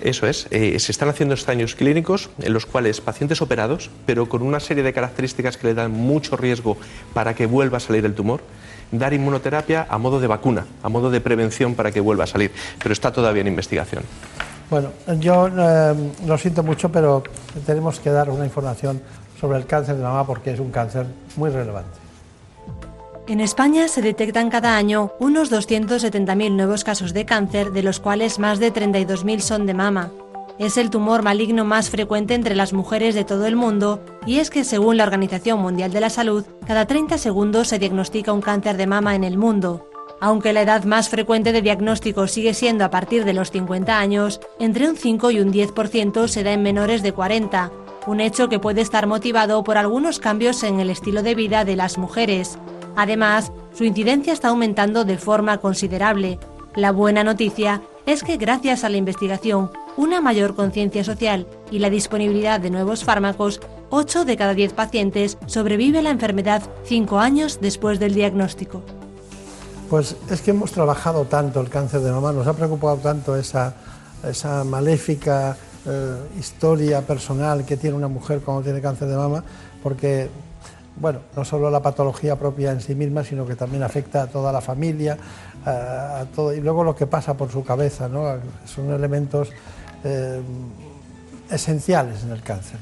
[0.02, 0.48] Eso es.
[0.50, 4.82] Eh, se están haciendo estaños clínicos en los cuales pacientes operados, pero con una serie
[4.82, 6.76] de características que le dan mucho riesgo
[7.14, 8.40] para que vuelva a salir el tumor,
[8.90, 12.50] dar inmunoterapia a modo de vacuna, a modo de prevención para que vuelva a salir.
[12.82, 14.02] Pero está todavía en investigación.
[14.68, 14.90] Bueno,
[15.20, 15.94] yo eh,
[16.26, 17.22] lo siento mucho, pero
[17.64, 19.00] tenemos que dar una información
[19.40, 21.06] sobre el cáncer de mama porque es un cáncer
[21.36, 21.98] muy relevante.
[23.28, 28.38] En España se detectan cada año unos 270.000 nuevos casos de cáncer, de los cuales
[28.38, 30.10] más de 32.000 son de mama.
[30.58, 34.48] Es el tumor maligno más frecuente entre las mujeres de todo el mundo y es
[34.48, 38.76] que según la Organización Mundial de la Salud, cada 30 segundos se diagnostica un cáncer
[38.76, 39.86] de mama en el mundo.
[40.20, 44.40] Aunque la edad más frecuente de diagnóstico sigue siendo a partir de los 50 años,
[44.58, 47.70] entre un 5 y un 10% se da en menores de 40,
[48.06, 51.76] un hecho que puede estar motivado por algunos cambios en el estilo de vida de
[51.76, 52.58] las mujeres.
[52.94, 56.38] Además, su incidencia está aumentando de forma considerable.
[56.74, 61.90] La buena noticia es que gracias a la investigación, una mayor conciencia social y la
[61.90, 63.60] disponibilidad de nuevos fármacos,
[63.90, 68.82] 8 de cada 10 pacientes sobrevive la enfermedad 5 años después del diagnóstico.
[69.88, 73.72] Pues es que hemos trabajado tanto el cáncer de mama, nos ha preocupado tanto esa,
[74.64, 75.56] maléfica
[75.86, 79.44] eh, historia personal que tiene una mujer cuando tiene cáncer de mama,
[79.84, 80.28] porque,
[80.96, 84.50] bueno, no solo la patología propia en sí misma, sino que también afecta a toda
[84.50, 85.16] la familia,
[85.64, 88.24] a, todo, y luego lo que pasa por su cabeza, ¿no?
[88.64, 89.50] Son elementos
[90.02, 90.40] eh,
[91.48, 92.80] esenciales en el cáncer.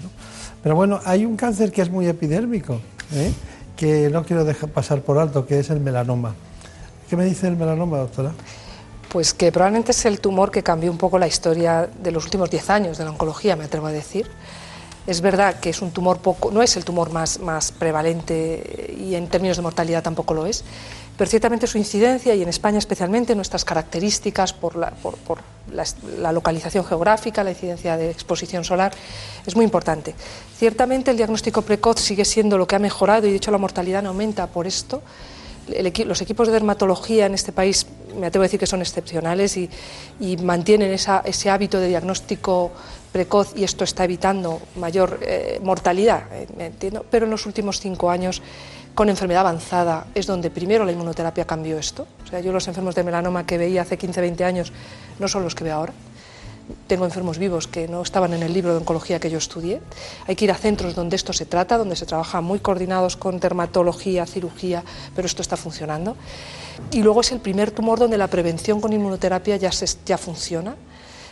[0.63, 2.81] Pero bueno, hay un cáncer que es muy epidérmico,
[3.13, 3.31] ¿eh?
[3.77, 6.35] que no quiero dejar pasar por alto, que es el melanoma.
[7.09, 8.33] ¿Qué me dice el melanoma, doctora?
[9.11, 12.51] Pues que probablemente es el tumor que cambió un poco la historia de los últimos
[12.51, 14.29] 10 años de la oncología, me atrevo a decir.
[15.07, 19.15] Es verdad que es un tumor poco, no es el tumor más, más prevalente y
[19.15, 20.65] en términos de mortalidad tampoco lo es,
[21.17, 25.15] pero ciertamente su incidencia, y en España especialmente, nuestras características por la, por,
[25.71, 28.93] la, localización geográfica, la incidencia de exposición solar,
[29.47, 30.15] es muy importante.
[30.57, 34.03] Ciertamente el diagnóstico precoz sigue siendo lo que ha mejorado y de hecho la mortalidad
[34.03, 35.03] no aumenta por esto.
[36.07, 37.86] Los equipos de dermatología en este país,
[38.19, 39.69] me atrevo a decir que son excepcionales y,
[40.43, 42.73] mantienen ese hábito de diagnóstico
[43.12, 48.11] precoz y esto está evitando mayor eh, mortalidad, eh, entiendo, pero en los últimos cinco
[48.11, 48.43] años
[48.95, 52.07] con enfermedad avanzada es donde primero la inmunoterapia cambió esto.
[52.24, 54.73] O sea, yo los enfermos de melanoma que veía hace 15, 20 años
[55.19, 55.93] no son los que veo ahora.
[56.86, 59.81] Tengo enfermos vivos que no estaban en el libro de oncología que yo estudié.
[60.27, 63.39] Hay que ir a centros donde esto se trata, donde se trabaja muy coordinados con
[63.39, 64.82] dermatología, cirugía,
[65.15, 66.16] pero esto está funcionando.
[66.91, 70.77] Y luego es el primer tumor donde la prevención con inmunoterapia ya, se, ya funciona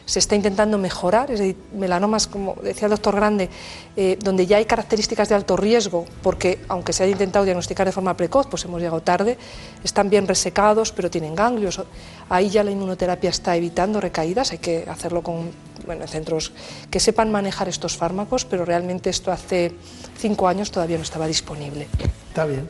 [0.04, 3.48] se está intentando mejorar, es decir, melanomas, como decía el doctor Grande,
[3.96, 7.92] eh, donde ya hay características de alto riesgo, porque aunque se haya intentado diagnosticar de
[7.92, 9.38] forma precoz, pues hemos llegado tarde,
[9.84, 11.82] están bien resecados, pero tienen ganglios.
[12.28, 15.50] Ahí ya la inmunoterapia está evitando recaídas, hay que hacerlo con
[15.86, 16.52] bueno, centros
[16.90, 19.72] que sepan manejar estos fármacos, pero realmente esto hace
[20.16, 21.88] cinco años todavía no estaba disponible.
[22.28, 22.68] Está bien.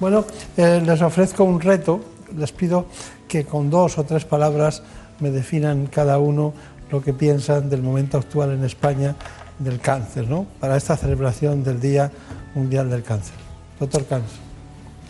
[0.00, 0.24] Bueno,
[0.56, 2.00] eh, les ofrezco un reto,
[2.36, 2.86] les pido
[3.28, 4.82] que con dos o tres palabras
[5.20, 6.52] me definan cada uno
[6.90, 9.14] lo que piensan del momento actual en España
[9.58, 10.46] del cáncer, ¿no?
[10.60, 12.10] Para esta celebración del Día
[12.54, 13.34] Mundial del Cáncer.
[13.78, 14.38] Doctor Cáncer.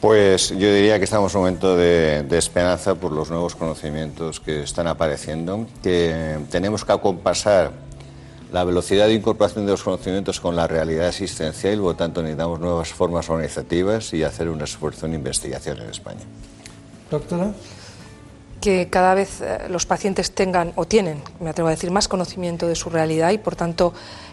[0.00, 4.62] Pues yo diría que estamos en un momento de, esperanza por los nuevos conocimientos que
[4.62, 7.72] están apareciendo, que tenemos que acompasar
[8.52, 12.22] la velocidad de incorporación de los conocimientos con la realidad existencial y, por lo tanto,
[12.22, 16.20] necesitamos nuevas formas organizativas y hacer un esfuerzo en investigación en España.
[17.10, 17.54] Doctora
[18.64, 22.66] que cada vez eh, los pacientes tengan o tienen, me atrevo a decir, más conocimiento
[22.66, 23.92] de su realidad y por tanto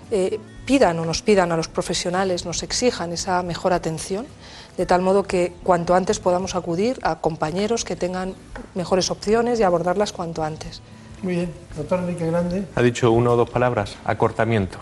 [0.10, 4.26] eh, pidan o nos pidan a los profesionales, nos exijan esa mejor atención,
[4.78, 8.34] de tal modo que cuanto antes podamos acudir a compañeros que tengan
[8.74, 10.82] mejores opciones y abordarlas cuanto antes.
[11.24, 12.64] Muy bien, doctor Enrique Grande.
[12.76, 14.80] Ha dicho una o dos palabras, acortamiento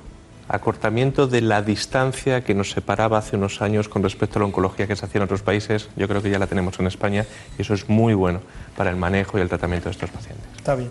[0.50, 4.88] acortamiento de la distancia que nos separaba hace unos años con respecto a la oncología
[4.88, 5.90] que se hacía en otros países.
[5.96, 7.26] Yo creo que ya la tenemos en España
[7.58, 8.42] y eso es muy bueno
[8.76, 10.46] para el manejo y el tratamiento de estos pacientes.
[10.58, 10.90] Está bien.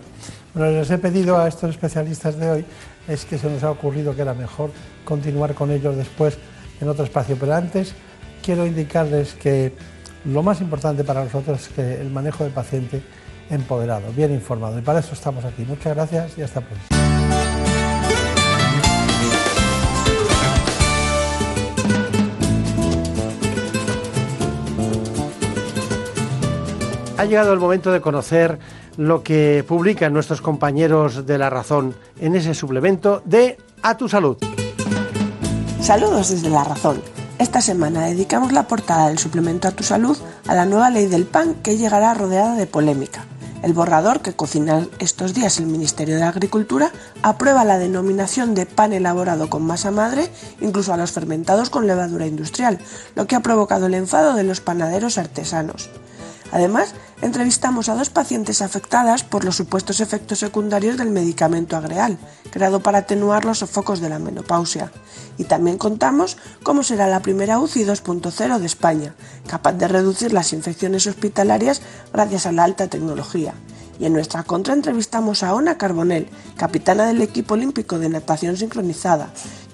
[0.53, 2.65] Bueno, les he pedido a estos especialistas de hoy
[3.07, 4.71] es que se nos ha ocurrido que era mejor
[5.03, 6.37] continuar con ellos después
[6.79, 7.93] en otro espacio, pero antes
[8.43, 9.73] quiero indicarles que
[10.25, 13.01] lo más importante para nosotros es el manejo del paciente
[13.49, 14.77] empoderado, bien informado.
[14.79, 15.63] Y para eso estamos aquí.
[15.67, 17.18] Muchas gracias y hasta pronto.
[27.19, 28.59] Ha llegado el momento de conocer
[28.95, 34.37] lo que publican nuestros compañeros de La Razón en ese suplemento de A tu Salud.
[35.81, 37.01] Saludos desde La Razón.
[37.37, 40.17] Esta semana dedicamos la portada del suplemento A tu Salud
[40.47, 43.25] a la nueva ley del pan que llegará rodeada de polémica.
[43.63, 48.93] El borrador que cocina estos días el Ministerio de Agricultura aprueba la denominación de pan
[48.93, 50.29] elaborado con masa madre,
[50.61, 52.79] incluso a los fermentados con levadura industrial,
[53.15, 55.89] lo que ha provocado el enfado de los panaderos artesanos.
[56.51, 62.17] Además, entrevistamos a dos pacientes afectadas por los supuestos efectos secundarios del medicamento agreal,
[62.51, 64.91] creado para atenuar los sofocos de la menopausia.
[65.37, 69.15] Y también contamos cómo será la primera UCI 2.0 de España,
[69.47, 71.81] capaz de reducir las infecciones hospitalarias
[72.11, 73.53] gracias a la alta tecnología
[73.99, 79.29] y en nuestra contra entrevistamos a Ona Carbonell, capitana del equipo olímpico de natación sincronizada,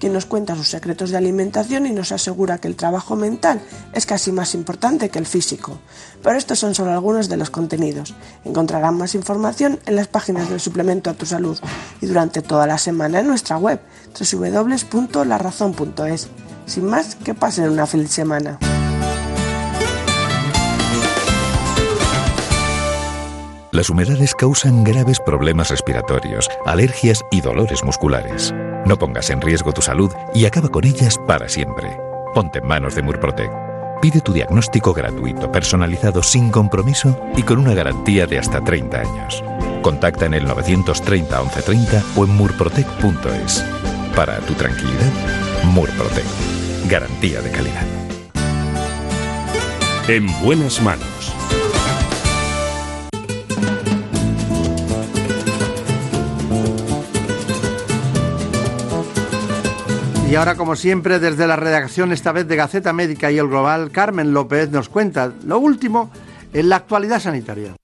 [0.06, 3.60] quien nos cuenta sus secretos de alimentación y nos asegura que el trabajo mental
[3.92, 5.80] es casi más importante que el físico.
[6.22, 8.14] Pero estos son solo algunos de los contenidos.
[8.44, 11.58] Encontrarán más información en las páginas del suplemento a tu salud
[12.02, 13.80] y durante toda la semana en nuestra web
[14.14, 16.28] www.larazón.es.
[16.68, 18.60] Sin más, que pasen una feliz semana.
[23.76, 28.56] Las humedades causan graves problemas respiratorios, alergias y dolores musculares.
[28.86, 31.90] No pongas en riesgo tu salud y acaba con ellas para siempre.
[32.34, 33.52] Ponte en manos de Murprotec.
[34.02, 39.44] Pide tu diagnóstico gratuito, personalizado sin compromiso y con una garantía de hasta 30 años.
[39.82, 43.66] Contacta en el 930 1130 o en murprotec.es.
[44.16, 45.12] Para tu tranquilidad,
[45.66, 46.24] Murprotec.
[46.88, 47.88] Garantía de calidad.
[50.08, 51.35] En buenas manos
[60.28, 63.92] Y ahora, como siempre, desde la redacción, esta vez de Gaceta Médica y el Global,
[63.92, 66.12] Carmen López nos cuenta lo último
[66.52, 67.76] en la actualidad sanitaria.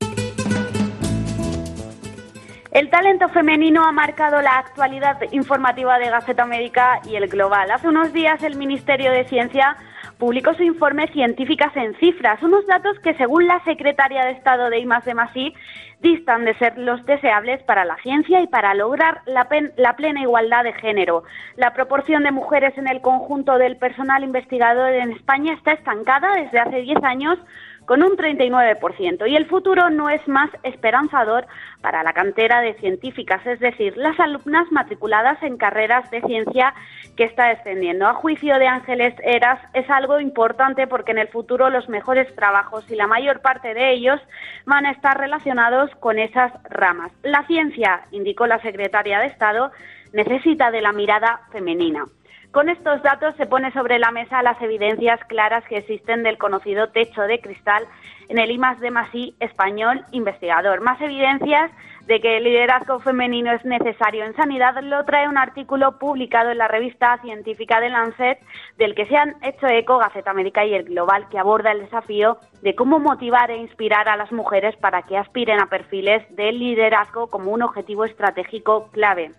[2.72, 7.69] El talento femenino ha marcado la actualidad informativa de Gaceta Médica y el Global.
[7.69, 9.77] Hace unos días el Ministerio de Ciencia
[10.22, 14.77] publicó su informe Científicas en Cifras, unos datos que, según la secretaria de Estado de
[14.77, 15.56] I+D+I,
[15.99, 20.64] distan de ser los deseables para la ciencia y para lograr la, la, plena igualdad
[20.64, 21.23] de género.
[21.56, 26.60] La proporción de mujeres en el conjunto del personal investigador en España está estancada desde
[26.60, 27.39] hace 10 años
[27.86, 29.30] con un 39%.
[29.30, 31.45] Y el futuro no es más esperanzador
[31.82, 36.74] para la cantera de científicas, es decir, las alumnas matriculadas en carreras de ciencia
[37.18, 38.08] que está descendiendo.
[38.08, 42.90] A juicio de Ángeles Eras es algo importante porque en el futuro los mejores trabajos
[42.90, 44.22] y la mayor parte de ellos
[44.66, 47.12] van a estar relacionados con esas ramas.
[47.24, 49.72] La ciencia, indicó la secretaria de Estado,
[50.14, 52.06] necesita de la mirada femenina.
[52.52, 56.90] Con estos datos se pone sobre la mesa las evidencias claras que existen del conocido
[56.90, 57.86] techo de cristal
[58.28, 60.82] en el IMAS de Masí español investigador.
[60.82, 61.72] Más evidencias
[62.07, 66.57] de que el liderazgo femenino es necesario en sanidad lo trae un artículo publicado en
[66.57, 68.40] la revista científica de Lancet
[68.78, 72.38] del que se han hecho eco Gaceta América y el Global que aborda el desafío
[72.64, 77.28] de cómo motivar e inspirar a las mujeres para que aspiren a perfiles de liderazgo
[77.28, 79.32] como un objetivo estratégico clave.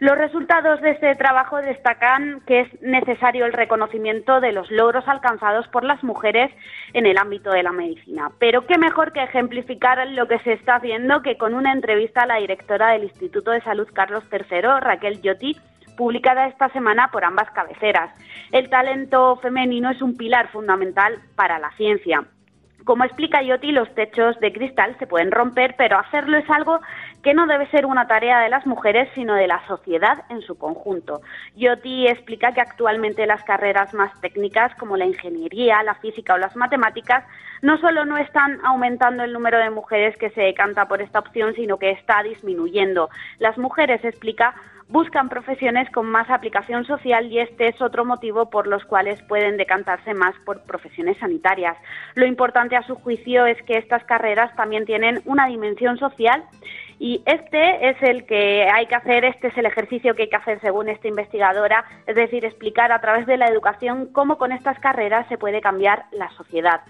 [0.00, 5.68] Los resultados de este trabajo destacan que es necesario el reconocimiento de los logros alcanzados
[5.68, 6.50] por las mujeres
[6.94, 8.30] en el ámbito de la medicina.
[8.38, 12.26] Pero qué mejor que ejemplificar lo que se está haciendo que con una entrevista a
[12.26, 15.54] la directora del Instituto de Salud Carlos III, Raquel Yotti,
[15.98, 18.10] publicada esta semana por ambas cabeceras.
[18.52, 22.24] El talento femenino es un pilar fundamental para la ciencia.
[22.84, 26.80] Como explica Yoti, los techos de cristal se pueden romper, pero hacerlo es algo
[27.22, 30.56] que no debe ser una tarea de las mujeres, sino de la sociedad en su
[30.56, 31.20] conjunto.
[31.56, 36.56] Yoti explica que actualmente las carreras más técnicas, como la ingeniería, la física o las
[36.56, 37.24] matemáticas,
[37.62, 41.54] no solo no están aumentando el número de mujeres que se decanta por esta opción,
[41.54, 43.10] sino que está disminuyendo.
[43.38, 44.54] Las mujeres, explica,
[44.90, 49.56] buscan profesiones con más aplicación social y este es otro motivo por los cuales pueden
[49.56, 51.76] decantarse más por profesiones sanitarias.
[52.14, 56.42] Lo importante a su juicio es que estas carreras también tienen una dimensión social
[56.98, 60.36] y este es el que hay que hacer, este es el ejercicio que hay que
[60.36, 64.78] hacer según esta investigadora, es decir, explicar a través de la educación cómo con estas
[64.80, 66.82] carreras se puede cambiar la sociedad.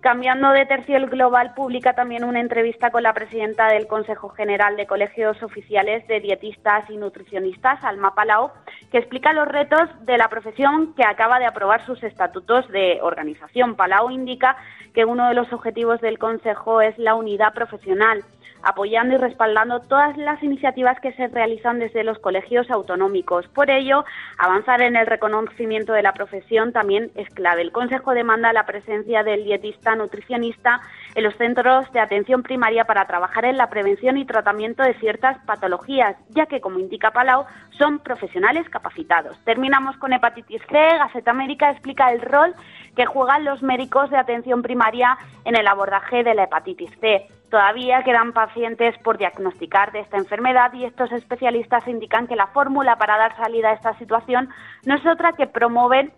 [0.00, 4.76] Cambiando de tercio, el Global publica también una entrevista con la presidenta del Consejo General
[4.76, 8.52] de Colegios Oficiales de Dietistas y Nutricionistas, Alma Palau,
[8.92, 13.74] que explica los retos de la profesión que acaba de aprobar sus estatutos de organización.
[13.74, 14.56] Palau indica
[14.94, 18.22] que uno de los objetivos del Consejo es la unidad profesional
[18.66, 23.46] apoyando y respaldando todas las iniciativas que se realizan desde los colegios autonómicos.
[23.48, 24.04] Por ello,
[24.38, 27.62] avanzar en el reconocimiento de la profesión también es clave.
[27.62, 30.80] El Consejo demanda la presencia del dietista nutricionista
[31.14, 35.38] en los centros de atención primaria para trabajar en la prevención y tratamiento de ciertas
[35.46, 37.44] patologías, ya que, como indica Palau,
[37.78, 39.38] son profesionales capacitados.
[39.44, 40.76] Terminamos con hepatitis C.
[40.98, 42.54] Gaceta América explica el rol
[42.96, 47.26] que juegan los médicos de atención primaria en el abordaje de la hepatitis C.
[47.50, 52.96] Todavía quedan pacientes por diagnosticar de esta enfermedad y estos especialistas indican que la fórmula
[52.96, 54.48] para dar salida a esta situación
[54.84, 56.10] no es otra que promover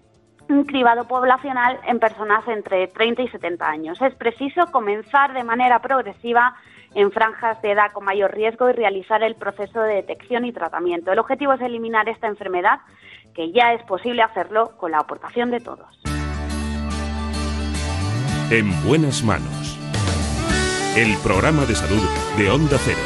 [0.48, 4.02] un cribado poblacional en personas entre 30 y 70 años.
[4.02, 6.56] Es preciso comenzar de manera progresiva
[6.94, 11.12] en franjas de edad con mayor riesgo y realizar el proceso de detección y tratamiento.
[11.12, 12.80] El objetivo es eliminar esta enfermedad,
[13.34, 16.00] que ya es posible hacerlo con la aportación de todos.
[18.50, 19.78] En buenas manos
[20.98, 22.02] el programa de salud
[22.36, 22.98] de Onda Cero.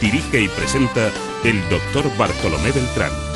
[0.00, 1.10] Dirige y presenta
[1.44, 3.33] el doctor Bartolomé Beltrán.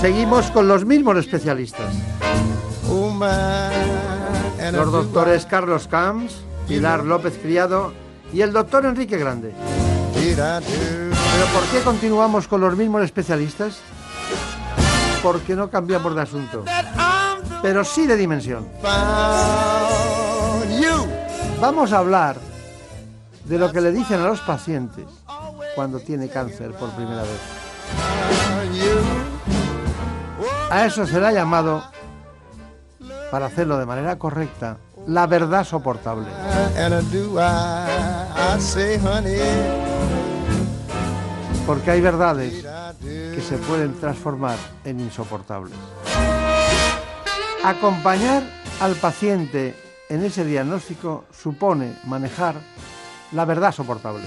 [0.00, 1.94] Seguimos con los mismos especialistas.
[4.72, 7.92] Los doctores Carlos Camps, Pilar López Criado
[8.32, 9.52] y el doctor Enrique Grande.
[10.12, 13.80] ¿Pero por qué continuamos con los mismos especialistas?
[15.22, 16.64] Porque no cambiamos de asunto,
[17.62, 18.68] pero sí de dimensión.
[21.60, 22.36] Vamos a hablar
[23.44, 25.04] de lo que le dicen a los pacientes
[25.74, 27.40] cuando tiene cáncer por primera vez.
[30.70, 31.84] A eso se le ha llamado
[33.30, 36.26] para hacerlo de manera correcta, la verdad soportable.
[41.66, 42.64] Porque hay verdades
[43.04, 45.74] que se pueden transformar en insoportables.
[47.64, 48.42] Acompañar
[48.80, 49.74] al paciente
[50.08, 52.56] en ese diagnóstico supone manejar
[53.32, 54.24] la verdad soportable.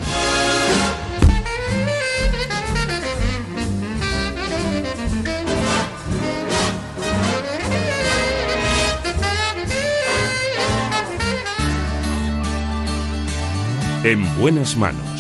[14.03, 15.14] En buenas manos.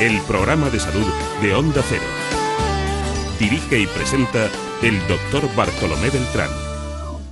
[0.00, 1.06] El programa de salud
[1.40, 2.02] de Onda Cero.
[3.40, 4.50] Dirige y presenta
[4.82, 6.50] el doctor Bartolomé Beltrán.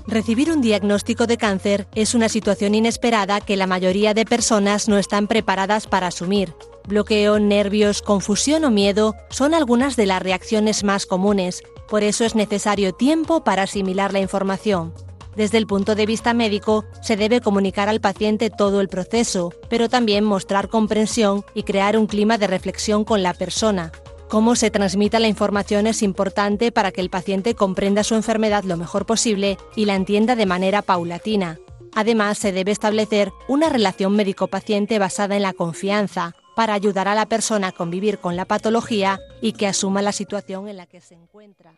[0.07, 4.97] Recibir un diagnóstico de cáncer es una situación inesperada que la mayoría de personas no
[4.97, 6.55] están preparadas para asumir.
[6.89, 11.63] Bloqueo, nervios, confusión o miedo son algunas de las reacciones más comunes.
[11.87, 14.95] Por eso es necesario tiempo para asimilar la información.
[15.37, 19.89] Desde el punto de vista médico, se debe comunicar al paciente todo el proceso, pero
[19.89, 23.91] también mostrar comprensión y crear un clima de reflexión con la persona.
[24.29, 28.77] Cómo se transmita la información es importante para que el paciente comprenda su enfermedad lo
[28.77, 31.59] mejor posible y la entienda de manera paulatina.
[31.95, 37.27] Además, se debe establecer una relación médico-paciente basada en la confianza, para ayudar a la
[37.27, 41.15] persona a convivir con la patología y que asuma la situación en la que se
[41.15, 41.75] encuentra.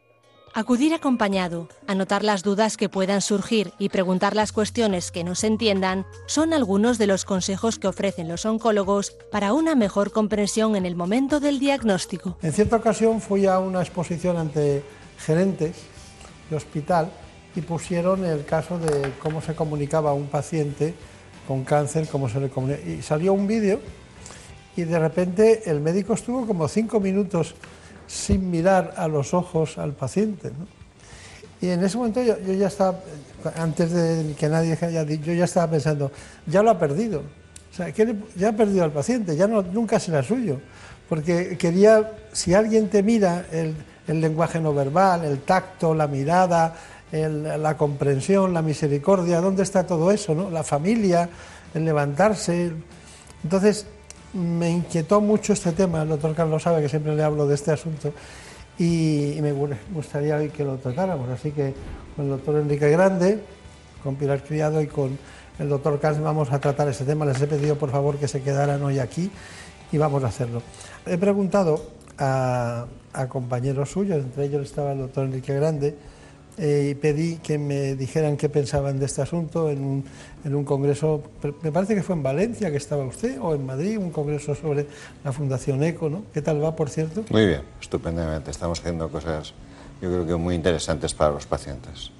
[0.57, 5.49] Acudir acompañado, anotar las dudas que puedan surgir y preguntar las cuestiones que no se
[5.49, 10.87] entiendan son algunos de los consejos que ofrecen los oncólogos para una mejor comprensión en
[10.87, 12.39] el momento del diagnóstico.
[12.41, 14.83] En cierta ocasión fui a una exposición ante
[15.19, 15.77] gerentes
[16.49, 17.13] de hospital
[17.55, 20.95] y pusieron el caso de cómo se comunicaba un paciente
[21.47, 22.81] con cáncer, cómo se le comunica.
[22.81, 23.79] Y salió un vídeo
[24.75, 27.55] y de repente el médico estuvo como cinco minutos
[28.07, 30.51] sin mirar a los ojos al paciente.
[31.61, 32.99] Y en ese momento yo, ya estaba,
[33.57, 36.11] antes de que nadie haya dicho, yo ya estaba pensando,
[36.47, 37.23] ya lo ha perdido.
[37.73, 40.61] O sea, ya ha perdido al paciente, ya no, nunca será suyo.
[41.09, 43.75] Porque quería, si alguien te mira el,
[44.09, 46.75] lenguaje no verbal, el tacto, la mirada,
[47.13, 50.35] la comprensión, la misericordia, ¿dónde está todo eso?
[50.35, 50.51] No?
[50.51, 51.29] La familia,
[51.75, 52.73] el levantarse.
[53.43, 53.87] Entonces,
[54.37, 57.73] me inquietó mucho este tema, el doctor Carlos sabe que siempre le hablo de este
[57.73, 58.13] asunto
[58.79, 59.53] y, me
[59.93, 61.29] gustaría que lo tratáramos.
[61.31, 61.75] Así que
[62.15, 63.41] con el doctor Enrique Grande,
[64.03, 65.19] con Pilar Criado y con
[65.59, 67.25] el doctor Carlos vamos a tratar este tema.
[67.25, 69.31] Les he pedido por favor que se quedaran hoy aquí
[69.91, 70.63] y vamos a hacerlo.
[71.07, 71.83] He preguntado
[72.19, 72.87] a
[73.29, 75.97] compañeros suyos, entre ellos estaba el doctor Enrique Grande,
[76.59, 80.05] eh, y pedí que me dijeran qué pensaban de este asunto en un,
[80.45, 81.23] en un, congreso,
[81.63, 84.87] me parece que fue en Valencia que estaba usted, o en Madrid, un congreso sobre
[85.23, 86.23] la Fundación ECO, ¿no?
[86.33, 87.25] ¿Qué tal va, por cierto?
[87.31, 88.51] Muy bien, estupendamente.
[88.51, 89.53] Estamos haciendo cosas,
[90.01, 92.11] yo creo que muy interesantes para los pacientes.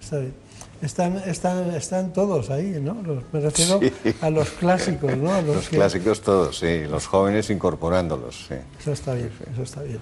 [0.00, 0.34] Está bien.
[0.82, 2.94] Están, están, están todos ahí, ¿no?
[3.32, 3.80] me refiero
[4.20, 5.40] a los clásicos, ¿no?
[5.42, 6.86] los, clásicos todos, sí.
[6.90, 8.56] Los jóvenes incorporándolos, sí.
[8.80, 10.00] Eso está bien, eso está bien.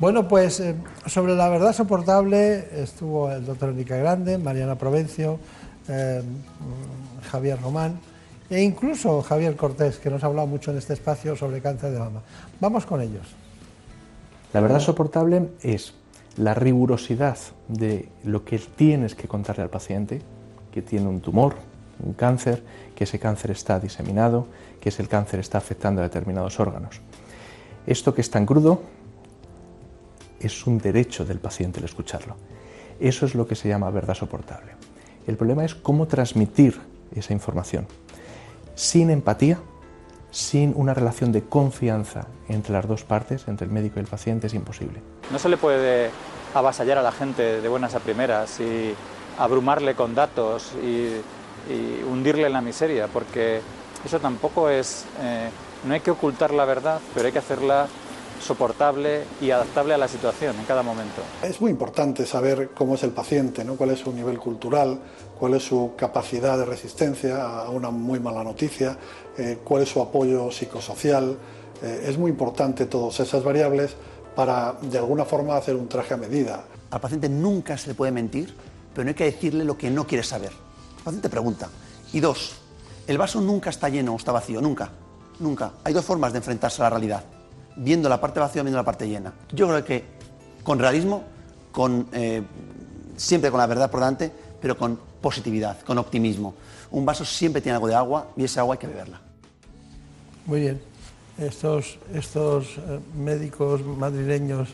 [0.00, 0.74] Bueno, pues eh,
[1.06, 5.38] sobre la verdad soportable estuvo el doctor Enrique Grande, Mariana Provencio,
[5.88, 6.20] eh,
[7.30, 8.00] Javier Román
[8.50, 12.00] e incluso Javier Cortés, que nos ha hablado mucho en este espacio sobre cáncer de
[12.00, 12.22] mama.
[12.60, 13.36] Vamos con ellos.
[14.52, 15.94] La verdad soportable es
[16.36, 17.38] la rigurosidad
[17.68, 20.22] de lo que tienes que contarle al paciente,
[20.72, 21.54] que tiene un tumor,
[22.04, 22.64] un cáncer,
[22.96, 24.48] que ese cáncer está diseminado,
[24.80, 27.00] que ese cáncer está afectando a determinados órganos.
[27.86, 28.82] Esto que es tan crudo
[30.46, 32.36] es un derecho del paciente el escucharlo.
[33.00, 34.72] Eso es lo que se llama verdad soportable.
[35.26, 36.80] El problema es cómo transmitir
[37.14, 37.86] esa información.
[38.74, 39.58] Sin empatía,
[40.30, 44.48] sin una relación de confianza entre las dos partes, entre el médico y el paciente,
[44.48, 45.00] es imposible.
[45.30, 46.10] No se le puede
[46.54, 48.94] avasallar a la gente de buenas a primeras y
[49.38, 51.20] abrumarle con datos y,
[52.10, 53.60] hundirle en la miseria, porque
[54.04, 55.06] eso tampoco es...
[55.22, 55.48] Eh,
[55.86, 57.86] no hay que ocultar la verdad, pero hay que hacerla
[58.44, 61.22] soportable y adaptable a la situación en cada momento.
[61.42, 63.76] Es muy importante saber cómo es el paciente, ¿no?
[63.76, 64.98] cuál es su nivel cultural,
[65.38, 68.96] cuál es su capacidad de resistencia a una muy mala noticia,
[69.36, 71.36] eh, cuál es su apoyo psicosocial.
[71.82, 73.96] Eh, es muy importante todas esas variables
[74.36, 76.64] para de alguna forma hacer un traje a medida.
[76.90, 78.54] Al paciente nunca se le puede mentir,
[78.92, 80.52] pero no hay que decirle lo que no quiere saber.
[80.98, 81.68] El paciente pregunta.
[82.12, 82.52] Y dos,
[83.06, 84.90] el vaso nunca está lleno o está vacío, nunca.
[85.40, 85.72] Nunca.
[85.82, 87.33] Hay dos formas de enfrentarse a la realidad
[87.76, 89.32] viendo la parte vacía viendo la parte llena.
[89.52, 90.04] Yo creo que
[90.62, 91.24] con realismo,
[91.72, 92.42] con, eh,
[93.16, 96.54] siempre con la verdad por delante, pero con positividad, con optimismo.
[96.90, 99.20] Un vaso siempre tiene algo de agua y esa agua hay que beberla.
[100.46, 100.80] Muy bien.
[101.38, 104.68] Estos, estos eh, médicos madrileños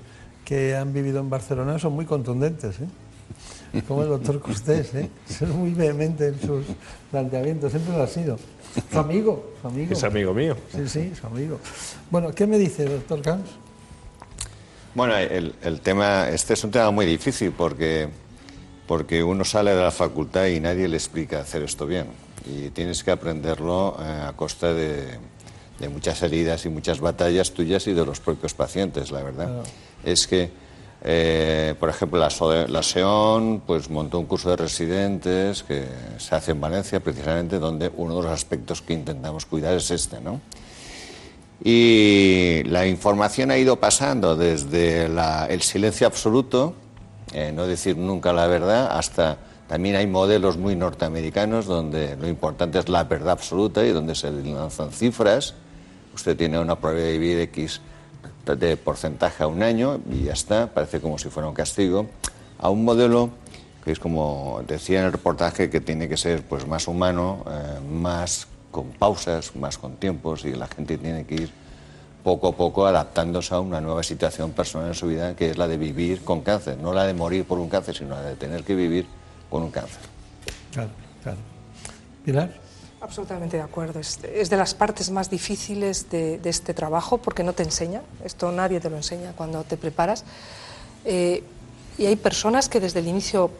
[0.45, 3.83] que han vivido en Barcelona son muy contundentes, ¿eh?
[3.87, 5.09] como el doctor Costés, ¿eh?
[5.27, 6.65] son muy vehementes en sus
[7.11, 8.37] planteamientos, siempre lo ha sido.
[8.93, 9.93] Su amigo, su amigo.
[9.93, 10.57] Es amigo mío.
[10.75, 11.59] Sí, sí, su amigo.
[12.11, 13.51] Bueno, ¿qué me dice, doctor Camps?
[14.95, 18.09] Bueno, el, el, tema, este es un tema muy difícil porque,
[18.87, 22.07] porque uno sale de la facultad y nadie le explica hacer esto bien.
[22.47, 25.19] y tienes que aprenderlo eh, a costa de,
[25.89, 29.63] muchas heridas y muchas batallas tuyas y de los propios pacientes, la verdad.
[30.05, 30.51] Es que,
[31.03, 35.87] eh, por ejemplo, la, SEON pues, montó un curso de residentes que
[36.19, 40.21] se hace en Valencia, precisamente, donde uno de los aspectos que intentamos cuidar es este,
[40.21, 40.41] ¿no?
[41.63, 46.75] Y la información ha ido pasando desde el silencio absoluto,
[47.33, 52.79] eh, no decir nunca la verdad, hasta también hay modelos muy norteamericanos donde lo importante
[52.79, 55.55] es la verdad absoluta y donde se lanzan cifras.
[56.15, 57.81] Usted tiene una probabilidad de vivir X
[58.47, 62.07] de porcentaje a un año y ya está, parece como si fuera un castigo,
[62.59, 63.31] a un modelo
[63.85, 67.81] que es como decía en el reportaje que tiene que ser pues más humano, eh,
[67.89, 71.51] más con pausas, más con tiempos y la gente tiene que ir
[72.23, 75.67] poco a poco adaptándose a una nueva situación personal en su vida que es la
[75.67, 78.63] de vivir con cáncer, no la de morir por un cáncer, sino la de tener
[78.63, 79.07] que vivir
[79.49, 80.03] con un cáncer.
[80.73, 80.91] Claro,
[81.23, 81.39] claro.
[82.25, 82.60] Pilar.
[83.01, 83.99] Absolutamente de acuerdo.
[83.99, 84.21] Es,
[84.51, 88.03] de las partes más difíciles de, este trabajo porque no te enseña.
[88.25, 90.25] Esto nadie te lo enseña cuando te preparas.
[91.05, 91.43] Eh,
[91.97, 93.51] y hay personas que desde el inicio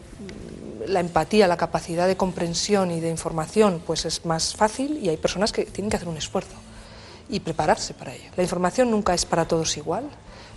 [0.87, 5.17] la empatía, la capacidad de comprensión y de información, pues es más fácil y hay
[5.17, 6.55] personas que tienen que hacer un esfuerzo
[7.29, 8.29] y prepararse para ello.
[8.35, 10.03] La información nunca es para todos igual.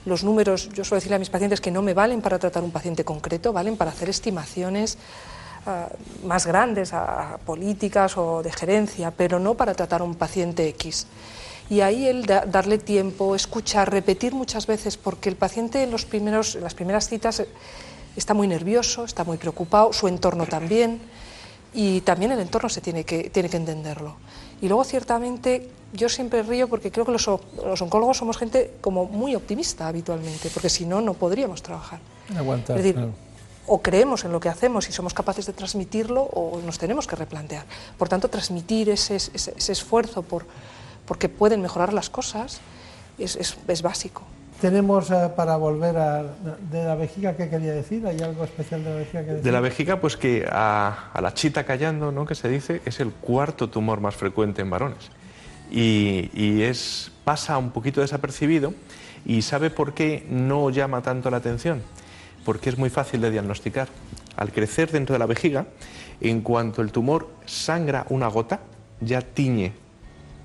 [0.04, 2.70] Los números, yo suelo decirle a mis pacientes que no me valen para tratar un
[2.70, 4.98] paciente concreto, valen para hacer estimaciones
[6.24, 11.06] más grandes, a, políticas o de gerencia, pero no para tratar un paciente X.
[11.70, 16.56] Y ahí el darle tiempo, escuchar, repetir muchas veces, porque el paciente en, los primeros,
[16.56, 17.42] en las primeras citas
[18.16, 21.00] está muy nervioso, está muy preocupado, su entorno también,
[21.72, 24.16] y también el entorno se tiene que, tiene que entenderlo.
[24.60, 29.06] Y luego, ciertamente, yo siempre río porque creo que los, los oncólogos somos gente como
[29.06, 31.98] muy optimista habitualmente, porque si no, no podríamos trabajar.
[32.36, 33.08] Aguantar, es decir,
[33.66, 37.16] o creemos en lo que hacemos y somos capaces de transmitirlo, o nos tenemos que
[37.16, 37.64] replantear.
[37.98, 40.46] Por tanto, transmitir ese, ese, esfuerzo por,
[41.06, 42.60] porque pueden mejorar las cosas
[43.18, 44.22] es, es, es básico.
[44.60, 46.22] Tenemos eh, para volver a
[46.70, 48.06] de la vejiga, ¿qué quería decir?
[48.06, 49.42] ¿Hay algo especial de la vejiga que decir?
[49.42, 52.24] De la vejiga, pues que a, la chita callando, ¿no?
[52.24, 55.10] que se dice, es el cuarto tumor más frecuente en varones.
[55.70, 58.74] Y, y, es, pasa un poquito desapercibido
[59.26, 61.82] y ¿sabe por qué no llama tanto la atención?
[62.44, 63.88] Porque es muy fácil de diagnosticar.
[64.36, 65.66] Al crecer dentro de la vejiga,
[66.20, 68.60] en cuanto el tumor sangra una gota,
[69.00, 69.72] ya tiñe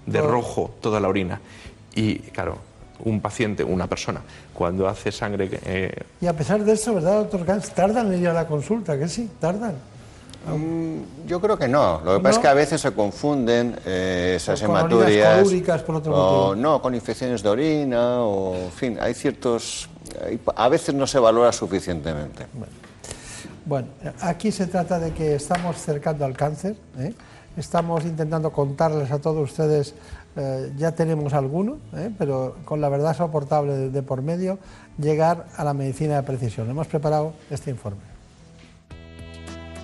[0.05, 0.27] de oh.
[0.27, 1.41] rojo toda la orina.
[1.95, 2.57] Y claro,
[3.03, 4.21] un paciente, una persona,
[4.53, 5.49] cuando hace sangre...
[5.65, 6.03] Eh...
[6.21, 7.69] Y a pesar de eso, ¿verdad, doctor Gans?
[7.71, 8.97] ¿Tardan en ir a la consulta?
[8.97, 9.30] ¿Que sí?
[9.39, 9.76] ¿Tardan?
[10.47, 12.01] Mm, yo creo que no.
[12.03, 15.84] Lo que pasa es que a veces se confunden eh, esas con hematuриas.
[15.84, 19.88] por otro o, No, con infecciones de orina, o en fin, hay ciertos.
[20.56, 22.45] A veces no se valora suficientemente.
[23.65, 23.88] Bueno.
[24.22, 26.76] aquí se trata de que estamos cercando al cáncer.
[26.98, 27.14] ¿eh?
[27.57, 29.94] Estamos intentando contarles a todos ustedes
[30.36, 34.60] eh, ya tenemos alguno, eh, pero con la verdad soportable de, por medio,
[34.98, 36.69] llegar a la medicina de precisión.
[36.69, 38.09] Hemos preparado este informe.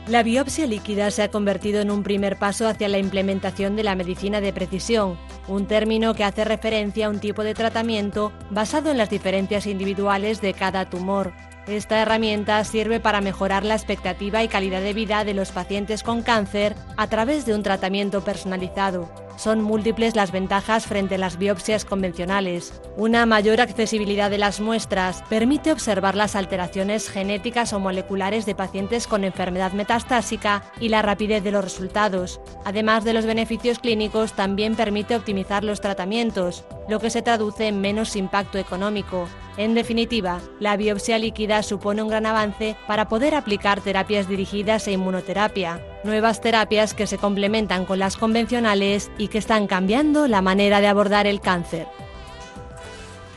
[0.08, 3.96] La biopsia líquida se ha convertido en un primer paso hacia la implementación de la
[3.96, 5.18] medicina de precisión,
[5.48, 10.42] un término que hace referencia a un tipo de tratamiento basado en las diferencias individuales
[10.42, 11.34] de cada tumor.
[11.66, 16.22] Esta herramienta sirve para mejorar la expectativa y calidad de vida de los pacientes con
[16.22, 19.25] cáncer a través de un tratamiento personalizado.
[19.38, 22.82] Son múltiples las ventajas frente a las biopsias convencionales.
[22.96, 29.08] Una mayor accesibilidad de las muestras permite observar las alteraciones genéticas o moleculares de pacientes
[29.08, 32.40] con enfermedad metastásica y la rapidez de los resultados.
[32.64, 37.82] Además de los beneficios clínicos, también permite optimizar los tratamientos, lo que se traduce en
[37.82, 39.28] menos impacto económico.
[39.58, 44.94] En definitiva, la biopsia líquida supone un gran avance para poder aplicar terapias dirigidas e
[44.94, 50.82] inmunoterapia, nuevas terapias que se complementan con las convencionales y que están cambiando la manera
[50.82, 51.88] de abordar el cáncer.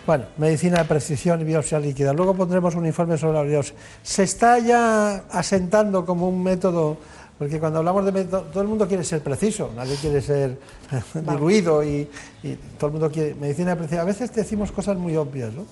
[0.06, 2.14] Bueno, medicina de precisión y biopsia líquida.
[2.14, 3.74] Luego pondremos un informe sobre la biopsia.
[4.02, 6.96] Se está ya asentando como un método,
[7.38, 10.58] porque cuando hablamos de método, todo el mundo quiere ser preciso, nadie quiere ser
[11.14, 12.08] diluido y,
[12.42, 14.00] y, todo el mundo quiere medicina de precisión.
[14.00, 15.66] A veces decimos cosas muy obvias, ¿no?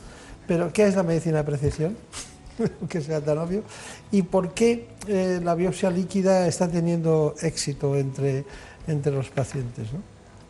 [0.47, 1.97] Pero, ¿qué es la medicina de precisión?
[2.89, 3.63] que sea tan obvio.
[4.11, 8.45] ¿Y por qué eh, la biopsia líquida está teniendo éxito entre,
[8.87, 9.93] entre los pacientes?
[9.93, 10.01] ¿no?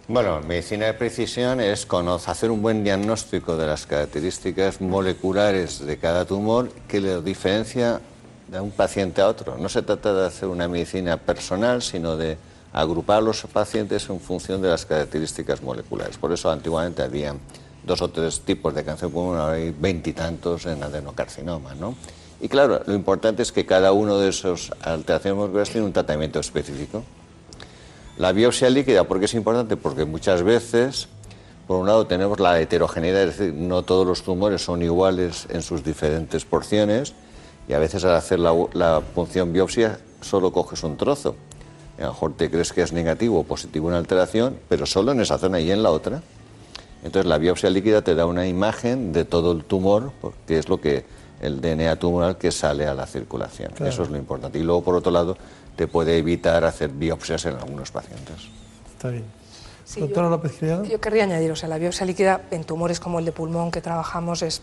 [0.09, 1.87] Bueno, medicina de precisión es
[2.27, 8.01] hacer un buen diagnóstico de las características moleculares de cada tumor que le diferencia
[8.47, 9.59] de un paciente a otro.
[9.59, 12.39] No se trata de hacer una medicina personal, sino de
[12.73, 16.19] agrupar los pacientes en función de las características moleculares.
[16.19, 17.35] Por eso antiguamente había
[17.87, 21.95] dos o tres tipos de cáncer pulmonar, hay veintitantos en adenocarcinoma, ¿no?
[22.41, 26.39] Y claro, lo importante es que cada uno de esos alteraciones moleculares tiene un tratamiento
[26.39, 27.03] específico.
[28.19, 29.77] La biopsia líquida, ¿por qué es importante?
[29.77, 31.09] Porque muchas veces,
[31.67, 35.63] por un lado, tenemos la heterogeneidad, es decir, no todos los tumores son iguales en
[35.63, 37.15] sus diferentes porciones
[37.69, 41.37] y a veces al hacer la, la punción biopsia solo coges un trozo.
[41.99, 45.21] a lo mejor te crees que es negativo o positivo una alteración, pero solo en
[45.21, 46.23] esa zona y en la otra.
[47.05, 50.13] Entonces la biopsia líquida te da una imagen de todo el tumor,
[50.47, 51.05] que es lo que
[51.41, 53.73] el DNA tumoral que sale a la circulación.
[53.85, 54.59] Eso es lo importante.
[54.59, 55.37] Y luego, por otro lado,
[55.77, 58.37] te puede evitar hacer biopsias en algunos pacientes.
[58.93, 59.25] Está bien.
[59.99, 60.85] Doctora López Criado.
[60.85, 63.81] Yo querría añadir, o sea, la biopsia líquida en tumores como el de pulmón que
[63.81, 64.63] trabajamos es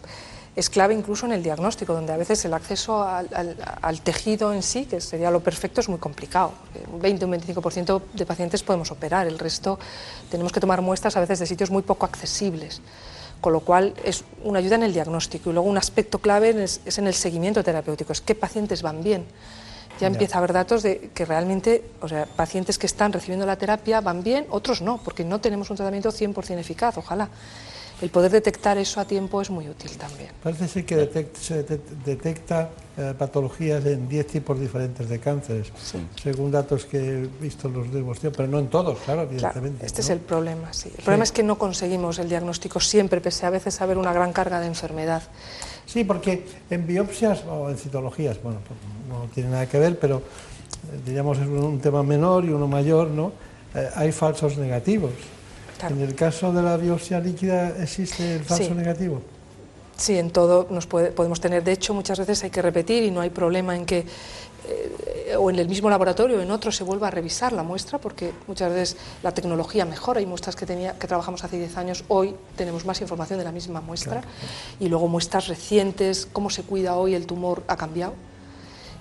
[0.56, 4.86] es clave incluso en el diagnóstico, donde a veces el acceso al, tejido en sí,
[4.86, 6.54] que sería lo perfecto, es muy complicado.
[6.92, 9.80] Un 20 o un 25% de pacientes podemos operar, el resto
[10.30, 12.82] tenemos que tomar muestras a veces de sitios muy poco accesibles,
[13.42, 15.50] con lo cual es una ayuda en el diagnóstico.
[15.50, 19.26] Y luego un aspecto clave es, en el seguimiento terapéutico, es qué pacientes van bien.
[20.00, 23.58] Ya empieza a haber datos de que realmente, o sea, pacientes que están recibiendo la
[23.58, 27.30] terapia van bien, otros no, porque no tenemos un tratamiento 100% eficaz, ojalá
[28.04, 30.30] el poder detectar eso a tiempo es muy útil también.
[30.44, 35.72] Parece ser que se detecta eh, patologías en 10 tipos diferentes de cánceres,
[36.22, 39.86] según datos que he visto los de pero no en todos, claro, evidentemente.
[39.86, 40.90] este es el problema, sí.
[40.98, 44.34] El problema es que no conseguimos el diagnóstico siempre, pese a veces haber una gran
[44.34, 45.24] carga de enfermedad.
[45.86, 48.78] Sí, porque en biopsias o en citologías, bueno, pues
[49.08, 53.08] no tiene nada que ver, pero eh, diríamos es un tema menor y uno mayor,
[53.08, 53.32] ¿no?
[53.74, 55.12] Eh, hay falsos negativos.
[55.92, 59.22] ¿En el caso de la biopsia líquida existe el falso negativo?
[59.98, 61.64] Sí, en todo nos podemos tener.
[61.64, 64.06] De hecho, muchas veces hay que repetir y no hay problema en que
[64.66, 68.00] eh, o en el mismo laboratorio o en otro se vuelva a revisar la muestra,
[68.00, 70.20] porque muchas veces la tecnología mejora.
[70.20, 73.52] Hay muestras que, tenía, que trabajamos hace 10 años, hoy tenemos más información de la
[73.52, 74.22] misma muestra.
[74.80, 78.14] Y luego muestras recientes, cómo se cuida hoy el tumor ha cambiado.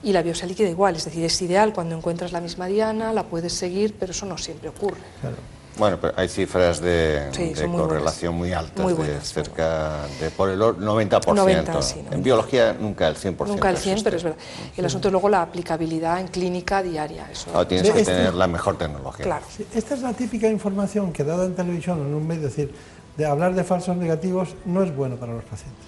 [0.03, 3.23] Y la biopsia líquida igual, es decir, es ideal cuando encuentras la misma diana, la
[3.25, 5.01] puedes seguir, pero eso no siempre ocurre.
[5.21, 5.37] Claro.
[5.79, 7.31] Bueno, pero hay cifras de,
[7.75, 12.13] correlación muy altas, de cerca de por el 90%.
[12.13, 13.47] En biología nunca el 100%.
[13.47, 14.39] Nunca el 100%, pero es verdad.
[14.77, 17.31] El asunto es luego la aplicabilidad en clínica diaria.
[17.31, 17.67] Eso.
[17.67, 19.25] tienes que tener la mejor tecnología.
[19.25, 19.45] Claro.
[19.75, 22.75] esta es la típica información que dada en televisión o en un medio, es decir,
[23.17, 25.85] de hablar de falsos negativos no es bueno para los pacientes.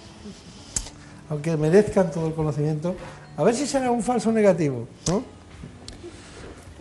[1.29, 2.95] Aunque merezcan todo el conocimiento,
[3.37, 5.23] a ver si será un falso negativo, ¿no?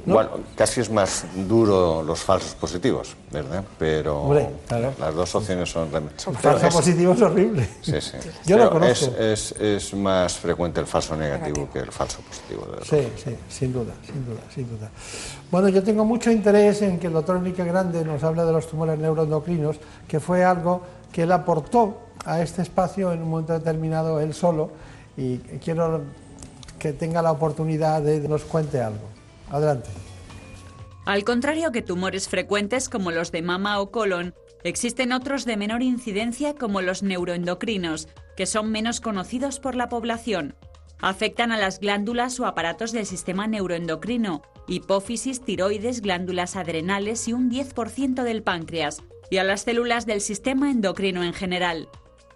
[0.06, 3.64] Bueno, casi es más duro los falsos positivos, ¿verdad?
[3.78, 4.35] Pero
[4.98, 5.89] las dos opciones son...
[6.16, 7.68] son falso positivo es horrible.
[7.81, 8.16] Sí, sí.
[8.44, 9.16] Yo lo conozco.
[9.18, 12.66] Es, es, más frecuente el falso negativo, que el falso positivo.
[12.82, 14.90] sí, sí, sin duda, sin duda, sin duda.
[15.51, 18.66] Bueno, yo tengo mucho interés en que el doctor Enrique Grande nos hable de los
[18.66, 19.76] tumores neuroendocrinos,
[20.06, 20.82] que fue algo
[21.12, 24.70] que él aportó a este espacio en un momento determinado él solo,
[25.16, 26.02] y quiero
[26.78, 29.13] que tenga la oportunidad de que nos cuente algo.
[29.50, 29.90] Adelante.
[31.04, 35.82] Al contrario que tumores frecuentes como los de mama o colon, existen otros de menor
[35.82, 40.56] incidencia como los neuroendocrinos, que son menos conocidos por la población.
[41.00, 47.50] Afectan a las glándulas o aparatos del sistema neuroendocrino, hipófisis, tiroides, glándulas adrenales y un
[47.50, 51.88] 10% del páncreas, y a las células del sistema endocrino en general.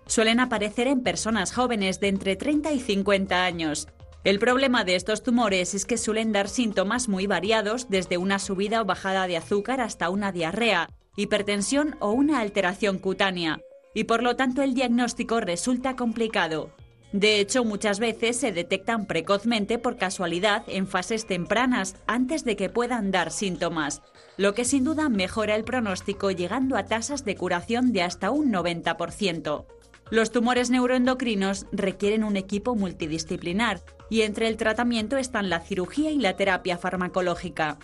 [0.06, 3.88] Suelen aparecer en personas jóvenes de entre 30 y 50 años
[4.24, 8.82] el problema de estos tumores es que suelen dar síntomas muy variados, desde una subida
[8.82, 13.60] o bajada de azúcar hasta una diarrea, hipertensión o una alteración cutánea,
[13.94, 16.74] y por lo tanto el diagnóstico resulta complicado.
[17.12, 22.68] De hecho, muchas veces se detectan precozmente por casualidad en fases tempranas antes de que
[22.68, 24.02] puedan dar síntomas,
[24.36, 28.52] lo que sin duda mejora el pronóstico llegando a tasas de curación de hasta un
[28.52, 29.64] 90%.
[30.10, 36.18] Los tumores neuroendocrinos requieren un equipo multidisciplinar y entre el tratamiento están la cirugía y
[36.18, 37.76] la terapia farmacológica.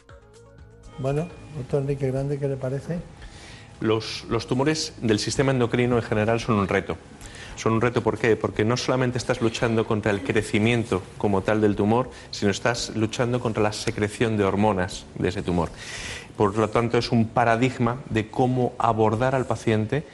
[0.98, 3.00] Bueno, doctor Enrique Grande, ¿qué le parece?
[3.80, 6.96] Los, los tumores del sistema endocrino en general son un reto.
[7.56, 8.36] Son un reto, ¿por qué?
[8.36, 13.38] Porque no solamente estás luchando contra el crecimiento como tal del tumor, sino estás luchando
[13.38, 15.68] contra la secreción de hormonas de ese tumor.
[16.36, 20.04] Por lo tanto, es un paradigma de cómo abordar al paciente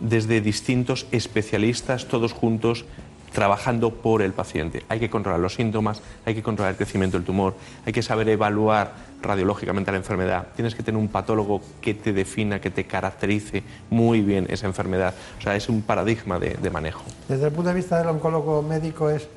[0.00, 2.84] desde distintos especialistas, todos juntos,
[3.32, 4.82] trabajando por el paciente.
[4.88, 7.54] Hay que controlar los síntomas, hay que controlar el crecimiento del tumor,
[7.86, 10.48] hay que saber evaluar radiológicamente la enfermedad.
[10.56, 15.14] Tienes que tener un patólogo que te defina, que te caracterice muy bien esa enfermedad.
[15.38, 17.02] O sea, es un paradigma de, manejo.
[17.28, 19.28] Desde el punto de vista del oncólogo médico es,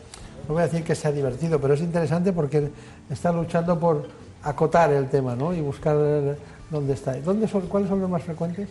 [0.48, 2.70] no voy a decir que sea divertido, pero es interesante porque
[3.10, 4.08] está luchando por
[4.44, 5.54] acotar el tema ¿no?
[5.54, 5.98] y buscar
[6.70, 7.14] dónde está.
[7.20, 8.70] ¿Dónde son, ¿Cuáles son los más frecuentes?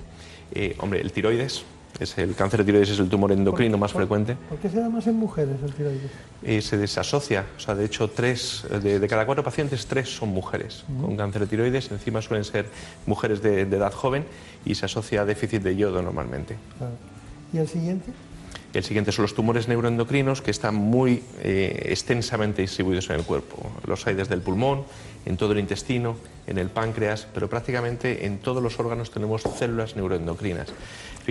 [0.55, 1.65] Eh, hombre, el tiroides
[2.01, 4.37] Es el cáncer de tiroides es el tumor endocrino más frecuente.
[4.49, 6.11] ¿Por qué se da más en mujeres el tiroides?
[6.43, 10.31] Eh, se desasocia, o sea, de hecho, tres de, de cada cuatro pacientes, tres son
[10.31, 11.91] mujeres con cáncer de tiroides.
[11.91, 12.67] Encima suelen ser
[13.07, 14.25] mujeres de, de edad joven
[14.65, 16.57] y se asocia a déficit de yodo normalmente.
[16.79, 16.95] Claro.
[17.53, 18.11] ¿Y el siguiente?
[18.73, 23.71] El siguiente son los tumores neuroendocrinos que están muy eh, extensamente distribuidos en el cuerpo.
[23.87, 24.85] Los hay desde el pulmón,
[25.27, 26.17] en todo el intestino,
[26.47, 30.69] en el páncreas, pero prácticamente en todos los órganos tenemos células neuroendocrinas.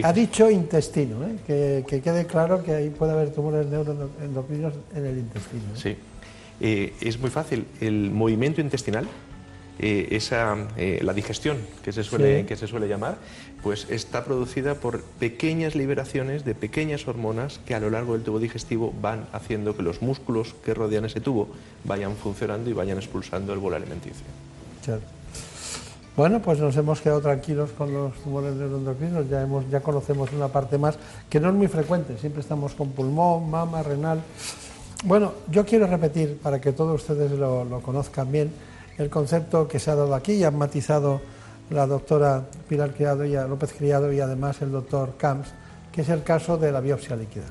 [0.04, 1.36] Ha dicho intestino, ¿eh?
[1.46, 5.64] que, que, quede claro que ahí puede haber tumores neuroendocrinos en el intestino.
[5.64, 5.76] ¿eh?
[5.76, 5.96] Sí,
[6.62, 7.66] eh, es muy fácil.
[7.82, 9.08] El movimiento intestinal,
[9.80, 10.56] esa,
[11.02, 12.46] la digestión que se, suele, Sí.
[12.46, 13.18] que se suele llamar,
[13.64, 18.40] pues está producida por pequeñas liberaciones de pequeñas hormonas que a lo largo del tubo
[18.40, 21.48] digestivo van haciendo que los músculos que rodean ese tubo
[21.84, 24.26] vayan funcionando y vayan expulsando el bolo alimenticio.
[24.86, 25.02] Claro.
[26.22, 30.50] Bueno, pues nos hemos quedado tranquilos con los tumores neuroendocrinos, ya, hemos, ya conocemos una
[30.50, 30.96] parte más
[31.28, 34.22] que no es muy frecuente, siempre estamos con pulmón, mama, renal.
[35.04, 38.52] Bueno, yo quiero repetir, para que todos ustedes lo, conozcan bien,
[39.00, 41.22] el concepto que se ha dado aquí y han matizado
[41.72, 45.50] la doctora Pilar Criado y López Criado y además el doctor Camps,
[45.92, 47.46] que es el caso de la biopsia líquida.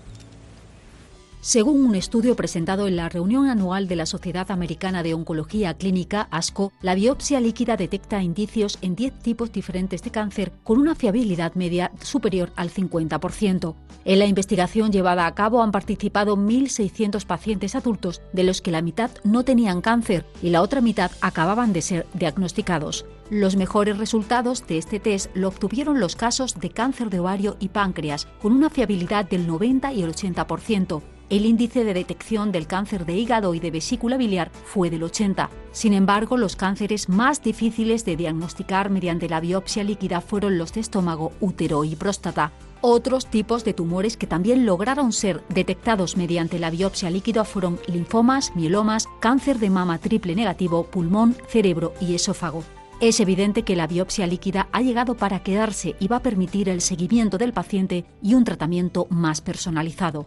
[1.42, 6.28] Según un estudio presentado en la reunión anual de la Sociedad Americana de Oncología Clínica,
[6.30, 11.54] ASCO, la biopsia líquida detecta indicios en 10 tipos diferentes de cáncer con una fiabilidad
[11.54, 13.74] media superior al 50%.
[14.04, 18.82] En la investigación llevada a cabo han participado 1.600 pacientes adultos, de los que la
[18.82, 23.06] mitad no tenían cáncer y la otra mitad acababan de ser diagnosticados.
[23.30, 27.68] Los mejores resultados de este test lo obtuvieron los casos de cáncer de ovario y
[27.68, 31.00] páncreas, con una fiabilidad del 90 y el 80%.
[31.30, 35.48] El índice de detección del cáncer de hígado y de vesícula biliar fue del 80.
[35.70, 40.80] Sin embargo, los cánceres más difíciles de diagnosticar mediante la biopsia líquida fueron los de
[40.80, 42.50] estómago, útero y próstata.
[42.80, 48.56] Otros tipos de tumores que también lograron ser detectados mediante la biopsia líquida fueron linfomas,
[48.56, 52.64] mielomas, cáncer de mama triple negativo, pulmón, cerebro y esófago.
[53.00, 56.80] Es evidente que la biopsia líquida ha llegado para quedarse y va a permitir el
[56.80, 60.26] seguimiento del paciente y un tratamiento más personalizado.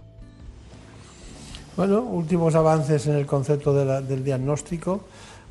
[1.76, 5.02] Bueno, últimos avances en el concepto de la- del diagnóstico.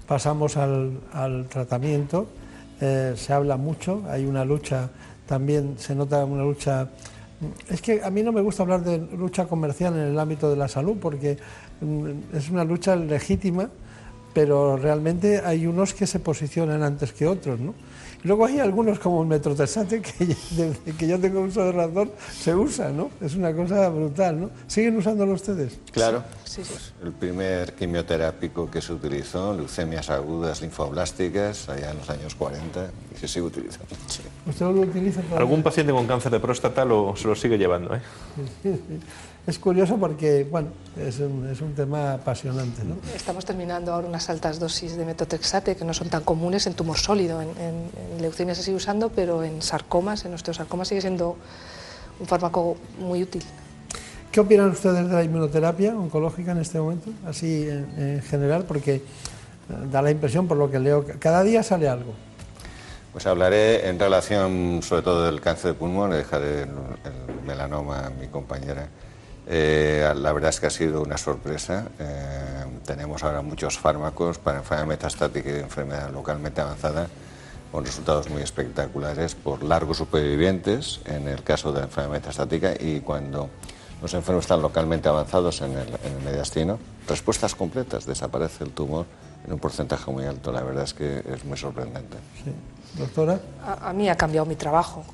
[0.06, 1.00] Pasamos al,
[1.48, 2.26] tratamiento.
[2.80, 4.88] Eh, se habla mucho, hay una lucha,
[5.26, 6.88] también se nota una lucha.
[7.68, 10.56] Es que a mí no me gusta hablar de lucha comercial en el ámbito de
[10.56, 11.38] la salud porque
[11.80, 13.68] mm, es una lucha legítima,
[14.32, 17.74] pero realmente hay unos que se posicionan antes que otros, ¿no?
[18.24, 22.54] Luego hay algunos como el metrotexate que desde que yo tengo uso de razón se
[22.54, 23.10] usa, ¿no?
[23.20, 24.50] Es una cosa brutal, ¿no?
[24.66, 25.78] ¿Siguen usándolo ustedes?
[25.90, 26.22] Claro.
[26.44, 26.70] Sí, sí.
[26.72, 32.90] Pues el primer quimioterápico que se utilizó, leucemias agudas linfoblásticas, allá en los años 40,
[33.14, 33.88] y se sigue utilizando.
[34.06, 34.22] Sí.
[34.46, 35.38] ¿Usted lo utiliza todavía?
[35.38, 37.94] Algún paciente con cáncer de próstata lo, se lo sigue llevando.
[37.94, 38.00] ¿eh?
[39.44, 42.94] Es curioso porque, bueno, es un, es un tema apasionante, ¿no?
[43.14, 46.96] Estamos terminando ahora unas altas dosis de metotrexate que no son tan comunes en tumor
[46.96, 47.42] sólido.
[47.42, 51.36] En, en- en leucemia se sigue usando, pero en sarcomas, en osteosarcomas sigue siendo
[52.20, 53.42] un fármaco muy útil.
[54.30, 57.10] ¿Qué opinan ustedes de la inmunoterapia oncológica en este momento?
[57.26, 59.02] Así en, en general, porque eh,
[59.90, 62.14] da la impresión, por lo que leo, que cada día sale algo.
[63.12, 68.06] Pues hablaré en relación sobre todo del cáncer de pulmón, le dejaré el, el melanoma
[68.06, 68.86] a mi compañera.
[69.46, 71.86] Eh, la verdad es que ha sido una sorpresa.
[71.98, 77.08] Eh, tenemos ahora muchos fármacos para enfermedad metastática y enfermedad localmente avanzada
[77.70, 83.00] con resultados muy espectaculares por largos supervivientes en el caso de la enfermedad metastática y
[83.00, 83.48] cuando
[84.02, 86.78] los enfermos están localmente avanzados en el, en el mediastino,
[87.08, 89.06] respuestas completas, desaparece el tumor
[89.46, 90.52] en un porcentaje muy alto.
[90.52, 92.18] La verdad es que es muy sorprendente.
[92.98, 93.40] Doctora.
[93.64, 95.04] A, a mí ha cambiado mi trabajo,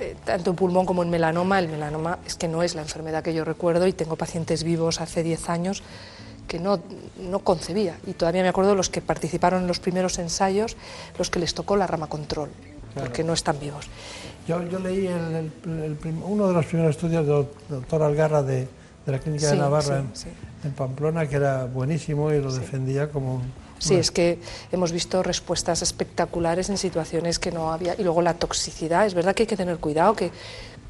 [0.00, 1.58] eh, tanto en pulmón como en melanoma.
[1.60, 5.00] El melanoma es que no es la enfermedad que yo recuerdo y tengo pacientes vivos
[5.00, 5.82] hace 10 años
[6.48, 6.80] que no,
[7.20, 7.96] no concebía.
[8.06, 10.76] Y todavía me acuerdo de los que participaron en los primeros ensayos,
[11.18, 12.50] los que les tocó la rama control,
[12.92, 13.08] Claro.
[13.08, 13.86] porque no están vivos.
[14.46, 18.42] Yo, yo leí el- el- el prim- uno de los primeros estudios del doctor Algarra
[18.42, 18.68] de,
[19.06, 20.28] de la Clínica de Navarra sí, en, sí.
[20.64, 23.36] en Pamplona, que era buenísimo y lo defendía como...
[23.36, 24.38] un- Sí, una- es que
[24.72, 27.94] hemos visto respuestas espectaculares en situaciones que no había.
[27.98, 30.30] Y luego la toxicidad, es verdad que hay que tener cuidado, que,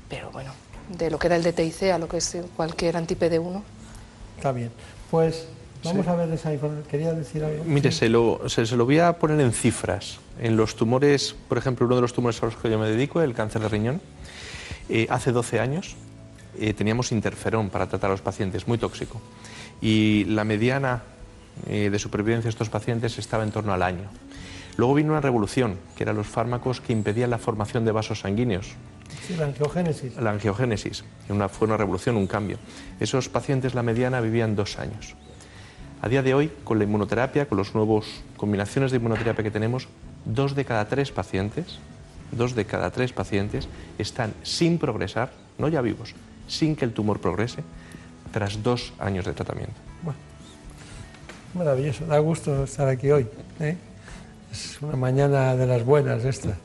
[0.09, 0.53] pero bueno,
[0.97, 3.63] de lo que era el DTIC a lo que es cualquier anti-PD1.
[4.37, 4.71] Está bien.
[5.11, 5.47] Pues
[5.83, 6.11] vamos Sí.
[6.11, 6.87] a ver esa información.
[6.91, 7.65] ¿Quería decir algo?
[7.65, 7.99] Mire, Sí.
[8.01, 10.19] se lo, se, se lo voy a poner en cifras.
[10.41, 13.23] En los tumores, por ejemplo, uno de los tumores a los que yo me dedico,
[13.23, 14.01] el cáncer de riñón,
[14.89, 15.97] eh, hace 12 años
[16.61, 19.21] eh, teníamos interferón para tratar a los pacientes, muy tóxico.
[19.81, 21.03] Y la mediana
[21.67, 24.09] eh, de supervivencia de estos pacientes estaba en torno al año.
[24.77, 28.73] Luego vino una revolución, que eran los fármacos que impedían la formación de vasos sanguíneos.
[29.27, 30.17] Sí, la angiogénesis.
[30.17, 31.05] La angiogénesis.
[31.29, 32.59] Una, fue una revolución, un cambio.
[32.99, 35.15] Esos pacientes, la mediana, vivían dos años.
[36.03, 38.05] A día de hoy, con la inmunoterapia, con las nuevas
[38.37, 39.89] combinaciones de inmunoterapia que tenemos,
[40.25, 41.79] dos de cada tres pacientes,
[42.33, 43.69] dos de cada tres pacientes
[43.99, 46.15] están sin progresar, no ya vivos,
[46.49, 47.63] sin que el tumor progrese,
[48.33, 49.94] tras dos años de tratamiento.
[51.55, 53.29] Maravilloso, da gusto estar aquí hoy.
[53.61, 53.77] ¿eh?
[54.51, 56.57] Es una mañana de las buenas esta.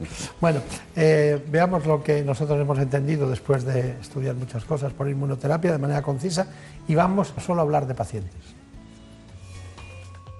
[0.41, 0.61] Bueno,
[0.95, 5.77] eh, veamos lo que nosotros hemos entendido después de estudiar muchas cosas por inmunoterapia de
[5.77, 6.47] manera concisa
[6.87, 8.58] y vamos solo a hablar de pacientes.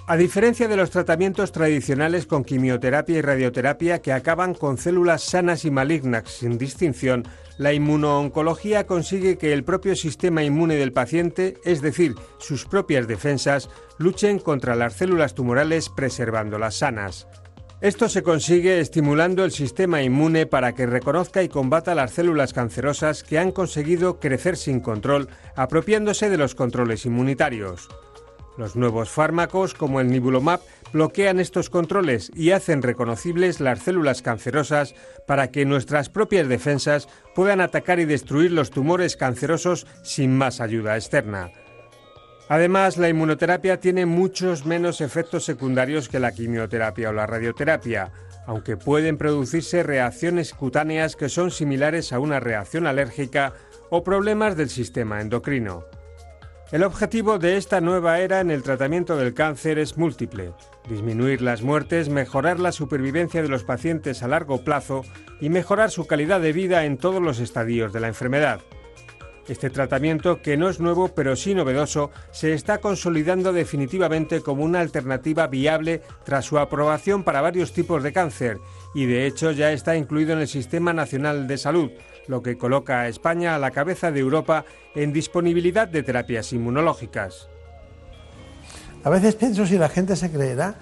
[0.10, 5.66] A diferencia de los tratamientos tradicionales con quimioterapia y radioterapia que acaban con células sanas
[5.66, 7.28] y malignas sin distinción,
[7.60, 13.70] la inmunooncología consigue que el propio sistema inmune del paciente, es decir, sus propias defensas,
[14.00, 17.28] luchen contra las células tumorales preservándolas sanas.
[17.80, 23.24] Esto se consigue estimulando el sistema inmune para que reconozca y combata las células cancerosas
[23.24, 27.88] que han conseguido crecer sin control, apropiándose de los controles inmunitarios.
[28.60, 30.60] Los nuevos fármacos, como el Nibulomab,
[30.92, 34.96] bloquean estos controles y hacen reconocibles las células cancerosas
[35.26, 40.98] para que nuestras propias defensas puedan atacar y destruir los tumores cancerosos sin más ayuda
[40.98, 41.52] externa.
[42.50, 48.12] Además, la inmunoterapia tiene muchos menos efectos secundarios que la quimioterapia o la radioterapia,
[48.46, 53.54] aunque pueden producirse reacciones cutáneas que son similares a una reacción alérgica
[53.90, 55.86] o problemas del sistema endocrino.
[56.72, 60.54] El objetivo de esta nueva era en el tratamiento del cáncer es múltiple.
[60.88, 65.04] Disminuir las muertes, mejorar la supervivencia de los pacientes a largo plazo
[65.42, 68.62] y mejorar su calidad de vida en todos los estadios de la enfermedad.
[69.48, 74.80] Este tratamiento, que no es nuevo pero sí novedoso, se está consolidando definitivamente como una
[74.80, 78.60] alternativa viable tras su aprobación para varios tipos de cáncer
[78.94, 81.90] y de hecho ya está incluido en el Sistema Nacional de Salud,
[82.30, 87.50] lo que coloca a España a la cabeza de Europa en disponibilidad de terapias inmunológicas.
[89.04, 90.76] A veces pienso si la gente se creerá,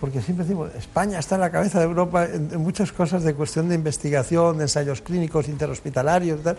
[0.00, 3.68] porque siempre decimos, España está en la cabeza de Europa en, muchas cosas de cuestión
[3.68, 6.56] de investigación, de ensayos clínicos, interhospitalarios, tal.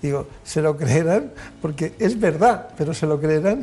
[0.00, 1.30] Digo, ¿se lo creerán?
[1.60, 3.62] Porque es verdad, pero ¿se lo creerán?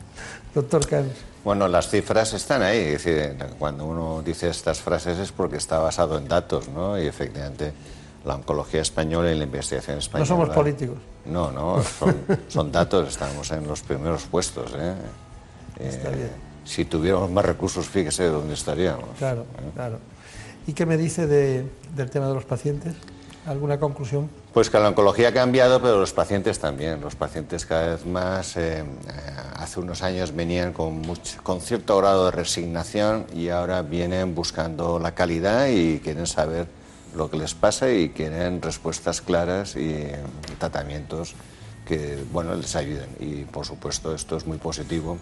[0.54, 1.16] Doctor Carlos.
[1.42, 2.80] Bueno, las cifras están ahí.
[2.80, 7.00] Es decir, cuando uno dice estas frases es porque está basado en datos, ¿no?
[7.00, 7.72] Y efectivamente
[8.24, 10.28] la oncología española y la investigación española.
[10.28, 10.98] No somos políticos.
[11.26, 11.82] No, no,
[12.48, 14.72] son, datos, estamos en los primeros puestos.
[14.76, 14.94] ¿eh?
[15.78, 16.30] Está bien.
[16.64, 19.08] Si tuviéramos más recursos, fíjese dónde estaríamos.
[19.18, 19.70] Claro, ¿eh?
[19.74, 19.98] claro.
[20.66, 22.94] ¿Y qué me dice de, del tema de los pacientes?
[23.46, 24.28] ¿Alguna conclusión?
[24.52, 27.00] Pues que la oncología ha cambiado, pero los pacientes también.
[27.00, 28.84] Los pacientes cada vez más, eh,
[29.56, 31.02] hace unos años venían con,
[31.42, 36.66] con cierto grado de resignación y ahora vienen buscando la calidad y quieren saber
[37.14, 40.06] lo que les pasa y quieren respuestas claras y
[40.58, 41.34] tratamientos
[41.86, 43.08] que bueno, les ayuden.
[43.18, 45.18] Y por supuesto esto es muy positivo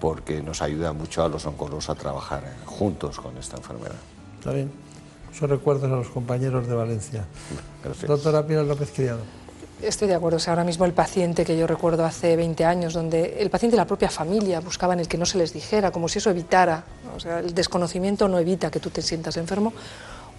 [0.00, 3.96] porque nos ayuda mucho a los oncólogos a trabajar juntos con esta enfermedad.
[4.38, 4.70] Está bien.
[5.26, 7.24] Muchos recuerdos a los compañeros de Valencia.
[7.82, 8.08] Gracias.
[8.08, 9.20] Doctora Pilar López Criado.
[9.82, 10.38] Estoy de acuerdo.
[10.38, 13.76] O sea, ahora mismo el paciente que yo recuerdo hace 20 años, donde el paciente
[13.76, 16.84] y la propia familia buscaban el que no se les dijera, como si eso evitara.
[17.14, 19.72] O sea, el desconocimiento no evita que tú te sientas enfermo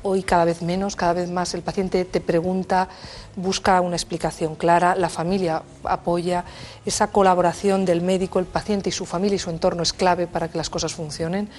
[0.04, 2.90] hoy cada vez menos, cada vez más el paciente te pregunta,
[3.36, 6.46] busca una explicación clara, la familia apoya,
[6.86, 10.48] esa colaboración del médico, el paciente y su familia y su entorno es clave para
[10.50, 11.50] que las cosas funcionen,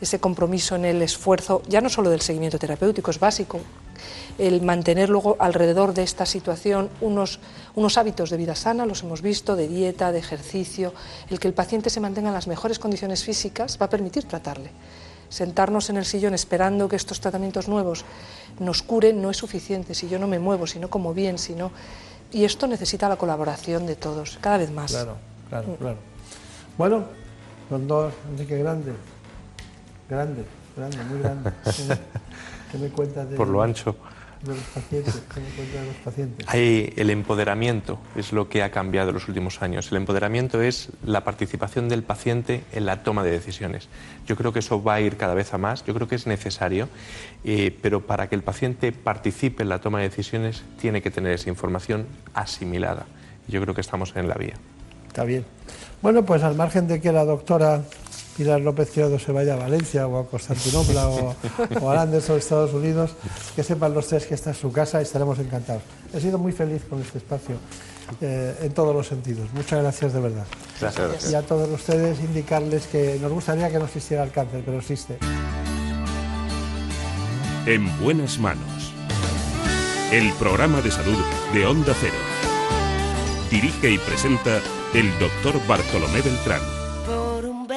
[0.00, 3.60] ese compromiso en el esfuerzo, ya no solo del seguimiento terapéutico, es básico,
[4.38, 7.38] el mantener luego alrededor de esta situación unos,
[7.74, 10.92] unos hábitos de vida sana, los hemos visto, de dieta, de ejercicio,
[11.30, 14.70] el que el paciente se mantenga en las mejores condiciones físicas va a permitir tratarle
[15.28, 18.04] sentarnos en el sillón esperando que estos tratamientos nuevos
[18.58, 21.54] nos curen no es suficiente si yo no me muevo, si no como bien, si
[21.54, 21.70] no...
[22.32, 24.90] Y esto necesita la colaboración de todos, cada vez más.
[24.90, 25.16] Claro,
[25.48, 25.74] claro, mm.
[25.74, 25.98] claro.
[26.76, 27.04] Bueno,
[27.70, 28.92] los dos, Enrique Grande,
[30.08, 30.44] grande,
[30.76, 31.52] grande, muy grande.
[32.72, 33.94] ¿Qué me cuentas de Por lo ancho
[34.44, 35.14] de los pacientes?
[35.14, 36.46] los pacientes?
[36.48, 39.90] Hay el empoderamiento, es lo que ha cambiado en los últimos años.
[39.90, 43.88] El empoderamiento es la participación del paciente en la toma de decisiones.
[44.26, 46.26] Yo creo que eso va a ir cada vez a más, yo creo que es
[46.26, 46.88] necesario,
[47.44, 51.32] eh, pero para que el paciente participe en la toma de decisiones tiene que tener
[51.32, 53.06] esa información asimilada.
[53.48, 54.54] Yo creo que estamos en la vía.
[55.06, 55.44] Está bien.
[56.02, 57.82] Bueno, pues al margen de que la doctora
[58.36, 61.36] Pilar López Criado se vaya a Valencia o a Constantinopla o,
[61.80, 63.12] o a Londres o Estados Unidos,
[63.54, 65.82] que sepan los tres que esta es su casa y estaremos encantados.
[66.12, 67.56] He sido muy feliz con este espacio
[68.20, 69.48] eh, en todos los sentidos.
[69.54, 70.46] Muchas gracias de verdad.
[70.80, 71.30] Gracias.
[71.30, 75.18] Y a todos ustedes indicarles que nos gustaría que no existiera el cáncer, pero existe.
[77.66, 78.92] En buenas manos.
[80.12, 81.18] el programa de salud
[81.52, 82.14] de Onda Cero.
[83.50, 84.60] Dirige y presenta
[84.92, 86.83] el doctor Bartolomé Beltrán.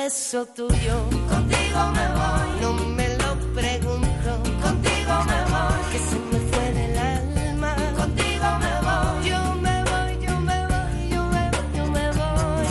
[0.07, 0.95] Por un beso tuyo,
[1.27, 2.47] contigo me voy.
[2.61, 4.31] No me lo pregunto,
[4.63, 5.83] contigo me voy.
[5.91, 9.29] Que se me fue del alma, contigo me voy.
[9.29, 12.67] Yo me voy, yo me voy, yo me voy, yo me voy.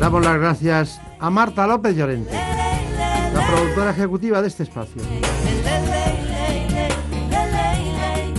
[0.00, 2.32] Damos las gracias a Marta López Llorente,
[3.34, 5.02] la productora ejecutiva de este espacio.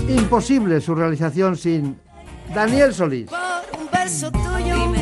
[0.10, 2.00] Imposible su realización sin
[2.52, 3.30] Daniel Solís,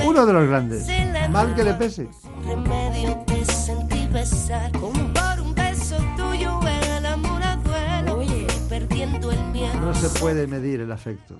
[0.05, 0.85] uno de los grandes.
[1.33, 2.07] Mal que le pese.
[2.45, 4.71] remedio te sentí besar.
[4.73, 8.15] Como por un beso tuyo el amor a duelo.
[8.17, 9.73] Fui perdiendo el miedo.
[9.81, 11.35] No se puede medir el afecto.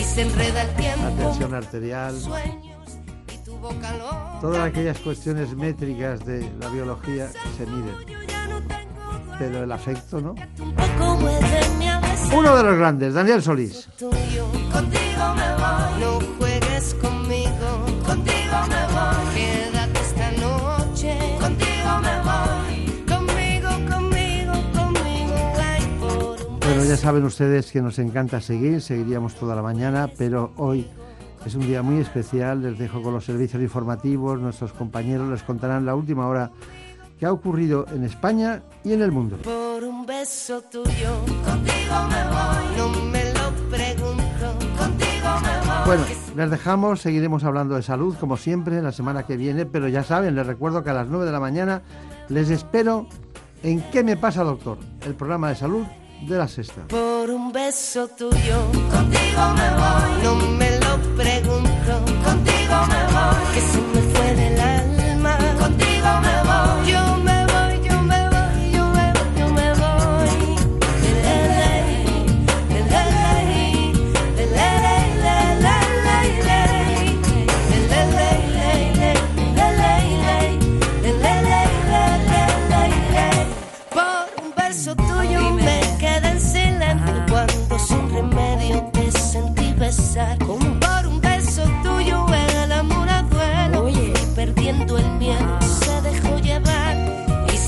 [0.00, 1.16] Y se enreda el La tiempo.
[1.16, 2.98] tensión arterial, Sueños
[3.32, 7.94] y todas aquellas cuestiones métricas de la biología se miden.
[9.38, 10.34] Pero el afecto no.
[12.32, 13.88] Uno de los grandes, Daniel Solís.
[14.00, 16.00] Contigo me voy.
[16.00, 17.86] No juegues conmigo.
[18.04, 18.35] Contigo
[18.68, 19.34] me voy.
[19.34, 21.18] Quédate esta noche.
[21.40, 23.04] Contigo me voy.
[23.06, 25.34] Conmigo, conmigo, conmigo.
[25.58, 30.10] Ay, por un Bueno, ya saben ustedes que nos encanta seguir, seguiríamos toda la mañana,
[30.16, 30.86] pero hoy
[31.44, 32.62] es un día muy especial.
[32.62, 34.40] Les dejo con los servicios informativos.
[34.40, 36.50] Nuestros compañeros les contarán la última hora
[37.18, 39.38] que ha ocurrido en España y en el mundo.
[39.38, 42.76] Por un beso tuyo, contigo me voy.
[42.76, 44.05] No me lo pregunto.
[45.86, 46.04] Bueno,
[46.34, 50.34] les dejamos, seguiremos hablando de salud como siempre la semana que viene, pero ya saben,
[50.34, 51.82] les recuerdo que a las 9 de la mañana
[52.28, 53.06] les espero
[53.62, 54.78] en ¿Qué me pasa, doctor?
[55.02, 55.86] El programa de salud
[56.26, 56.88] de la sexta.
[56.88, 60.22] Por un beso tuyo, contigo me voy.
[60.24, 63.54] No me lo pregunto, contigo me voy.
[63.54, 64.15] Que se me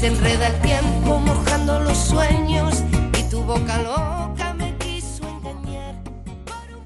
[0.09, 0.98] enreda el tiempo.